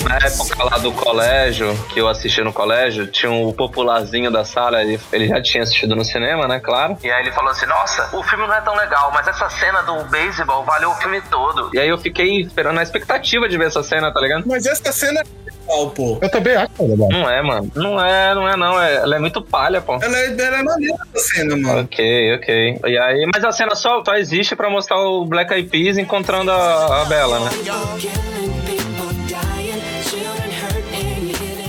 Na 0.05 0.17
época 0.17 0.65
lá 0.65 0.79
do 0.79 0.93
colégio, 0.93 1.75
que 1.93 2.01
eu 2.01 2.09
assisti 2.09 2.43
no 2.43 2.53
colégio, 2.53 3.07
tinha 3.07 3.31
o 3.31 3.53
popularzinho 3.53 4.31
da 4.31 4.45
sala, 4.45 4.83
ele, 4.83 4.99
ele 5.13 5.29
já 5.29 5.41
tinha 5.43 5.63
assistido 5.63 5.95
no 5.95 6.05
cinema, 6.05 6.49
né, 6.49 6.59
claro. 6.59 6.97
E 7.03 7.11
aí 7.11 7.23
ele 7.23 7.33
falou 7.33 7.51
assim, 7.51 7.67
nossa, 7.67 8.09
o 8.17 8.23
filme 8.23 8.47
não 8.47 8.55
é 8.55 8.61
tão 8.61 8.75
legal, 8.75 9.11
mas 9.13 9.27
essa 9.29 9.49
cena 9.51 9.83
do 9.83 10.05
beisebol 10.05 10.65
valeu 10.65 10.91
o 10.91 10.95
filme 10.95 11.21
todo. 11.31 11.71
E 11.75 11.79
aí 11.79 11.89
eu 11.89 11.99
fiquei 11.99 12.41
esperando 12.41 12.79
a 12.79 12.83
expectativa 12.83 13.49
de 13.49 13.59
ver 13.59 13.67
essa 13.67 13.83
cena, 13.83 14.13
tá 14.13 14.21
ligado? 14.21 14.45
Mas 14.47 14.67
essa 14.67 14.93
cena 14.93 15.21
é 15.21 15.51
legal, 15.51 15.91
pô. 15.91 16.19
Eu 16.21 16.31
também 16.31 16.57
acho 16.57 16.71
que 16.71 16.83
é 16.83 16.87
legal. 16.87 17.09
Não 17.11 17.31
é, 17.31 17.43
mano. 17.43 17.73
Não 17.75 18.05
é, 18.05 18.35
não 18.35 18.49
é 18.49 18.57
não. 18.57 18.81
É, 18.81 18.95
ela 18.97 19.17
é 19.17 19.19
muito 19.19 19.43
palha, 19.43 19.81
pô. 19.81 19.99
Ela 20.03 20.19
é, 20.19 20.27
ela 20.27 20.59
é 20.59 20.63
maneira 20.63 20.97
essa 21.15 21.29
cena, 21.35 21.57
mano. 21.57 21.81
Ok, 21.83 22.35
ok. 22.37 22.81
E 22.87 22.99
aí, 22.99 23.29
mas 23.33 23.45
a 23.45 23.53
cena 23.53 23.75
só, 23.75 24.03
só 24.05 24.15
existe 24.17 24.57
pra 24.57 24.71
mostrar 24.71 24.99
o 24.99 25.25
Black 25.25 25.53
Eyed 25.53 25.69
Peas 25.69 25.99
encontrando 25.99 26.51
a, 26.51 27.03
a 27.03 27.05
Bella, 27.05 27.41
né? 27.41 27.51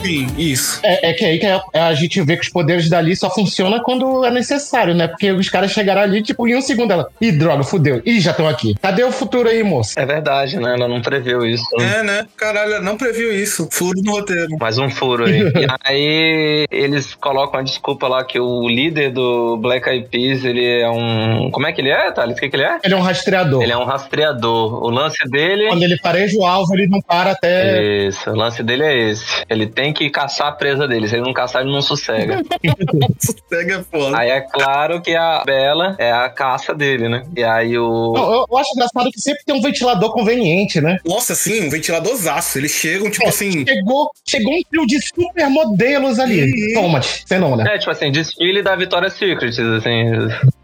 Sim, 0.03 0.27
isso. 0.37 0.79
É, 0.83 1.09
é 1.09 1.13
que 1.13 1.23
aí 1.23 1.39
que 1.39 1.45
a, 1.45 1.61
a 1.73 1.93
gente 1.93 2.21
vê 2.21 2.35
que 2.35 2.43
os 2.43 2.49
poderes 2.49 2.89
dali 2.89 3.15
só 3.15 3.29
funcionam 3.29 3.79
quando 3.81 4.25
é 4.25 4.31
necessário, 4.31 4.95
né? 4.95 5.07
Porque 5.07 5.31
os 5.31 5.47
caras 5.49 5.71
chegaram 5.71 6.01
ali, 6.01 6.21
tipo, 6.23 6.47
em 6.47 6.55
um 6.55 6.61
segundo 6.61 6.91
ela. 6.91 7.07
Ih, 7.21 7.31
droga, 7.31 7.63
fudeu. 7.63 8.01
Ih, 8.05 8.19
já 8.19 8.31
estão 8.31 8.47
aqui. 8.47 8.75
Cadê 8.81 9.03
o 9.03 9.11
futuro 9.11 9.47
aí, 9.47 9.63
moço? 9.63 9.99
É 9.99 10.05
verdade, 10.05 10.57
né? 10.57 10.73
Ela 10.73 10.87
não 10.87 11.01
previu 11.01 11.45
isso. 11.45 11.63
É, 11.79 12.03
né? 12.03 12.27
Caralho, 12.35 12.73
ela 12.73 12.83
não 12.83 12.97
previu 12.97 13.31
isso. 13.31 13.67
Furo 13.71 14.01
no 14.03 14.11
roteiro. 14.13 14.57
Mais 14.59 14.77
um 14.77 14.89
furo 14.89 15.25
aí. 15.25 15.41
e 15.53 15.67
aí 15.83 16.67
eles 16.71 17.13
colocam 17.13 17.59
a 17.59 17.63
desculpa 17.63 18.07
lá 18.07 18.23
que 18.23 18.39
o 18.39 18.67
líder 18.67 19.11
do 19.11 19.57
Black 19.57 19.87
Eyed 19.87 20.07
Peas, 20.09 20.43
ele 20.43 20.81
é 20.81 20.89
um... 20.89 21.51
Como 21.51 21.67
é 21.67 21.71
que 21.71 21.81
ele 21.81 21.89
é, 21.89 22.11
Thales? 22.11 22.37
O 22.37 22.39
que, 22.39 22.49
que 22.49 22.55
ele 22.55 22.63
é? 22.63 22.79
Ele 22.83 22.93
é 22.93 22.97
um 22.97 23.01
rastreador. 23.01 23.61
Ele 23.61 23.71
é 23.71 23.77
um 23.77 23.85
rastreador. 23.85 24.83
O 24.83 24.89
lance 24.89 25.23
dele... 25.29 25.67
Quando 25.67 25.83
ele 25.83 25.97
pareja 25.99 26.37
o 26.37 26.45
alvo, 26.45 26.73
ele 26.73 26.87
não 26.87 27.01
para 27.01 27.31
até. 27.31 28.07
Isso, 28.07 28.29
o 28.29 28.35
lance 28.35 28.63
dele 28.63 28.83
é 28.83 29.09
esse. 29.09 29.43
Ele 29.49 29.67
tem 29.67 29.90
que 29.93 30.09
caçar 30.09 30.47
a 30.47 30.51
presa 30.51 30.87
dele. 30.87 31.07
Se 31.07 31.15
ele 31.15 31.23
não 31.23 31.33
caçar, 31.33 31.61
ele 31.61 31.71
não 31.71 31.81
sossega. 31.81 32.41
Sossega 33.19 33.75
é 33.75 33.83
foda. 33.83 34.17
aí 34.17 34.29
é 34.29 34.41
claro 34.41 35.01
que 35.01 35.15
a 35.15 35.43
Bela 35.45 35.95
é 35.99 36.11
a 36.11 36.29
caça 36.29 36.73
dele, 36.73 37.07
né? 37.09 37.23
E 37.35 37.43
aí 37.43 37.77
o... 37.77 38.13
Não, 38.13 38.33
eu, 38.33 38.45
eu 38.49 38.57
acho 38.57 38.71
engraçado 38.73 39.09
que 39.11 39.21
sempre 39.21 39.43
tem 39.45 39.55
um 39.55 39.61
ventilador 39.61 40.11
conveniente, 40.11 40.81
né? 40.81 40.97
Nossa, 41.05 41.35
sim, 41.35 41.67
um 41.67 41.69
ventiladorzaço. 41.69 42.57
Eles 42.57 42.71
chegam, 42.71 43.09
tipo 43.09 43.27
assim. 43.27 43.65
Chegou, 43.65 44.09
chegou 44.27 44.53
um 44.53 44.61
trio 44.69 44.85
de 44.85 44.99
supermodelos 45.01 46.19
ali. 46.19 46.43
Uhum. 46.43 46.81
Toma, 46.81 47.01
sem 47.01 47.39
não, 47.39 47.55
né? 47.55 47.75
É, 47.75 47.77
tipo 47.77 47.91
assim, 47.91 48.11
desfile 48.11 48.61
da 48.61 48.75
Victoria's 48.75 49.13
Secret, 49.13 49.49
assim. 49.77 50.11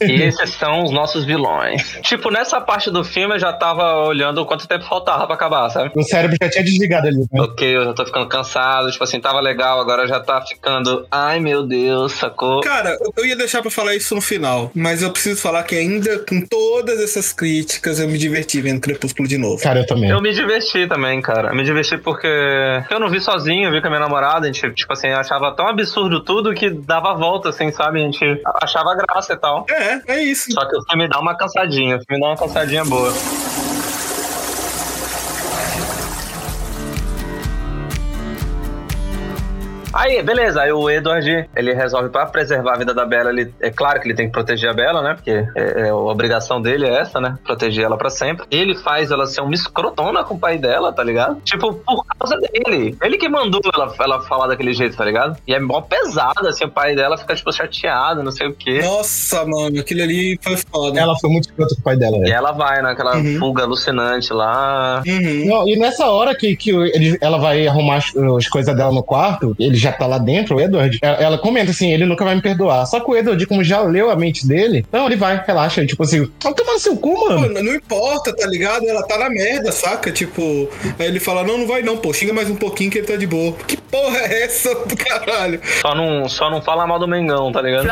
E 0.02 0.22
esses 0.24 0.50
são 0.52 0.84
os 0.84 0.92
nossos 0.92 1.26
vilões. 1.26 2.00
Tipo, 2.02 2.30
nessa 2.32 2.60
parte 2.62 2.90
do 2.90 3.04
filme 3.04 3.36
eu 3.36 3.40
já 3.40 3.54
tava 3.54 4.06
olhando 4.06 4.46
quanto 4.46 4.68
tempo 4.68 4.86
faltava 4.86 5.26
pra 5.26 5.36
acabar, 5.36 5.70
sabe? 5.70 5.92
O 5.96 6.04
cérebro 6.04 6.38
já 6.42 6.50
tinha 6.50 6.64
desligado 6.64 7.08
ali. 7.08 7.18
Né? 7.18 7.42
Ok, 7.42 7.76
eu 7.76 7.86
já 7.86 7.94
tô 7.94 8.06
ficando 8.06 8.28
cansado, 8.28 8.92
tipo 8.92 9.04
assim, 9.04 9.17
tava 9.20 9.40
legal, 9.40 9.80
agora 9.80 10.08
já 10.08 10.20
tá 10.20 10.42
ficando. 10.42 11.06
Ai 11.12 11.40
meu 11.40 11.64
Deus, 11.64 12.14
sacou? 12.14 12.62
Cara, 12.62 12.98
eu- 13.02 13.14
eu 13.18 13.26
ia 13.26 13.36
deixar 13.36 13.62
pra 13.62 13.72
falar 13.72 13.96
isso 13.96 14.14
no 14.16 14.22
final, 14.22 14.72
mas 14.76 15.02
eu 15.02 15.12
preciso 15.12 15.42
falar 15.42 15.64
que 15.64 15.76
ainda 15.76 16.20
com 16.20 16.42
todas 16.42 17.00
essas 17.00 17.32
críticas 17.34 18.00
eu 18.00 18.08
me 18.08 18.18
diverti 18.18 18.62
vendo 18.62 18.82
Crepúsculo 18.82 19.28
de 19.28 19.38
novo. 19.38 19.62
Cara, 19.62 19.80
eu 19.80 19.86
também. 19.86 20.10
Eu 20.10 20.22
me 20.22 20.34
diverti 20.34 20.88
também, 20.88 21.22
cara. 21.22 21.50
Eu 21.50 21.56
me 21.56 21.64
diverti 21.64 21.98
porque 21.98 22.28
eu 22.90 23.00
não 23.00 23.10
vi 23.10 23.20
sozinho, 23.20 23.68
eu 23.68 23.72
vi 23.72 23.82
com 23.82 23.88
a 23.88 23.90
minha 23.90 24.00
namorada, 24.00 24.48
a 24.48 24.52
gente, 24.52 24.72
tipo 24.74 24.94
assim, 24.94 25.08
achava 25.10 25.52
tão 25.56 25.68
absurdo 25.68 26.24
tudo 26.24 26.54
que 26.54 26.70
dava 26.70 27.14
volta, 27.14 27.50
assim, 27.50 27.72
sabe? 27.72 28.00
A 28.00 28.04
gente 28.06 28.42
achava 28.62 28.96
graça 28.96 29.34
e 29.34 29.38
tal. 29.38 29.66
É, 29.70 30.02
é 30.08 30.24
isso. 30.24 30.52
Só 30.52 30.66
que 30.68 30.76
o 30.78 30.82
filme 30.90 31.08
dá 31.08 31.20
uma 31.20 31.36
cansadinha, 31.38 31.98
o 31.98 32.02
filme 32.08 32.22
dá 32.22 32.28
uma 32.30 32.38
cansadinha 32.38 32.84
boa. 32.86 33.12
Aí, 39.98 40.22
beleza, 40.22 40.62
aí 40.62 40.72
o 40.72 40.88
Edward, 40.90 41.50
ele 41.56 41.74
resolve 41.74 42.10
pra 42.10 42.26
preservar 42.28 42.74
a 42.76 42.78
vida 42.78 42.94
da 42.94 43.04
Bella, 43.04 43.32
ele, 43.32 43.52
é 43.60 43.72
claro 43.72 44.00
que 44.00 44.08
ele 44.08 44.14
tem 44.16 44.28
que 44.28 44.32
proteger 44.32 44.70
a 44.70 44.74
Bella, 44.74 45.02
né? 45.02 45.16
Porque 45.16 45.32
é, 45.32 45.88
é 45.88 45.90
a 45.90 45.96
obrigação 45.96 46.62
dele 46.62 46.86
é 46.86 47.00
essa, 47.00 47.20
né? 47.20 47.36
Proteger 47.44 47.86
ela 47.86 47.98
pra 47.98 48.10
sempre. 48.12 48.46
Ele 48.52 48.76
faz 48.76 49.10
ela 49.10 49.26
ser 49.26 49.42
uma 49.42 49.56
escrotona 49.56 50.24
com 50.24 50.36
o 50.36 50.40
pai 50.40 50.60
dela, 50.60 50.94
tá 50.94 51.04
ligado? 51.04 51.42
Tipo, 51.44 51.74
por 51.74 52.06
causa 52.06 52.38
dele. 52.38 52.96
Ele 53.02 53.18
que 53.18 53.28
mandou 53.28 53.60
ela, 53.74 53.92
ela 54.00 54.22
falar 54.22 54.46
daquele 54.48 54.72
jeito, 54.72 54.96
tá 54.96 55.04
ligado? 55.04 55.36
E 55.48 55.54
é 55.56 55.60
mó 55.60 55.82
pesado, 55.82 56.48
assim, 56.48 56.66
o 56.66 56.70
pai 56.70 56.96
dela 56.96 57.18
fica, 57.18 57.34
tipo, 57.34 57.52
chateado, 57.52 58.22
não 58.22 58.32
sei 58.32 58.48
o 58.48 58.54
quê. 58.54 58.82
Nossa, 58.84 59.44
mano, 59.46 59.80
aquilo 59.80 60.04
ali 60.04 60.38
foi 60.44 60.58
foda. 60.58 61.00
Ela 61.00 61.16
foi 61.18 61.30
muito 61.32 61.50
escrota 61.50 61.74
com 61.74 61.82
o 61.82 61.84
pai 61.84 61.96
dela, 61.98 62.18
E 62.18 62.20
velho. 62.22 62.34
ela 62.34 62.52
vai 62.52 62.82
naquela 62.84 63.18
Uhum. 63.18 63.40
fuga 63.40 63.64
alucinante 63.64 64.32
lá. 64.32 65.02
Uhum. 65.08 65.46
Não, 65.48 65.68
e 65.68 65.76
nessa 65.76 66.06
hora 66.08 66.36
que, 66.36 66.56
que 66.56 66.70
ele- 66.70 67.18
ela 67.20 67.40
vai 67.40 67.68
arrumar 67.68 67.96
as, 67.98 68.16
as 68.16 68.48
coisas 68.48 68.76
dela 68.76 68.92
no 68.92 69.02
quarto, 69.02 69.56
ele 69.60 69.76
já 69.76 69.87
tá 69.92 70.06
lá 70.06 70.18
dentro, 70.18 70.56
o 70.56 70.62
Edward, 70.62 70.98
ela, 71.02 71.18
ela 71.18 71.38
comenta 71.38 71.72
assim, 71.72 71.92
ele 71.94 72.06
nunca 72.06 72.24
vai 72.24 72.36
me 72.36 72.42
perdoar. 72.42 72.86
Só 72.86 73.00
que 73.00 73.10
o 73.10 73.16
Edward, 73.16 73.46
como 73.46 73.64
já 73.64 73.82
leu 73.82 74.10
a 74.10 74.16
mente 74.16 74.48
dele, 74.48 74.86
não, 74.92 75.06
ele 75.06 75.16
vai, 75.16 75.44
relaxa, 75.46 75.86
tipo 75.86 76.04
assim, 76.04 76.26
tá 76.40 76.54
tomando 76.54 76.80
seu 76.80 76.98
cu, 76.98 77.30
mano. 77.30 77.62
não 77.62 77.76
importa, 77.76 78.36
tá 78.36 78.48
ligado? 78.48 78.88
Ela 78.88 79.04
tá 79.04 79.18
na 79.18 79.30
merda, 79.30 79.72
saca? 79.72 80.12
Tipo, 80.12 80.70
aí 81.00 81.08
ele 81.08 81.20
fala: 81.20 81.44
Não, 81.44 81.58
não 81.58 81.68
vai 81.68 81.82
não, 81.82 81.98
pô, 81.98 82.14
xinga 82.14 82.34
mais 82.34 82.50
um 82.50 82.56
pouquinho 82.56 82.92
que 82.92 83.00
ele 83.00 83.08
tá 83.08 83.16
de 83.16 83.28
boa. 83.28 83.54
Que 83.66 83.78
porra 83.78 84.18
é 84.20 84.44
essa 84.44 84.74
do 84.74 84.96
caralho? 84.98 85.60
Só 85.82 85.96
não, 85.96 86.28
só 86.28 86.50
não 86.50 86.62
fala 86.62 86.88
mal 86.88 87.00
do 87.00 87.08
Mengão, 87.08 87.52
tá 87.52 87.62
ligado? 87.62 87.88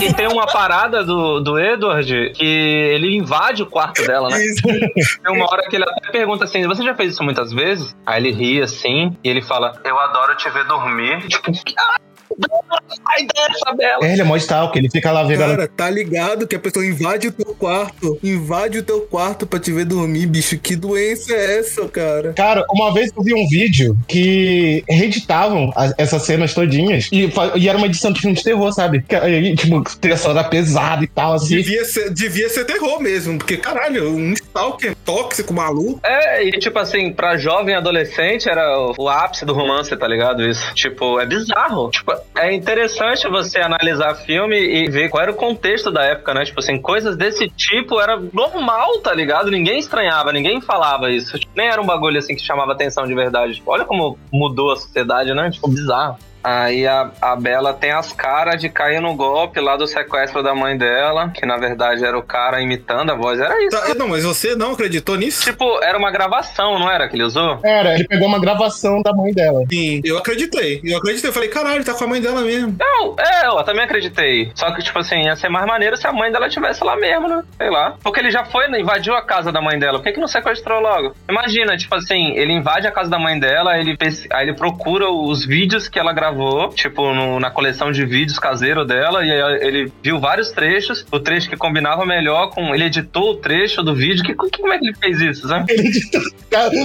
E 0.00 0.14
tem 0.14 0.28
uma 0.28 0.46
parada 0.46 1.04
do, 1.04 1.40
do 1.40 1.58
Edward 1.58 2.32
que 2.34 2.44
ele 2.44 3.16
invade 3.16 3.62
o 3.62 3.66
quarto 3.66 4.06
dela, 4.06 4.28
né? 4.28 4.44
Isso. 4.44 4.62
Tem 4.62 5.32
uma 5.32 5.44
hora 5.50 5.62
que 5.68 5.76
ele 5.76 5.84
até 5.84 6.10
pergunta 6.10 6.44
assim: 6.44 6.66
Você 6.66 6.82
já 6.82 6.94
fez 6.94 7.12
isso 7.12 7.22
muitas 7.22 7.52
vezes? 7.52 7.94
Aí 8.06 8.22
ele 8.22 8.32
ri 8.32 8.62
assim 8.62 9.16
e 9.22 9.28
ele 9.28 9.42
fala: 9.42 9.72
Eu 9.84 9.98
adoro 9.98 10.13
te 10.36 10.48
ver 10.50 10.64
dormir. 10.66 11.26
Tipo, 11.28 11.52
sai 11.54 13.26
dessa, 13.32 13.72
Bela. 13.76 14.04
É, 14.06 14.12
ele 14.12 14.22
é 14.22 14.24
mó 14.24 14.36
stalker, 14.36 14.80
ele 14.82 14.90
fica 14.90 15.12
lá 15.12 15.22
vendo. 15.22 15.38
Cara, 15.40 15.68
tá 15.68 15.90
ligado 15.90 16.46
que 16.48 16.56
a 16.56 16.58
pessoa 16.58 16.84
invade 16.84 17.28
o 17.28 17.32
teu 17.32 17.54
quarto, 17.54 18.18
invade 18.22 18.78
o 18.78 18.82
teu 18.82 19.02
quarto 19.02 19.46
pra 19.46 19.60
te 19.60 19.70
ver 19.72 19.84
dormir, 19.84 20.26
bicho. 20.26 20.58
Que 20.58 20.74
doença 20.74 21.32
é 21.32 21.58
essa, 21.60 21.86
cara? 21.88 22.32
Cara, 22.32 22.64
uma 22.70 22.92
vez 22.92 23.10
eu 23.16 23.22
vi 23.22 23.34
um 23.34 23.46
vídeo 23.48 23.96
que 24.08 24.82
reeditavam 24.88 25.72
as- 25.76 25.94
essas 25.98 26.22
cenas 26.22 26.54
todinhas 26.54 27.08
e, 27.12 27.30
e 27.56 27.68
era 27.68 27.78
uma 27.78 27.86
edição 27.86 28.10
de 28.12 28.20
filme 28.20 28.36
de 28.36 28.42
terror, 28.42 28.72
sabe? 28.72 29.02
Que, 29.02 29.54
tipo, 29.56 29.82
trilha 30.00 30.16
sonora 30.16 30.48
pesada 30.48 31.04
e 31.04 31.08
tal, 31.08 31.34
assim. 31.34 31.56
Devia 31.56 31.84
ser, 31.84 32.10
devia 32.12 32.48
ser 32.48 32.64
terror 32.64 33.00
mesmo, 33.00 33.38
porque 33.38 33.56
caralho, 33.56 34.10
um 34.16 34.34
stalker 34.54 34.94
tóxico, 35.04 35.52
maluco. 35.52 36.00
É, 36.04 36.44
e 36.44 36.52
tipo 36.52 36.78
assim, 36.78 37.12
pra 37.12 37.36
jovem 37.36 37.74
adolescente 37.74 38.48
era 38.48 38.78
o, 38.78 38.94
o 38.96 39.08
ápice 39.08 39.44
do 39.44 39.52
romance, 39.52 39.94
tá 39.96 40.06
ligado? 40.06 40.46
Isso. 40.46 40.72
Tipo, 40.74 41.18
é 41.20 41.26
bizarro. 41.26 41.90
Tipo, 41.90 42.12
é 42.36 42.54
interessante 42.54 43.28
você 43.28 43.58
analisar 43.58 44.14
filme 44.14 44.56
e 44.56 44.88
ver 44.88 45.08
qual 45.08 45.22
era 45.22 45.32
o 45.32 45.34
contexto 45.34 45.90
da 45.90 46.04
época, 46.04 46.32
né? 46.32 46.44
Tipo 46.44 46.60
assim, 46.60 46.80
coisas 46.80 47.16
desse 47.16 47.48
tipo 47.48 48.00
era 48.00 48.22
normal, 48.32 49.00
tá 49.00 49.12
ligado? 49.12 49.50
Ninguém 49.50 49.78
estranhava, 49.78 50.32
ninguém 50.32 50.60
falava 50.60 51.10
isso. 51.10 51.38
Tipo, 51.38 51.52
nem 51.56 51.68
era 51.68 51.82
um 51.82 51.86
bagulho 51.86 52.18
assim 52.18 52.36
que 52.36 52.42
chamava 52.42 52.72
atenção 52.72 53.06
de 53.06 53.14
verdade. 53.14 53.54
Tipo, 53.54 53.72
olha 53.72 53.84
como 53.84 54.16
mudou 54.32 54.72
a 54.72 54.76
sociedade, 54.76 55.34
né? 55.34 55.50
Tipo, 55.50 55.68
bizarro. 55.68 56.16
Aí 56.44 56.86
a, 56.86 57.10
a 57.22 57.34
Bela 57.36 57.72
tem 57.72 57.90
as 57.90 58.12
caras 58.12 58.60
de 58.60 58.68
cair 58.68 59.00
no 59.00 59.14
golpe 59.14 59.58
lá 59.60 59.76
do 59.76 59.86
sequestro 59.86 60.42
da 60.42 60.54
mãe 60.54 60.76
dela, 60.76 61.30
que 61.30 61.46
na 61.46 61.56
verdade 61.56 62.04
era 62.04 62.18
o 62.18 62.22
cara 62.22 62.60
imitando 62.60 63.10
a 63.10 63.14
voz. 63.14 63.40
Era 63.40 63.58
isso. 63.64 63.70
Tá, 63.80 63.94
não, 63.94 64.08
mas 64.08 64.24
você 64.24 64.54
não 64.54 64.72
acreditou 64.72 65.16
nisso? 65.16 65.42
Tipo, 65.44 65.82
era 65.82 65.96
uma 65.96 66.10
gravação, 66.10 66.78
não 66.78 66.90
era 66.90 67.08
que 67.08 67.16
ele 67.16 67.24
usou? 67.24 67.58
Era, 67.64 67.94
ele 67.94 68.06
pegou 68.06 68.28
uma 68.28 68.38
gravação 68.38 69.00
da 69.02 69.12
mãe 69.12 69.32
dela. 69.32 69.60
Sim, 69.70 70.00
eu 70.04 70.18
acreditei. 70.18 70.80
Eu 70.84 70.98
acreditei. 70.98 71.30
Eu 71.30 71.34
falei, 71.34 71.48
caralho, 71.48 71.84
tá 71.84 71.94
com 71.94 72.04
a 72.04 72.08
mãe 72.08 72.20
dela 72.20 72.42
mesmo. 72.42 72.76
Não, 72.78 73.16
é, 73.18 73.46
eu 73.46 73.62
também 73.64 73.84
acreditei. 73.84 74.50
Só 74.54 74.70
que, 74.72 74.82
tipo 74.82 74.98
assim, 74.98 75.22
ia 75.24 75.36
ser 75.36 75.48
mais 75.48 75.66
maneiro 75.66 75.96
se 75.96 76.06
a 76.06 76.12
mãe 76.12 76.30
dela 76.30 76.48
tivesse 76.48 76.84
lá 76.84 76.94
mesmo, 76.96 77.26
né? 77.28 77.42
Sei 77.56 77.70
lá. 77.70 77.94
Porque 78.02 78.20
ele 78.20 78.30
já 78.30 78.44
foi, 78.44 78.68
né, 78.68 78.80
invadiu 78.80 79.14
a 79.14 79.22
casa 79.22 79.50
da 79.50 79.60
mãe 79.62 79.78
dela. 79.78 79.98
Por 79.98 80.04
que, 80.04 80.12
que 80.12 80.20
não 80.20 80.28
sequestrou 80.28 80.80
logo? 80.80 81.14
Imagina, 81.28 81.76
tipo 81.76 81.94
assim, 81.94 82.32
ele 82.36 82.52
invade 82.52 82.86
a 82.86 82.90
casa 82.92 83.08
da 83.08 83.18
mãe 83.18 83.38
dela, 83.38 83.78
ele 83.78 83.96
pes- 83.96 84.26
aí 84.30 84.46
ele 84.46 84.54
procura 84.56 85.08
os 85.08 85.44
vídeos 85.46 85.88
que 85.88 85.98
ela 85.98 86.12
gravou, 86.12 86.33
tipo, 86.74 87.12
no- 87.14 87.38
na 87.40 87.50
coleção 87.50 87.90
de 87.92 88.04
vídeos 88.04 88.38
caseiro 88.38 88.84
dela, 88.84 89.24
e 89.24 89.30
aí 89.30 89.58
ele 89.66 89.92
viu 90.02 90.18
vários 90.20 90.50
trechos, 90.50 91.04
o 91.10 91.18
trecho 91.20 91.48
que 91.48 91.56
combinava 91.56 92.04
melhor 92.04 92.50
com. 92.50 92.74
Ele 92.74 92.84
editou 92.84 93.30
o 93.32 93.36
trecho 93.36 93.82
do 93.82 93.94
vídeo. 93.94 94.24
Que, 94.24 94.34
que- 94.34 94.58
como 94.58 94.72
é 94.72 94.78
que 94.78 94.86
ele 94.86 94.96
fez 94.96 95.20
isso, 95.20 95.48
sabe? 95.48 95.72
Ele 95.72 95.88
editou- 95.88 96.22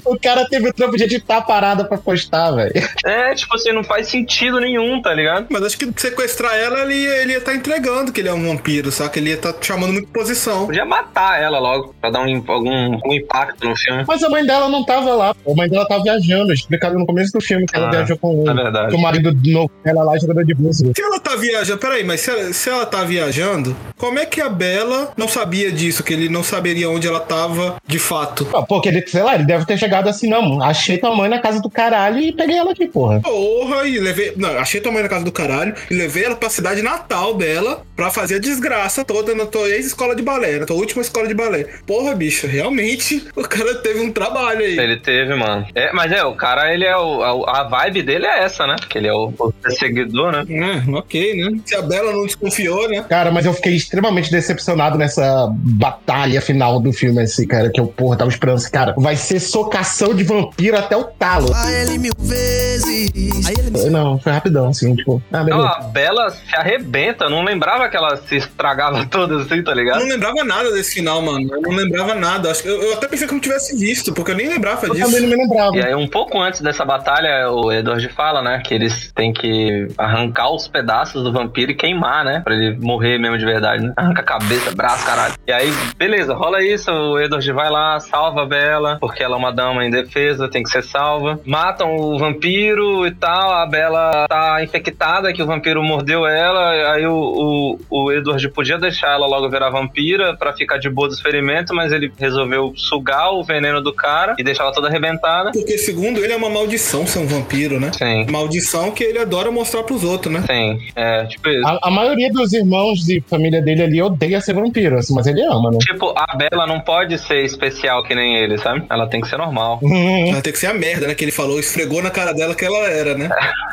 o 0.06 0.20
cara- 0.20 0.46
teve 0.50 0.70
o 0.70 0.74
trampo 0.74 0.98
de 0.98 1.04
editar 1.04 1.38
a 1.38 1.42
parada 1.42 1.86
pra 1.86 1.98
postar, 1.98 2.52
velho. 2.52 2.74
É, 3.06 3.34
tipo 3.36 3.56
assim, 3.56 3.72
não 3.72 3.84
faz 3.84 4.08
sentido 4.08 4.60
nenhum, 4.60 5.02
tá 5.02 5.14
ligado? 5.14 5.48
Mas 5.50 5.64
acho 5.64 5.78
que 5.78 5.90
sequestrar 5.96 6.56
ela, 6.56 6.82
ele, 6.82 7.06
ele 7.06 7.34
ia 7.34 7.42
tá 7.42 7.54
entregando 7.54 8.12
que 8.12 8.20
ele 8.22 8.30
é 8.30 8.34
um 8.34 8.48
vampiro, 8.48 8.92
saca? 8.92 9.20
Ele 9.20 9.30
ia 9.32 9.38
tá 9.38 9.54
chamando 9.62 9.94
muita 9.94 10.08
posição. 10.12 10.66
Podia 10.66 10.86
matar 10.86 11.42
ela 11.42 11.60
logo, 11.60 11.94
pra 12.02 12.10
dar 12.10 12.22
um, 12.22 12.44
algum, 12.48 12.94
algum 12.96 13.14
impacto 13.14 13.68
no 13.68 13.76
filme. 13.76 14.04
Mas 14.08 14.24
a 14.24 14.30
mãe 14.30 14.46
dela 14.46 14.68
não 14.70 14.84
tava 14.86 15.14
lá. 15.16 15.36
A 15.48 15.54
mãe 15.56 15.70
dela 15.70 15.88
tava 15.88 16.04
viajando. 16.04 16.54
Explicado 16.54 16.98
no 16.98 17.06
começo 17.06 17.32
do 17.34 17.42
filme 17.42 17.66
que 17.66 17.76
ela 17.76 17.88
Ah, 17.88 17.92
viajou 17.92 18.18
com 18.18 18.50
é 18.50 18.54
verdade. 18.54 18.90
que 18.90 18.96
o 18.96 19.02
marido 19.02 19.32
novo 19.46 19.72
dela 19.84 20.04
lá, 20.04 20.18
jogador 20.18 20.46
de 20.46 20.56
música. 20.56 20.92
Se 20.96 21.02
ela 21.02 21.20
tá 21.20 21.36
viajando, 21.36 21.80
peraí, 21.80 22.04
mas 22.04 22.22
se 22.22 22.30
ela, 22.30 22.54
se 22.54 22.70
ela 22.70 22.86
tá 22.86 23.04
viajando, 23.04 23.76
como 23.98 24.20
é 24.20 24.26
que 24.26 24.42
a 24.42 24.50
Bela 24.50 25.12
não 25.18 25.28
sabia 25.28 25.72
disso? 25.72 26.04
Que 26.04 26.14
ele 26.14 26.30
não 26.30 26.44
saberia 26.44 26.90
onde 26.90 27.08
ela 27.08 27.20
tava 27.20 27.78
de 27.86 28.00
fato? 28.00 28.48
Ah, 28.54 28.62
Pô, 28.64 28.82
que 28.82 28.90
ele, 28.90 29.06
sei 29.08 29.22
lá, 29.24 29.36
ele 29.36 29.46
deve 29.46 29.66
ter 29.66 29.78
chegado 29.78 30.08
assim, 30.10 30.30
não. 30.30 30.62
Achei 30.62 30.98
tua 30.98 31.16
mãe 31.16 31.30
na 31.30 31.40
casa 31.40 31.62
do 31.62 31.70
caralho 31.70 32.20
e 32.20 32.32
peguei 32.32 32.58
ela 32.58 32.72
aqui, 32.72 32.88
porra. 32.88 33.20
Porra, 33.22 33.88
e 33.88 34.00
levei. 34.00 34.34
Não, 34.36 34.58
achei 34.58 34.82
tua 34.82 34.92
mãe 34.92 35.04
na 35.04 35.10
casa 35.10 35.26
do 35.26 35.32
caralho 35.32 35.74
e 35.90 35.94
levei 35.94 36.24
ela 36.26 36.36
pra 36.36 36.50
cidade 36.50 36.82
natal 36.82 37.34
dela 37.34 37.84
pra 37.96 38.10
fazer 38.10 38.36
a 38.36 38.40
desgraça 38.40 39.04
toda 39.04 39.36
na 39.36 39.46
tua 39.46 39.70
ex-escola 39.70 40.16
de 40.16 40.22
balé, 40.22 40.60
na 40.60 40.66
tua 40.66 40.78
última 40.78 41.02
escola 41.02 41.28
de 41.28 41.34
balé. 41.34 41.66
Porra, 41.86 42.16
bicho, 42.16 42.48
realmente 42.48 43.28
o 43.36 43.44
cara 43.44 43.76
teve 43.76 44.00
um 44.00 44.12
trabalho 44.12 44.62
aí. 44.62 44.78
Ele 44.78 44.98
teve, 44.98 45.36
mano. 45.36 45.68
É, 45.76 45.92
mas 45.94 46.12
é, 46.12 46.24
o 46.24 46.36
cara, 46.36 46.74
ele 46.74 46.86
é 46.86 46.96
o. 46.98 47.44
A, 47.46 47.62
a 47.62 47.64
vibe 47.64 48.04
dele 48.04 48.26
é 48.26 48.44
essa, 48.44 48.66
né? 48.66 48.76
Porque 48.80 48.98
ele 48.98 49.08
é 49.08 49.14
o, 49.14 49.29
o 49.38 49.52
perseguidor, 49.54 50.32
né? 50.32 50.46
É, 50.50 50.92
ok, 50.92 51.36
né? 51.36 51.60
Se 51.66 51.76
a 51.76 51.82
Bela 51.82 52.12
não 52.12 52.26
desconfiou, 52.26 52.90
né? 52.90 53.04
Cara, 53.08 53.32
mas 53.32 53.46
eu 53.46 53.54
fiquei 53.54 53.76
extremamente 53.76 54.32
decepcionado 54.32 54.98
nessa 54.98 55.48
batalha 55.54 56.42
final 56.42 56.80
do 56.80 56.92
filme, 56.92 57.22
assim, 57.22 57.48
cara. 57.48 57.70
Que 57.70 57.80
eu, 57.80 57.88
porra, 57.88 58.18
tava 58.18 58.30
esperando 58.30 58.56
assim, 58.58 58.72
cara. 58.72 58.94
Vai 58.98 59.16
ser 59.16 59.40
socação 59.40 60.14
de 60.14 60.24
vampiro 60.24 60.78
até 60.78 60.96
o 60.96 61.04
talo. 61.04 61.52
A 61.54 61.72
ele 61.72 61.98
mil 61.98 62.14
vezes. 62.18 63.46
Aí 63.48 63.54
ele 63.58 63.90
Não, 63.90 64.20
foi 64.20 64.32
rapidão, 64.32 64.68
assim, 64.70 64.96
tipo. 64.96 65.22
Ah, 65.32 65.44
Não, 65.44 65.62
a 65.66 65.80
Bela 65.82 66.30
se 66.30 66.56
arrebenta. 66.56 67.26
Eu 67.26 67.30
não 67.30 67.44
lembrava 67.44 67.88
que 67.90 67.98
ela 67.98 68.18
se 68.18 68.38
estragava 68.38 69.06
toda 69.10 69.38
assim, 69.42 69.64
tá 69.64 69.72
Eu 69.72 69.76
ligado? 69.76 70.00
não 70.02 70.08
lembrava 70.08 70.44
nada 70.44 70.72
desse 70.72 70.96
final, 70.96 71.22
mano. 71.22 71.48
Eu 71.54 71.62
não 71.62 71.72
lembrava 71.72 72.16
nada. 72.16 72.52
Acho 72.52 72.64
que 72.64 72.70
eu, 72.70 72.82
eu 72.82 72.94
até 72.94 73.08
pensei 73.08 73.28
que 73.28 73.34
eu 73.34 73.36
não 73.36 73.42
tivesse 73.42 73.76
visto, 73.78 74.14
porque 74.14 74.32
eu 74.32 74.36
nem 74.36 74.48
lembrava 74.50 74.86
Eu 74.88 74.94
disso. 74.94 75.06
também 75.06 75.22
não 75.22 75.30
me 75.30 75.36
lembrava. 75.36 75.76
E 75.78 75.84
aí, 75.84 75.96
um 75.96 76.08
pouco 76.08 76.40
antes 76.42 76.62
dessa 76.62 76.84
batalha, 76.86 77.50
o 77.52 77.72
Edward 77.72 78.08
fala, 78.10 78.42
né? 78.42 78.62
Que 78.66 78.74
eles 78.74 79.12
têm 79.20 79.34
que 79.34 79.90
arrancar 79.98 80.50
os 80.50 80.66
pedaços 80.70 81.22
do 81.22 81.34
vampiro 81.34 81.74
e 81.74 81.76
queimar, 81.76 82.24
né? 82.24 82.40
Pra 82.42 82.56
ele 82.56 82.78
morrer 82.80 83.18
mesmo 83.20 83.38
de 83.38 83.44
verdade, 83.44 83.84
né? 83.84 83.94
Arranca 83.98 84.22
a 84.22 84.26
cabeça, 84.26 84.72
braço, 84.72 85.06
caralho. 85.06 85.34
E 85.46 85.52
aí, 85.52 85.70
beleza, 85.98 86.34
rola 86.34 86.64
isso. 86.64 86.90
O 86.90 87.20
Edward 87.20 87.52
vai 87.52 87.70
lá, 87.70 88.00
salva 88.00 88.44
a 88.44 88.46
Bela, 88.46 88.98
porque 89.02 89.22
ela 89.22 89.36
é 89.36 89.38
uma 89.38 89.52
dama 89.52 89.86
indefesa, 89.86 90.48
tem 90.48 90.64
que 90.64 90.70
ser 90.70 90.84
salva. 90.84 91.38
Matam 91.46 91.98
o 91.98 92.18
vampiro 92.18 93.06
e 93.06 93.12
tal. 93.12 93.52
A 93.52 93.66
Bela 93.66 94.26
tá 94.30 94.64
infectada, 94.64 95.34
que 95.34 95.44
o 95.44 95.46
vampiro 95.46 95.84
mordeu 95.84 96.26
ela. 96.26 96.94
Aí 96.94 97.06
o, 97.06 97.78
o, 97.90 98.06
o 98.06 98.12
Edward 98.14 98.48
podia 98.50 98.78
deixar 98.78 99.10
ela 99.10 99.28
logo 99.28 99.50
virar 99.50 99.70
vampira 99.70 100.38
pra 100.38 100.54
ficar 100.54 100.78
de 100.78 100.90
boa 100.90 101.10
dos 101.10 101.20
ferimentos, 101.20 101.76
mas 101.76 101.92
ele 101.92 102.10
resolveu 102.18 102.72
sugar 102.78 103.34
o 103.34 103.44
veneno 103.44 103.82
do 103.82 103.92
cara 103.92 104.36
e 104.38 104.44
deixar 104.44 104.64
ela 104.64 104.72
toda 104.72 104.88
arrebentada. 104.88 105.52
Porque, 105.52 105.78
segundo 105.78 106.24
ele, 106.24 106.32
é 106.32 106.38
uma 106.38 106.50
maldição 106.50 107.06
ser 107.06 107.20
um 107.20 107.28
vampiro, 107.28 107.82
né? 107.82 107.92
Sim. 107.92 108.26
Maldição 108.30 108.92
que 108.92 109.09
ele 109.10 109.20
adora 109.20 109.52
mostrar 109.52 109.84
pros 109.84 110.04
outros, 110.04 110.34
né? 110.34 110.44
Sim, 110.48 110.88
é, 110.96 111.26
tipo 111.26 111.50
isso. 111.50 111.68
A, 111.68 111.80
a 111.84 111.92
maioria 111.92 112.32
dos 112.32 112.54
irmãos 112.54 113.00
de 113.00 113.22
família 113.28 113.62
dele 113.62 113.84
ali 113.84 114.02
odeia 114.02 114.40
ser 114.42 114.54
vampiro, 114.54 114.98
assim, 114.98 115.14
mas 115.14 115.28
ele 115.28 115.42
ama, 115.44 115.72
né? 115.72 115.78
Tipo, 115.80 116.14
a 116.16 116.36
Bela 116.36 116.66
não 116.68 116.80
pode 116.80 117.18
ser 117.18 117.44
especial 117.44 118.04
que 118.04 118.16
nem 118.16 118.38
ele, 118.38 118.58
sabe? 118.58 118.84
Ela 118.90 119.08
tem 119.08 119.22
que 119.22 119.28
ser 119.28 119.38
normal. 119.38 119.80
Ela 120.30 120.42
tem 120.42 120.54
que 120.54 120.60
ser 120.60 120.68
a 120.68 120.74
merda, 120.74 121.08
né? 121.08 121.16
Que 121.16 121.26
ele 121.26 121.32
falou, 121.32 121.60
esfregou 121.60 122.02
na 122.02 122.10
cara 122.10 122.34
dela 122.34 122.56
que 122.56 122.66
ela 122.66 122.78
era, 122.88 123.18
né? 123.18 123.30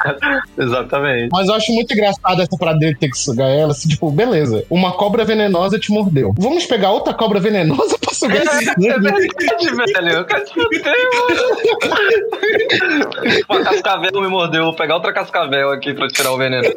Exatamente. 0.59 1.29
Mas 1.33 1.49
eu 1.49 1.55
acho 1.55 1.73
muito 1.73 1.93
engraçado 1.93 2.41
essa 2.41 2.57
parada 2.59 2.79
dele 2.79 2.97
ter 2.97 3.11
que 3.11 3.19
sugar 3.19 3.49
ela. 3.49 3.73
Assim, 3.73 3.89
tipo, 3.89 4.11
beleza, 4.11 4.65
uma 4.71 4.93
cobra 4.93 5.25
venenosa 5.25 5.79
te 5.79 5.91
mordeu. 5.91 6.35
Vamos 6.39 6.67
pegar 6.67 6.91
outra 6.91 7.15
cobra 7.15 7.39
venenosa 7.41 7.99
pra 7.99 8.07
isso, 8.13 8.27
É, 8.31 8.39
é 8.89 8.99
verdade, 8.99 9.77
velho. 9.77 10.11
Eu 10.11 10.25
quero 10.25 10.45
te. 10.45 10.53
Uma 13.49 13.65
cascavel 13.65 14.21
me 14.21 14.29
mordeu. 14.29 14.65
Vou 14.65 14.75
pegar 14.75 14.95
outra 14.95 15.13
cascavel 15.17 15.71
aqui 15.71 15.95
pra 15.95 16.09
tirar 16.09 16.33
o 16.33 16.37
veneno. 16.39 16.63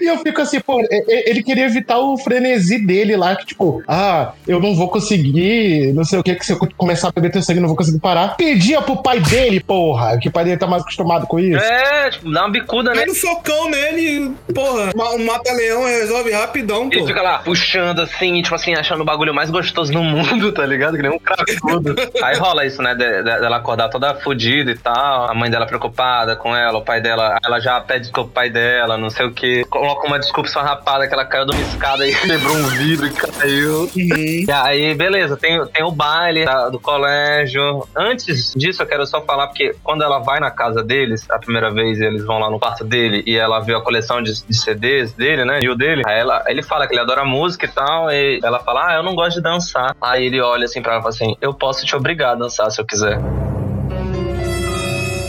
E 0.00 0.06
eu 0.06 0.18
fico 0.18 0.40
assim, 0.40 0.60
pô, 0.60 0.80
e- 0.80 0.86
e- 0.90 1.30
ele 1.30 1.42
queria 1.42 1.64
evitar 1.66 1.98
o 1.98 2.16
frenesi 2.18 2.78
dele 2.78 3.16
lá, 3.16 3.34
que 3.36 3.46
tipo, 3.46 3.82
ah, 3.88 4.32
eu 4.46 4.60
não 4.60 4.74
vou 4.74 4.88
conseguir, 4.88 5.92
não 5.94 6.04
sei 6.04 6.18
o 6.18 6.22
que, 6.22 6.34
que 6.34 6.44
se 6.44 6.52
eu 6.52 6.58
começar 6.76 7.08
a 7.08 7.12
beber 7.12 7.30
teu 7.30 7.42
sangue, 7.42 7.60
não 7.60 7.68
vou 7.68 7.76
conseguir 7.76 8.00
parar. 8.00 8.36
Pedia 8.36 8.80
pro 8.82 9.02
pai 9.02 9.20
dele, 9.20 9.60
porra, 9.60 10.18
que 10.18 10.28
o 10.28 10.32
pai 10.32 10.44
dele 10.44 10.56
tá 10.56 10.66
mais 10.66 10.82
acostumado 10.82 11.26
com 11.26 11.38
isso. 11.38 11.62
É, 11.64 12.10
tipo, 12.10 12.30
dá 12.30 12.42
uma 12.42 12.50
bicuda, 12.50 12.92
né? 12.94 13.04
Dá 13.06 13.12
um 13.12 13.14
socão 13.14 13.70
nele, 13.70 14.32
porra. 14.54 14.90
Um 15.16 15.24
mata-leão 15.24 15.84
resolve 15.84 16.30
rapidão, 16.32 16.88
Ele 16.90 17.00
pô. 17.00 17.06
fica 17.06 17.22
lá 17.22 17.38
puxando 17.38 18.00
assim, 18.00 18.40
tipo 18.42 18.54
assim, 18.54 18.74
achando 18.74 19.00
o 19.02 19.04
bagulho 19.04 19.34
mais 19.34 19.50
gostoso 19.50 19.92
no 19.92 20.02
mundo, 20.02 20.52
tá 20.52 20.64
ligado? 20.66 20.96
Que 20.96 21.02
nem 21.02 21.10
um 21.12 21.18
cracudo. 21.18 21.94
Aí 22.22 22.36
rola 22.36 22.66
isso, 22.66 22.82
né? 22.82 22.94
de- 22.94 23.04
de- 23.22 23.22
dela 23.40 23.56
acordar 23.56 23.88
toda 23.88 24.14
fodida 24.16 24.70
e 24.70 24.76
tal. 24.78 25.30
A 25.30 25.34
mãe 25.34 25.50
dela 25.50 25.66
preocupada 25.66 26.36
com 26.36 26.53
ela, 26.54 26.78
o 26.78 26.82
pai 26.82 27.00
dela. 27.00 27.38
Ela 27.44 27.60
já 27.60 27.80
pede 27.80 28.00
desculpa 28.00 28.30
pro 28.30 28.34
pai 28.34 28.50
dela, 28.50 28.96
não 28.96 29.10
sei 29.10 29.26
o 29.26 29.32
que. 29.32 29.64
Coloca 29.64 30.06
uma 30.06 30.18
desculpa 30.18 30.48
esfarrapada 30.48 31.06
que 31.06 31.14
ela 31.14 31.24
caiu 31.24 31.46
de 31.46 31.52
uma 31.52 31.62
escada 31.62 32.06
e 32.06 32.14
quebrou 32.20 32.56
um 32.56 32.66
vidro 32.68 33.06
e 33.06 33.10
caiu. 33.10 33.90
E 33.96 34.46
aí, 34.50 34.94
beleza, 34.94 35.36
tem, 35.36 35.64
tem 35.66 35.84
o 35.84 35.90
baile 35.90 36.44
do 36.70 36.78
colégio. 36.78 37.86
Antes 37.96 38.52
disso, 38.54 38.82
eu 38.82 38.86
quero 38.86 39.06
só 39.06 39.20
falar, 39.22 39.48
porque 39.48 39.74
quando 39.82 40.02
ela 40.02 40.18
vai 40.18 40.40
na 40.40 40.50
casa 40.50 40.82
deles, 40.82 41.28
a 41.30 41.38
primeira 41.38 41.70
vez 41.70 42.00
eles 42.00 42.24
vão 42.24 42.38
lá 42.38 42.50
no 42.50 42.58
quarto 42.58 42.84
dele 42.84 43.22
e 43.26 43.36
ela 43.36 43.60
vê 43.60 43.74
a 43.74 43.80
coleção 43.80 44.22
de, 44.22 44.32
de 44.44 44.54
CDs 44.54 45.12
dele, 45.12 45.44
né? 45.44 45.60
E 45.62 45.68
o 45.68 45.74
dele. 45.74 46.02
Aí 46.06 46.18
ela, 46.18 46.44
ele 46.46 46.62
fala 46.62 46.86
que 46.86 46.94
ele 46.94 47.00
adora 47.00 47.24
música 47.24 47.66
e 47.66 47.68
tal. 47.68 48.10
E 48.10 48.40
ela 48.42 48.60
fala, 48.60 48.88
ah, 48.88 48.94
eu 48.94 49.02
não 49.02 49.14
gosto 49.14 49.36
de 49.36 49.42
dançar. 49.42 49.94
Aí 50.00 50.26
ele 50.26 50.40
olha 50.40 50.64
assim 50.64 50.82
pra 50.82 50.92
ela 50.92 51.00
e 51.00 51.02
fala 51.02 51.14
assim: 51.14 51.36
eu 51.40 51.54
posso 51.54 51.84
te 51.84 51.94
obrigar 51.96 52.32
a 52.32 52.34
dançar 52.34 52.70
se 52.70 52.80
eu 52.80 52.86
quiser. 52.86 53.18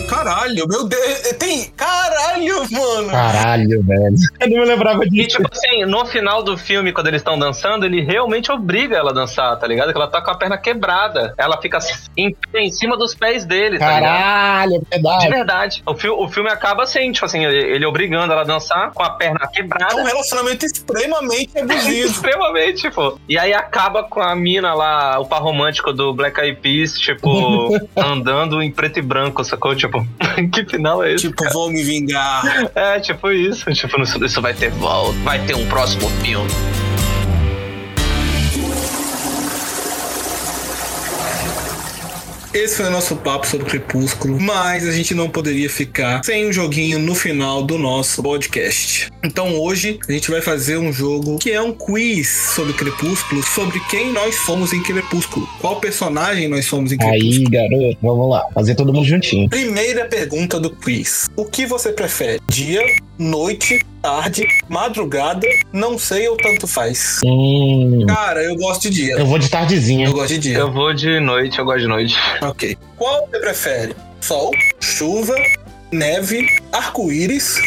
Caralho, 0.08 0.68
meu 0.68 0.88
Deus. 0.88 1.20
Tem. 1.40 1.66
Caralho, 1.76 2.66
mano. 2.72 3.10
Caralho, 3.10 3.84
velho. 3.84 4.16
Eu 4.40 4.50
não 4.50 4.58
me 4.60 4.66
lembrava 4.66 5.04
E 5.06 5.10
disso. 5.10 5.38
tipo 5.38 5.50
assim, 5.52 5.86
no 5.86 6.06
final 6.06 6.44
do 6.44 6.58
filme, 6.58 6.92
quando 6.92 7.08
eles 7.08 7.22
estão 7.22 7.38
dançando, 7.38 7.86
ele 7.86 8.02
realmente 8.02 8.52
obriga 8.52 8.96
ela 8.98 9.12
a 9.12 9.14
dançar, 9.14 9.58
tá 9.58 9.68
ligado? 9.68 9.92
Que 9.92 9.98
ela 9.98 10.08
tá 10.08 10.22
com 10.22 10.32
a 10.32 10.36
perna 10.36 10.58
quebrada. 10.58 11.34
Ela 11.38 11.60
fica 11.62 11.78
em, 12.18 12.36
em 12.54 12.72
cima 12.72 12.98
dos 12.98 13.14
pés 13.16 13.46
dele, 13.46 13.78
tá 13.80 13.86
ligado? 13.96 14.04
Caralho, 14.04 14.76
é 14.76 14.80
De 14.80 14.86
verdade. 15.02 15.30
verdade. 15.30 15.84
O, 15.86 15.96
fi 15.96 16.10
o 16.10 16.28
filme 16.30 16.50
acaba 16.50 16.84
assim, 16.84 17.12
tipo 17.12 17.26
assim, 17.26 17.44
ele, 17.46 17.76
ele 17.76 17.86
obrigando 17.86 18.32
ela 18.32 18.42
a 18.42 18.46
dançar 18.46 18.92
com 18.92 19.04
a 19.04 19.10
perna 19.12 19.40
É 19.44 19.46
um 19.48 19.52
quebrada. 19.52 20.04
relacionamento 20.04 20.66
extremamente 20.66 21.50
abusivo. 21.60 22.08
Extremamente, 22.10 22.90
pô. 22.92 23.18
E 23.28 23.38
aí 23.38 23.54
acaba 23.54 24.04
com 24.04 24.22
a 24.22 24.36
mina 24.36 24.74
lá, 24.74 25.20
o 25.20 25.26
par 25.26 25.42
romântico 25.42 25.92
do 25.94 26.14
Black 26.14 26.40
Eyed 26.40 26.60
Peas, 26.62 26.98
tipo, 27.00 27.70
andando 27.96 28.62
em 28.62 28.72
preto 28.72 29.00
e 29.00 29.02
branco, 29.02 29.44
sacou? 29.44 29.76
Tipo, 29.76 29.95
que 30.52 30.66
final 30.66 31.04
é 31.04 31.14
esse? 31.14 31.30
tipo, 31.30 31.44
vou 31.52 31.70
me 31.70 31.84
vingar. 31.84 32.44
É, 32.76 33.00
tipo 33.00 33.32
isso. 33.32 33.72
Tipo, 33.72 34.02
isso 34.02 34.42
vai 34.42 34.54
ter 34.54 34.72
volta, 34.72 35.18
vai 35.20 35.40
ter 35.46 35.56
um 35.56 35.66
próximo 35.68 36.10
filme. 36.22 36.50
Esse 42.56 42.78
foi 42.78 42.86
o 42.86 42.90
nosso 42.90 43.18
papo 43.18 43.46
sobre 43.46 43.66
Crepúsculo, 43.66 44.40
mas 44.40 44.88
a 44.88 44.92
gente 44.94 45.14
não 45.14 45.30
poderia 45.30 45.70
ficar 45.70 46.24
sem 46.24 46.48
um 46.48 46.54
joguinho 46.54 46.98
no 46.98 47.14
final 47.14 47.62
do 47.62 47.78
nosso 47.78 48.24
podcast. 48.24 49.12
Então 49.22 49.60
hoje 49.60 50.00
a 50.08 50.12
gente 50.14 50.32
vai 50.32 50.40
fazer 50.40 50.78
um 50.78 50.94
jogo 50.94 51.38
que 51.38 51.52
é 51.52 51.62
um 51.62 51.74
quiz 51.74 52.30
sobre 52.56 52.72
Crepúsculo, 52.72 53.44
sobre 53.44 53.78
quem 53.90 54.14
nós 54.14 54.36
somos 54.46 54.72
em 54.72 54.82
Crepúsculo, 54.82 55.46
qual 55.60 55.82
personagem 55.82 56.48
nós 56.48 56.64
somos 56.64 56.94
em 56.94 56.98
Crepúsculo. 56.98 57.34
Aí, 57.34 57.44
garoto, 57.44 57.98
vamos 58.02 58.30
lá. 58.30 58.48
Fazer 58.54 58.74
todo 58.76 58.94
mundo 58.94 59.06
juntinho. 59.06 59.50
Primeira 59.50 60.06
pergunta 60.06 60.58
do 60.58 60.70
quiz: 60.70 61.30
O 61.36 61.44
que 61.44 61.66
você 61.66 61.92
prefere? 61.92 62.40
Dia, 62.48 62.86
noite, 63.18 63.84
tarde, 64.02 64.46
madrugada, 64.70 65.48
não 65.72 65.98
sei 65.98 66.28
ou 66.28 66.38
tanto 66.38 66.68
faz? 66.68 67.20
Hum, 67.24 68.06
Cara, 68.08 68.44
eu 68.44 68.56
gosto 68.56 68.90
de 68.90 68.96
dia. 69.04 69.16
eu 69.16 69.26
vou 69.26 69.40
de 69.40 69.50
tardezinha. 69.50 70.08
Eu 70.08 70.14
gosto 70.14 70.30
de 70.34 70.40
dia. 70.40 70.58
Eu 70.58 70.72
vou 70.72 70.94
de 70.94 71.20
noite, 71.20 71.60
eu 71.60 71.66
gosto 71.66 71.82
de 71.82 71.88
noite. 71.88 72.16
Ok. 72.42 72.78
Qual 72.98 73.28
você 73.28 73.40
prefere? 73.40 73.96
Sol, 74.22 74.52
chuva, 74.80 75.36
neve, 75.92 76.46
arco-íris, 76.72 77.58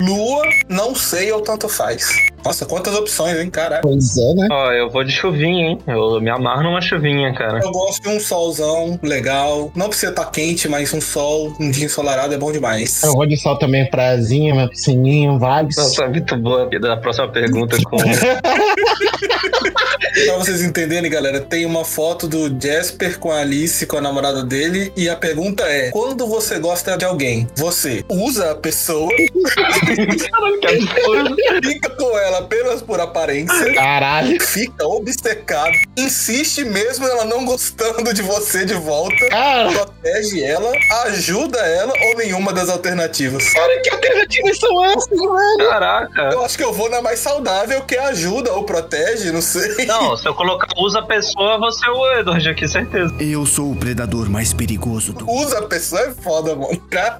lua, 0.00 0.42
não 0.68 0.94
sei 0.94 1.30
ou 1.32 1.40
tanto 1.40 1.68
faz? 1.68 2.08
Nossa, 2.44 2.66
quantas 2.66 2.94
opções, 2.94 3.38
hein, 3.38 3.50
caralho. 3.50 3.82
Pois 3.82 4.16
é, 4.16 4.34
né? 4.34 4.48
Ó, 4.50 4.72
eu 4.72 4.90
vou 4.90 5.04
de 5.04 5.12
chuvinha, 5.12 5.70
hein? 5.70 5.78
Eu 5.86 6.20
me 6.20 6.30
amarro 6.30 6.62
numa 6.62 6.80
chuvinha, 6.80 7.32
cara. 7.34 7.60
Eu 7.62 7.70
gosto 7.70 8.02
de 8.02 8.08
um 8.08 8.20
solzão 8.20 8.98
legal. 9.02 9.70
Não 9.74 9.88
precisa 9.88 10.10
estar 10.12 10.26
quente, 10.26 10.68
mas 10.68 10.92
um 10.94 11.00
sol, 11.00 11.52
um 11.58 11.70
dia 11.70 11.86
ensolarado 11.86 12.34
é 12.34 12.38
bom 12.38 12.52
demais. 12.52 13.02
Eu 13.02 13.12
vou 13.12 13.26
de 13.26 13.36
sol 13.36 13.58
também, 13.58 13.88
prazinha, 13.90 14.54
minha 14.54 14.68
piscininha, 14.68 15.32
vibes. 15.32 15.76
Nossa, 15.76 16.04
é 16.04 16.08
muito 16.08 16.36
boa. 16.36 16.68
Da 16.80 16.96
próxima 16.96 17.28
pergunta 17.28 17.76
com. 17.84 17.96
Pra 20.24 20.36
vocês 20.36 20.62
entenderem, 20.62 21.10
galera, 21.10 21.40
tem 21.40 21.64
uma 21.66 21.84
foto 21.84 22.26
do 22.28 22.48
Jasper 22.60 23.18
com 23.18 23.30
a 23.30 23.40
Alice, 23.40 23.84
com 23.86 23.96
a 23.96 24.00
namorada 24.00 24.42
dele, 24.44 24.92
e 24.96 25.08
a 25.08 25.16
pergunta 25.16 25.64
é: 25.64 25.90
quando 25.90 26.26
você 26.26 26.58
gosta 26.58 26.96
de 26.96 27.04
alguém, 27.04 27.46
você 27.56 28.04
usa 28.08 28.52
a 28.52 28.54
pessoa, 28.54 29.08
Caralho, 29.54 30.60
que 30.60 30.66
absurdo. 30.66 31.36
fica 31.64 31.90
com 31.90 32.18
ela 32.18 32.38
apenas 32.38 32.82
por 32.82 33.00
aparência, 33.00 33.74
Caralho. 33.74 34.40
fica 34.42 34.86
obcecado, 34.86 35.72
insiste 35.96 36.64
mesmo 36.64 37.06
ela 37.06 37.24
não 37.24 37.44
gostando 37.44 38.12
de 38.12 38.22
você 38.22 38.64
de 38.64 38.74
volta, 38.74 39.28
Cara, 39.28 39.70
protege 39.72 40.42
ela, 40.42 40.72
ajuda 41.06 41.58
ela 41.58 41.92
ou 42.08 42.16
nenhuma 42.16 42.52
das 42.52 42.68
alternativas? 42.68 43.48
cara, 43.52 43.80
que 43.80 43.90
alternativas 43.90 44.58
são 44.58 44.84
essas, 44.86 45.08
velho? 45.08 45.68
Caraca. 45.70 46.22
Eu 46.32 46.44
acho 46.44 46.56
que 46.56 46.64
eu 46.64 46.72
vou 46.72 46.88
na 46.90 47.00
mais 47.02 47.18
saudável, 47.18 47.82
que 47.82 47.94
é 47.94 48.00
ajuda 48.06 48.52
ou 48.52 48.64
protege, 48.64 49.30
não 49.32 49.42
sei. 49.42 49.87
Não, 49.88 50.14
se 50.16 50.28
eu 50.28 50.34
colocar 50.34 50.68
usa 50.76 51.00
a 51.00 51.02
pessoa, 51.02 51.58
você 51.58 51.86
é 51.86 51.90
o 51.90 52.12
Edward 52.20 52.48
aqui, 52.48 52.68
certeza. 52.68 53.12
Eu 53.18 53.44
sou 53.44 53.72
o 53.72 53.76
predador 53.76 54.30
mais 54.30 54.52
perigoso 54.52 55.12
do 55.12 55.24
mundo. 55.26 55.44
Usa 55.46 55.58
a 55.58 55.62
pessoa 55.62 56.02
é 56.02 56.10
foda, 56.12 56.54
mano. 56.54 56.78
Cara, 56.90 57.18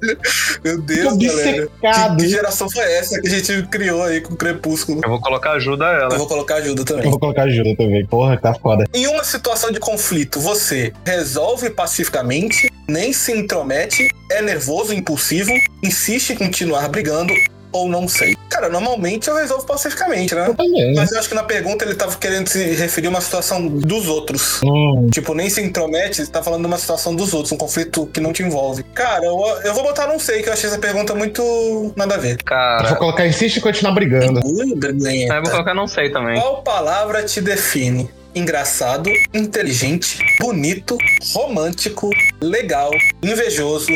meu 0.64 0.80
Deus, 0.80 1.16
galera. 1.16 1.68
Que, 1.80 2.16
que 2.16 2.28
geração 2.28 2.70
foi 2.70 2.84
essa 2.92 3.20
que 3.20 3.26
a 3.26 3.30
gente 3.30 3.62
criou 3.68 4.02
aí 4.02 4.20
com 4.20 4.34
o 4.34 4.36
Crepúsculo? 4.36 5.00
Eu 5.02 5.08
vou 5.10 5.20
colocar 5.20 5.52
ajuda 5.52 5.86
a 5.86 5.92
Eu 5.94 6.00
ela. 6.02 6.18
vou 6.18 6.26
colocar 6.26 6.56
ajuda 6.56 6.82
Eu 6.82 6.84
também. 6.84 7.10
vou 7.10 7.18
colocar 7.18 7.42
ajuda 7.44 7.74
também. 7.76 8.06
Porra, 8.06 8.36
tá 8.36 8.54
foda. 8.54 8.84
Em 8.94 9.06
uma 9.06 9.24
situação 9.24 9.72
de 9.72 9.80
conflito, 9.80 10.38
você 10.40 10.92
resolve 11.04 11.70
pacificamente, 11.70 12.70
nem 12.88 13.12
se 13.12 13.32
intromete, 13.32 14.08
é 14.30 14.42
nervoso, 14.42 14.92
impulsivo, 14.92 15.50
insiste 15.82 16.30
em 16.30 16.36
continuar 16.36 16.88
brigando 16.88 17.32
ou 17.72 17.88
não 17.88 18.08
sei. 18.08 18.36
Cara, 18.48 18.68
normalmente 18.68 19.28
eu 19.28 19.36
resolvo 19.36 19.64
pacificamente, 19.66 20.34
né? 20.34 20.46
Eu 20.48 20.54
também. 20.54 20.94
Mas 20.94 21.12
eu 21.12 21.18
acho 21.18 21.28
que 21.28 21.34
na 21.34 21.42
pergunta 21.44 21.84
ele 21.84 21.94
tava 21.94 22.16
querendo 22.16 22.48
se 22.48 22.62
referir 22.74 23.06
a 23.06 23.10
uma 23.10 23.20
situação 23.20 23.66
dos 23.66 24.08
outros. 24.08 24.60
Hum, 24.64 25.08
Tipo, 25.12 25.34
nem 25.34 25.48
se 25.48 25.62
intromete, 25.62 26.24
você 26.24 26.30
tá 26.30 26.42
falando 26.42 26.62
de 26.62 26.66
uma 26.66 26.78
situação 26.78 27.14
dos 27.14 27.32
outros, 27.32 27.52
um 27.52 27.56
conflito 27.56 28.06
que 28.06 28.20
não 28.20 28.32
te 28.32 28.42
envolve. 28.42 28.82
Cara, 28.94 29.24
eu, 29.24 29.38
eu 29.64 29.74
vou 29.74 29.82
botar 29.82 30.06
não 30.06 30.18
sei, 30.18 30.42
que 30.42 30.48
eu 30.48 30.52
achei 30.52 30.68
essa 30.68 30.78
pergunta 30.78 31.14
muito 31.14 31.92
nada 31.96 32.14
a 32.16 32.18
ver. 32.18 32.32
eu 32.32 32.36
vou 32.36 32.44
Cara, 32.44 32.96
colocar 32.96 33.26
insiste 33.26 33.56
e 33.56 33.60
continuar 33.60 33.92
brigando. 33.92 34.40
Ui, 34.44 34.72
eu 34.72 35.42
vou 35.42 35.50
colocar 35.50 35.74
não 35.74 35.86
sei 35.86 36.10
também. 36.10 36.40
Qual 36.40 36.62
palavra 36.62 37.22
te 37.22 37.40
define? 37.40 38.10
Engraçado, 38.34 39.10
inteligente, 39.34 40.18
bonito, 40.40 40.96
romântico, 41.34 42.10
legal, 42.40 42.90
invejoso, 43.22 43.90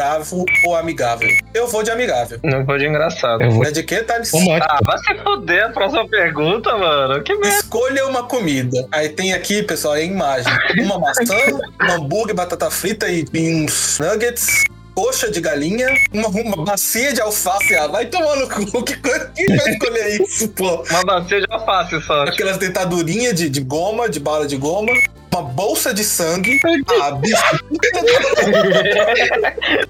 bravo 0.00 0.44
ou 0.66 0.76
amigável? 0.76 1.28
Eu 1.54 1.66
vou 1.66 1.82
de 1.82 1.90
amigável. 1.90 2.38
Não 2.44 2.64
vou 2.66 2.76
de 2.76 2.86
engraçado. 2.86 3.42
Eu 3.42 3.50
vou 3.50 3.64
É 3.64 3.70
de 3.70 3.82
quê, 3.82 4.02
Thales? 4.02 4.30
romântico. 4.30 4.66
Ah, 4.70 4.78
vai 4.84 4.98
se 4.98 5.14
fuder 5.22 5.64
a 5.64 5.68
próxima 5.70 6.06
pergunta, 6.06 6.76
mano. 6.76 7.22
Que 7.22 7.34
merda. 7.34 7.48
Escolha 7.56 8.06
uma 8.06 8.24
comida. 8.24 8.86
Aí 8.92 9.08
tem 9.08 9.32
aqui, 9.32 9.62
pessoal, 9.62 9.94
a 9.94 10.00
imagem. 10.02 10.52
Uma 10.80 10.98
maçã, 11.00 11.22
um 11.82 11.92
hambúrguer, 11.92 12.34
batata 12.34 12.70
frita 12.70 13.08
e, 13.08 13.24
uns 13.34 13.98
nuggets. 13.98 14.64
Coxa 14.94 15.30
de 15.30 15.42
galinha, 15.42 15.88
uma, 16.12 16.28
uma 16.28 16.64
bacia 16.64 17.12
de 17.12 17.20
alface. 17.20 17.74
Ah, 17.76 17.86
vai 17.86 18.06
tomar 18.06 18.36
no 18.36 18.48
cu. 18.48 18.82
Que 18.84 18.96
coisa- 18.96 19.30
Quem 19.34 19.46
vai 19.46 19.70
escolher 19.70 20.20
isso, 20.22 20.48
pô? 20.50 20.82
Uma 20.90 21.04
bacia 21.04 21.40
de 21.40 21.46
alface 21.50 22.00
só. 22.02 22.22
Aquelas 22.22 22.56
dentadurinhas 22.58 23.34
de, 23.34 23.48
de 23.50 23.60
goma, 23.60 24.08
de 24.08 24.18
bala 24.20 24.46
de 24.46 24.56
goma. 24.56 24.92
Uma 25.36 25.42
bolsa 25.42 25.92
de 25.92 26.02
sangue. 26.02 26.58
Ah, 27.02 27.10
bicho. 27.10 27.36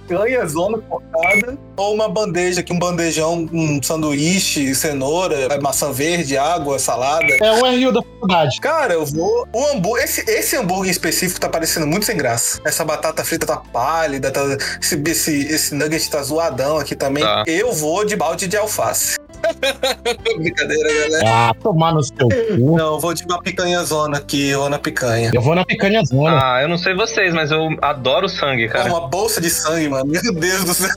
Ganha 0.08 0.44
zona 0.46 0.82
focada. 0.88 1.56
Ou 1.76 1.94
uma 1.94 2.08
bandeja 2.08 2.62
aqui, 2.62 2.72
um 2.72 2.78
bandejão, 2.80 3.48
um 3.52 3.80
sanduíche, 3.80 4.74
cenoura, 4.74 5.56
maçã 5.62 5.92
verde, 5.92 6.36
água, 6.36 6.80
salada. 6.80 7.32
É 7.40 7.52
um 7.52 7.60
RU 7.60 7.92
da 7.92 8.02
faculdade. 8.02 8.60
Cara, 8.60 8.94
eu 8.94 9.06
vou. 9.06 9.46
O 9.52 9.66
hambúrguer. 9.68 10.02
Esse, 10.02 10.28
esse 10.28 10.56
hambúrguer 10.56 10.88
em 10.88 10.90
específico 10.90 11.38
tá 11.38 11.48
parecendo 11.48 11.86
muito 11.86 12.06
sem 12.06 12.16
graça. 12.16 12.60
Essa 12.64 12.84
batata 12.84 13.24
frita 13.24 13.46
tá 13.46 13.56
pálida, 13.56 14.32
tá, 14.32 14.40
esse, 14.82 15.00
esse, 15.06 15.46
esse 15.46 15.74
nugget 15.76 16.10
tá 16.10 16.20
zoadão 16.24 16.78
aqui 16.78 16.96
também. 16.96 17.22
Tá. 17.22 17.44
Eu 17.46 17.72
vou 17.72 18.04
de 18.04 18.16
balde 18.16 18.48
de 18.48 18.56
alface. 18.56 19.16
Brincadeira, 20.38 20.88
galera. 21.08 21.24
Ah, 21.50 21.54
tomar 21.62 21.92
no 21.94 22.02
seu 22.02 22.16
cu. 22.28 22.76
Não, 22.76 22.94
eu 22.94 23.00
vou 23.00 23.14
de 23.14 23.24
uma 23.24 23.40
picanha 23.40 23.82
zona 23.84 24.18
aqui, 24.18 24.48
eu 24.48 24.60
vou 24.60 24.70
na 24.70 24.78
picanha. 24.78 25.30
Eu 25.34 25.40
vou 25.42 25.54
na 25.54 25.64
picanha 25.64 26.02
zona. 26.04 26.38
Ah, 26.56 26.62
eu 26.62 26.68
não 26.68 26.78
sei 26.78 26.94
vocês, 26.94 27.32
mas 27.34 27.50
eu 27.50 27.68
adoro 27.82 28.28
sangue, 28.28 28.64
É 28.64 28.68
cara. 28.68 28.88
uma 28.88 29.08
bolsa 29.08 29.40
de 29.40 29.50
sangue, 29.50 29.88
mano. 29.88 30.06
Meu 30.06 30.34
Deus 30.34 30.64
do 30.64 30.74
céu. 30.74 30.90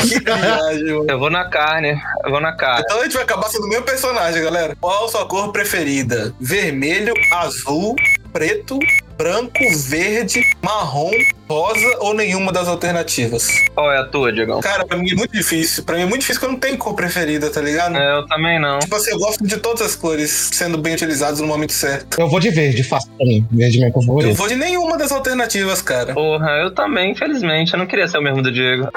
Que 0.00 0.18
viagem, 0.20 0.84
mano. 0.94 1.06
Eu 1.08 1.18
vou 1.18 1.30
na 1.30 1.48
carne, 1.48 2.00
eu 2.24 2.30
vou 2.30 2.40
na 2.40 2.52
carne. 2.52 2.82
Então 2.86 3.00
a 3.00 3.04
gente 3.04 3.14
vai 3.14 3.22
acabar 3.22 3.48
sendo 3.48 3.64
o 3.64 3.68
mesmo 3.68 3.84
personagem, 3.84 4.42
galera. 4.42 4.76
Qual 4.80 5.08
sua 5.08 5.26
cor 5.26 5.52
preferida? 5.52 6.34
Vermelho, 6.40 7.12
azul, 7.32 7.94
preto, 8.32 8.78
branco, 9.20 9.52
verde, 9.86 10.40
marrom, 10.62 11.10
rosa 11.46 11.86
ou 11.98 12.14
nenhuma 12.14 12.50
das 12.50 12.66
alternativas? 12.66 13.48
Qual 13.74 13.92
é 13.92 13.98
a 13.98 14.04
tua, 14.04 14.32
Diegão? 14.32 14.62
Cara, 14.62 14.86
pra 14.86 14.96
mim 14.96 15.10
é 15.10 15.14
muito 15.14 15.32
difícil. 15.32 15.84
Pra 15.84 15.96
mim 15.96 16.02
é 16.04 16.06
muito 16.06 16.22
difícil 16.22 16.40
porque 16.40 16.50
eu 16.50 16.52
não 16.54 16.58
tenho 16.58 16.78
cor 16.78 16.94
preferida, 16.94 17.50
tá 17.50 17.60
ligado? 17.60 17.98
É, 17.98 18.16
eu 18.16 18.26
também 18.26 18.58
não. 18.58 18.78
Tipo 18.78 18.96
assim, 18.96 19.10
eu 19.10 19.18
gosto 19.18 19.46
de 19.46 19.58
todas 19.58 19.82
as 19.82 19.94
cores 19.94 20.48
sendo 20.54 20.78
bem 20.78 20.94
utilizadas 20.94 21.38
no 21.38 21.46
momento 21.46 21.74
certo. 21.74 22.18
Eu 22.18 22.30
vou 22.30 22.40
de 22.40 22.48
verde, 22.48 22.82
fácil 22.82 23.10
pra 23.18 23.26
mim. 23.26 23.46
Verde 23.52 23.76
é 23.76 23.80
minha 23.80 23.92
cor 23.92 24.02
Eu 24.02 24.06
favorita. 24.06 24.32
vou 24.34 24.48
de 24.48 24.56
nenhuma 24.56 24.96
das 24.96 25.12
alternativas, 25.12 25.82
cara. 25.82 26.14
Porra, 26.14 26.52
eu 26.52 26.70
também, 26.74 27.12
infelizmente. 27.12 27.74
Eu 27.74 27.78
não 27.78 27.86
queria 27.86 28.08
ser 28.08 28.16
o 28.16 28.22
mesmo 28.22 28.40
do 28.42 28.50
Diego. 28.50 28.88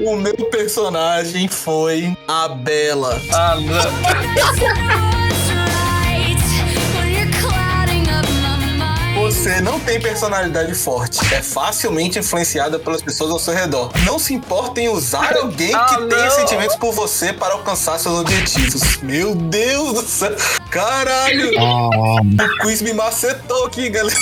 O 0.00 0.16
meu 0.16 0.34
personagem 0.50 1.46
foi 1.46 2.16
a 2.26 2.48
Bela. 2.48 3.20
Ah, 3.34 3.56
não. 3.60 5.12
Você 9.42 9.60
não 9.60 9.80
tem 9.80 10.00
personalidade 10.00 10.72
forte. 10.72 11.18
É 11.34 11.42
facilmente 11.42 12.16
influenciada 12.16 12.78
pelas 12.78 13.02
pessoas 13.02 13.32
ao 13.32 13.40
seu 13.40 13.52
redor. 13.52 13.90
Não 14.06 14.16
se 14.16 14.32
importa 14.32 14.80
em 14.80 14.88
usar 14.88 15.36
alguém 15.36 15.74
Ah, 15.74 15.84
que 15.88 15.96
não. 16.00 16.08
tenha 16.08 16.30
sentimentos 16.30 16.76
por 16.76 16.92
você 16.92 17.32
para 17.32 17.54
alcançar 17.54 17.98
seus 17.98 18.20
objetivos. 18.20 18.98
Meu 19.02 19.34
Deus 19.34 19.94
do 19.94 20.02
céu. 20.08 20.36
Caralho. 20.70 21.58
Ah, 21.58 21.88
O 22.22 22.58
quiz 22.62 22.80
me 22.82 22.92
macetou 22.92 23.66
aqui, 23.66 23.88
galera. 23.90 24.14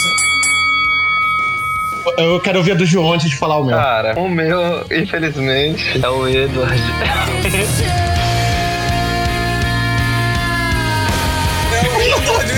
eu 2.17 2.41
quero 2.41 2.59
ouvir 2.61 2.73
a 2.73 2.75
do 2.77 2.87
João 2.87 3.13
antes 3.13 3.29
de 3.29 3.37
falar 3.37 3.59
o 3.59 3.65
meu. 3.65 3.77
Cara, 3.77 4.19
o 4.19 4.27
meu, 4.27 4.87
infelizmente, 4.91 6.01
é 6.03 6.09
o 6.09 6.27
Edward. 6.27 6.81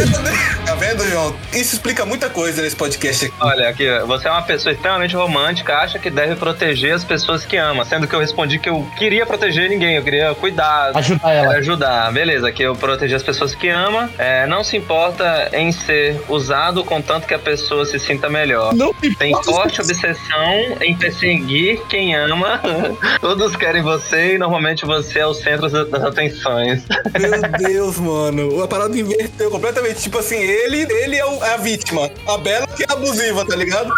Tá 0.05 0.62
vendo, 0.83 1.09
João? 1.09 1.35
Isso 1.53 1.75
explica 1.75 2.05
muita 2.05 2.29
coisa 2.29 2.61
nesse 2.61 2.75
podcast 2.75 3.27
aqui. 3.27 3.35
Olha, 3.41 3.69
aqui, 3.69 3.87
você 4.05 4.27
é 4.27 4.31
uma 4.31 4.43
pessoa 4.43 4.73
extremamente 4.73 5.15
romântica, 5.15 5.77
acha 5.77 5.97
que 5.97 6.11
deve 6.11 6.35
proteger 6.35 6.93
as 6.93 7.05
pessoas 7.05 7.45
que 7.45 7.57
ama, 7.57 7.85
sendo 7.85 8.09
que 8.09 8.15
eu 8.15 8.19
respondi 8.19 8.59
que 8.59 8.69
eu 8.69 8.85
queria 8.99 9.25
proteger 9.25 9.69
ninguém, 9.71 9.95
eu 9.95 10.03
queria 10.03 10.35
cuidar. 10.35 10.91
Ajudar 10.97 11.31
ela. 11.31 11.55
Ajudar, 11.55 12.13
beleza, 12.13 12.51
que 12.51 12.65
eu 12.65 12.75
protegi 12.75 13.15
as 13.15 13.23
pessoas 13.23 13.55
que 13.55 13.69
ama, 13.69 14.11
é, 14.19 14.45
não 14.47 14.65
se 14.65 14.77
importa 14.77 15.51
em 15.53 15.71
ser 15.71 16.21
usado 16.29 16.83
contanto 16.85 17.27
que 17.27 17.35
a 17.35 17.39
pessoa 17.39 17.87
se 17.87 18.01
sinta 18.01 18.29
melhor. 18.29 18.75
Não 18.75 18.93
me 19.01 19.15
Tem 19.15 19.33
forte 19.45 19.81
obsessão 19.81 20.77
em 20.81 20.97
perseguir 20.97 21.81
quem 21.89 22.17
ama. 22.17 22.61
Todos 23.21 23.55
querem 23.55 23.83
você 23.83 24.35
e 24.35 24.39
normalmente 24.39 24.85
você 24.85 25.21
é 25.21 25.27
o 25.27 25.35
centro 25.35 25.69
das 25.69 25.89
das 25.89 26.03
atenções. 26.03 26.83
Meu 27.21 27.69
Deus, 27.69 27.99
mano. 27.99 28.63
A 28.63 28.69
parada 28.69 28.99
inverteu 28.99 29.51
completamente. 29.51 30.01
Tipo 30.01 30.19
assim, 30.19 30.37
ele, 30.37 30.72
ele 30.81 31.17
é, 31.17 31.25
o- 31.27 31.45
é 31.45 31.55
a 31.55 31.57
vítima. 31.57 32.11
A 32.27 32.37
Bela 32.39 32.67
que 32.67 32.83
é 32.83 32.87
abusiva, 32.93 33.45
tá 33.45 33.55
ligado? 33.57 33.91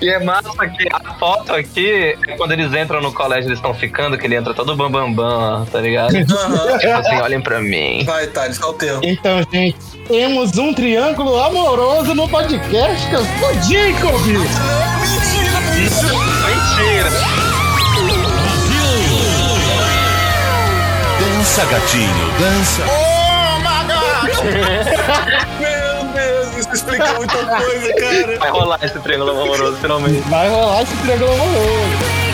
E 0.00 0.08
é 0.08 0.18
massa 0.22 0.50
que 0.68 0.86
a 0.92 1.14
foto 1.14 1.52
aqui 1.54 2.14
é 2.26 2.36
quando 2.36 2.52
eles 2.52 2.72
entram 2.74 3.00
no 3.00 3.12
colégio, 3.12 3.48
eles 3.48 3.58
estão 3.58 3.74
ficando, 3.74 4.16
que 4.18 4.26
ele 4.26 4.36
entra 4.36 4.54
todo 4.54 4.74
bambambam, 4.76 5.12
bam, 5.12 5.58
bam, 5.60 5.66
tá 5.66 5.80
ligado? 5.80 6.14
Aham. 6.16 6.78
tipo 6.78 6.92
assim, 6.92 7.16
olhem 7.20 7.40
pra 7.40 7.60
mim. 7.60 8.04
Vai, 8.04 8.26
Thales, 8.28 8.58
qual 8.58 8.72
o 8.72 8.74
teu? 8.74 9.00
Então, 9.02 9.42
gente, 9.52 9.76
temos 10.06 10.56
um 10.56 10.72
triângulo 10.72 11.38
amoroso 11.42 12.14
no 12.14 12.28
podcast 12.28 13.08
que 13.08 13.14
eu 13.14 13.24
sou 13.24 13.54
Jacob. 13.54 14.26
Mentira, 14.26 15.60
bicho! 15.74 16.18
Mentira! 16.46 17.10
Dança, 21.20 21.64
gatinho, 21.66 22.32
dança. 22.38 22.82
Meu 24.38 24.46
Deus, 24.46 24.86
isso 24.86 25.77
explica 26.88 27.14
muita 27.14 27.46
coisa, 27.46 27.94
cara. 27.94 28.38
Vai 28.38 28.50
rolar 28.50 28.78
esse 28.82 28.98
triângulo 28.98 29.30
amoroso 29.30 29.76
finalmente. 29.76 30.28
Vai 30.28 30.48
rolar 30.48 30.82
esse 30.82 30.96
triângulo 30.96 31.32
amoroso. 31.32 32.27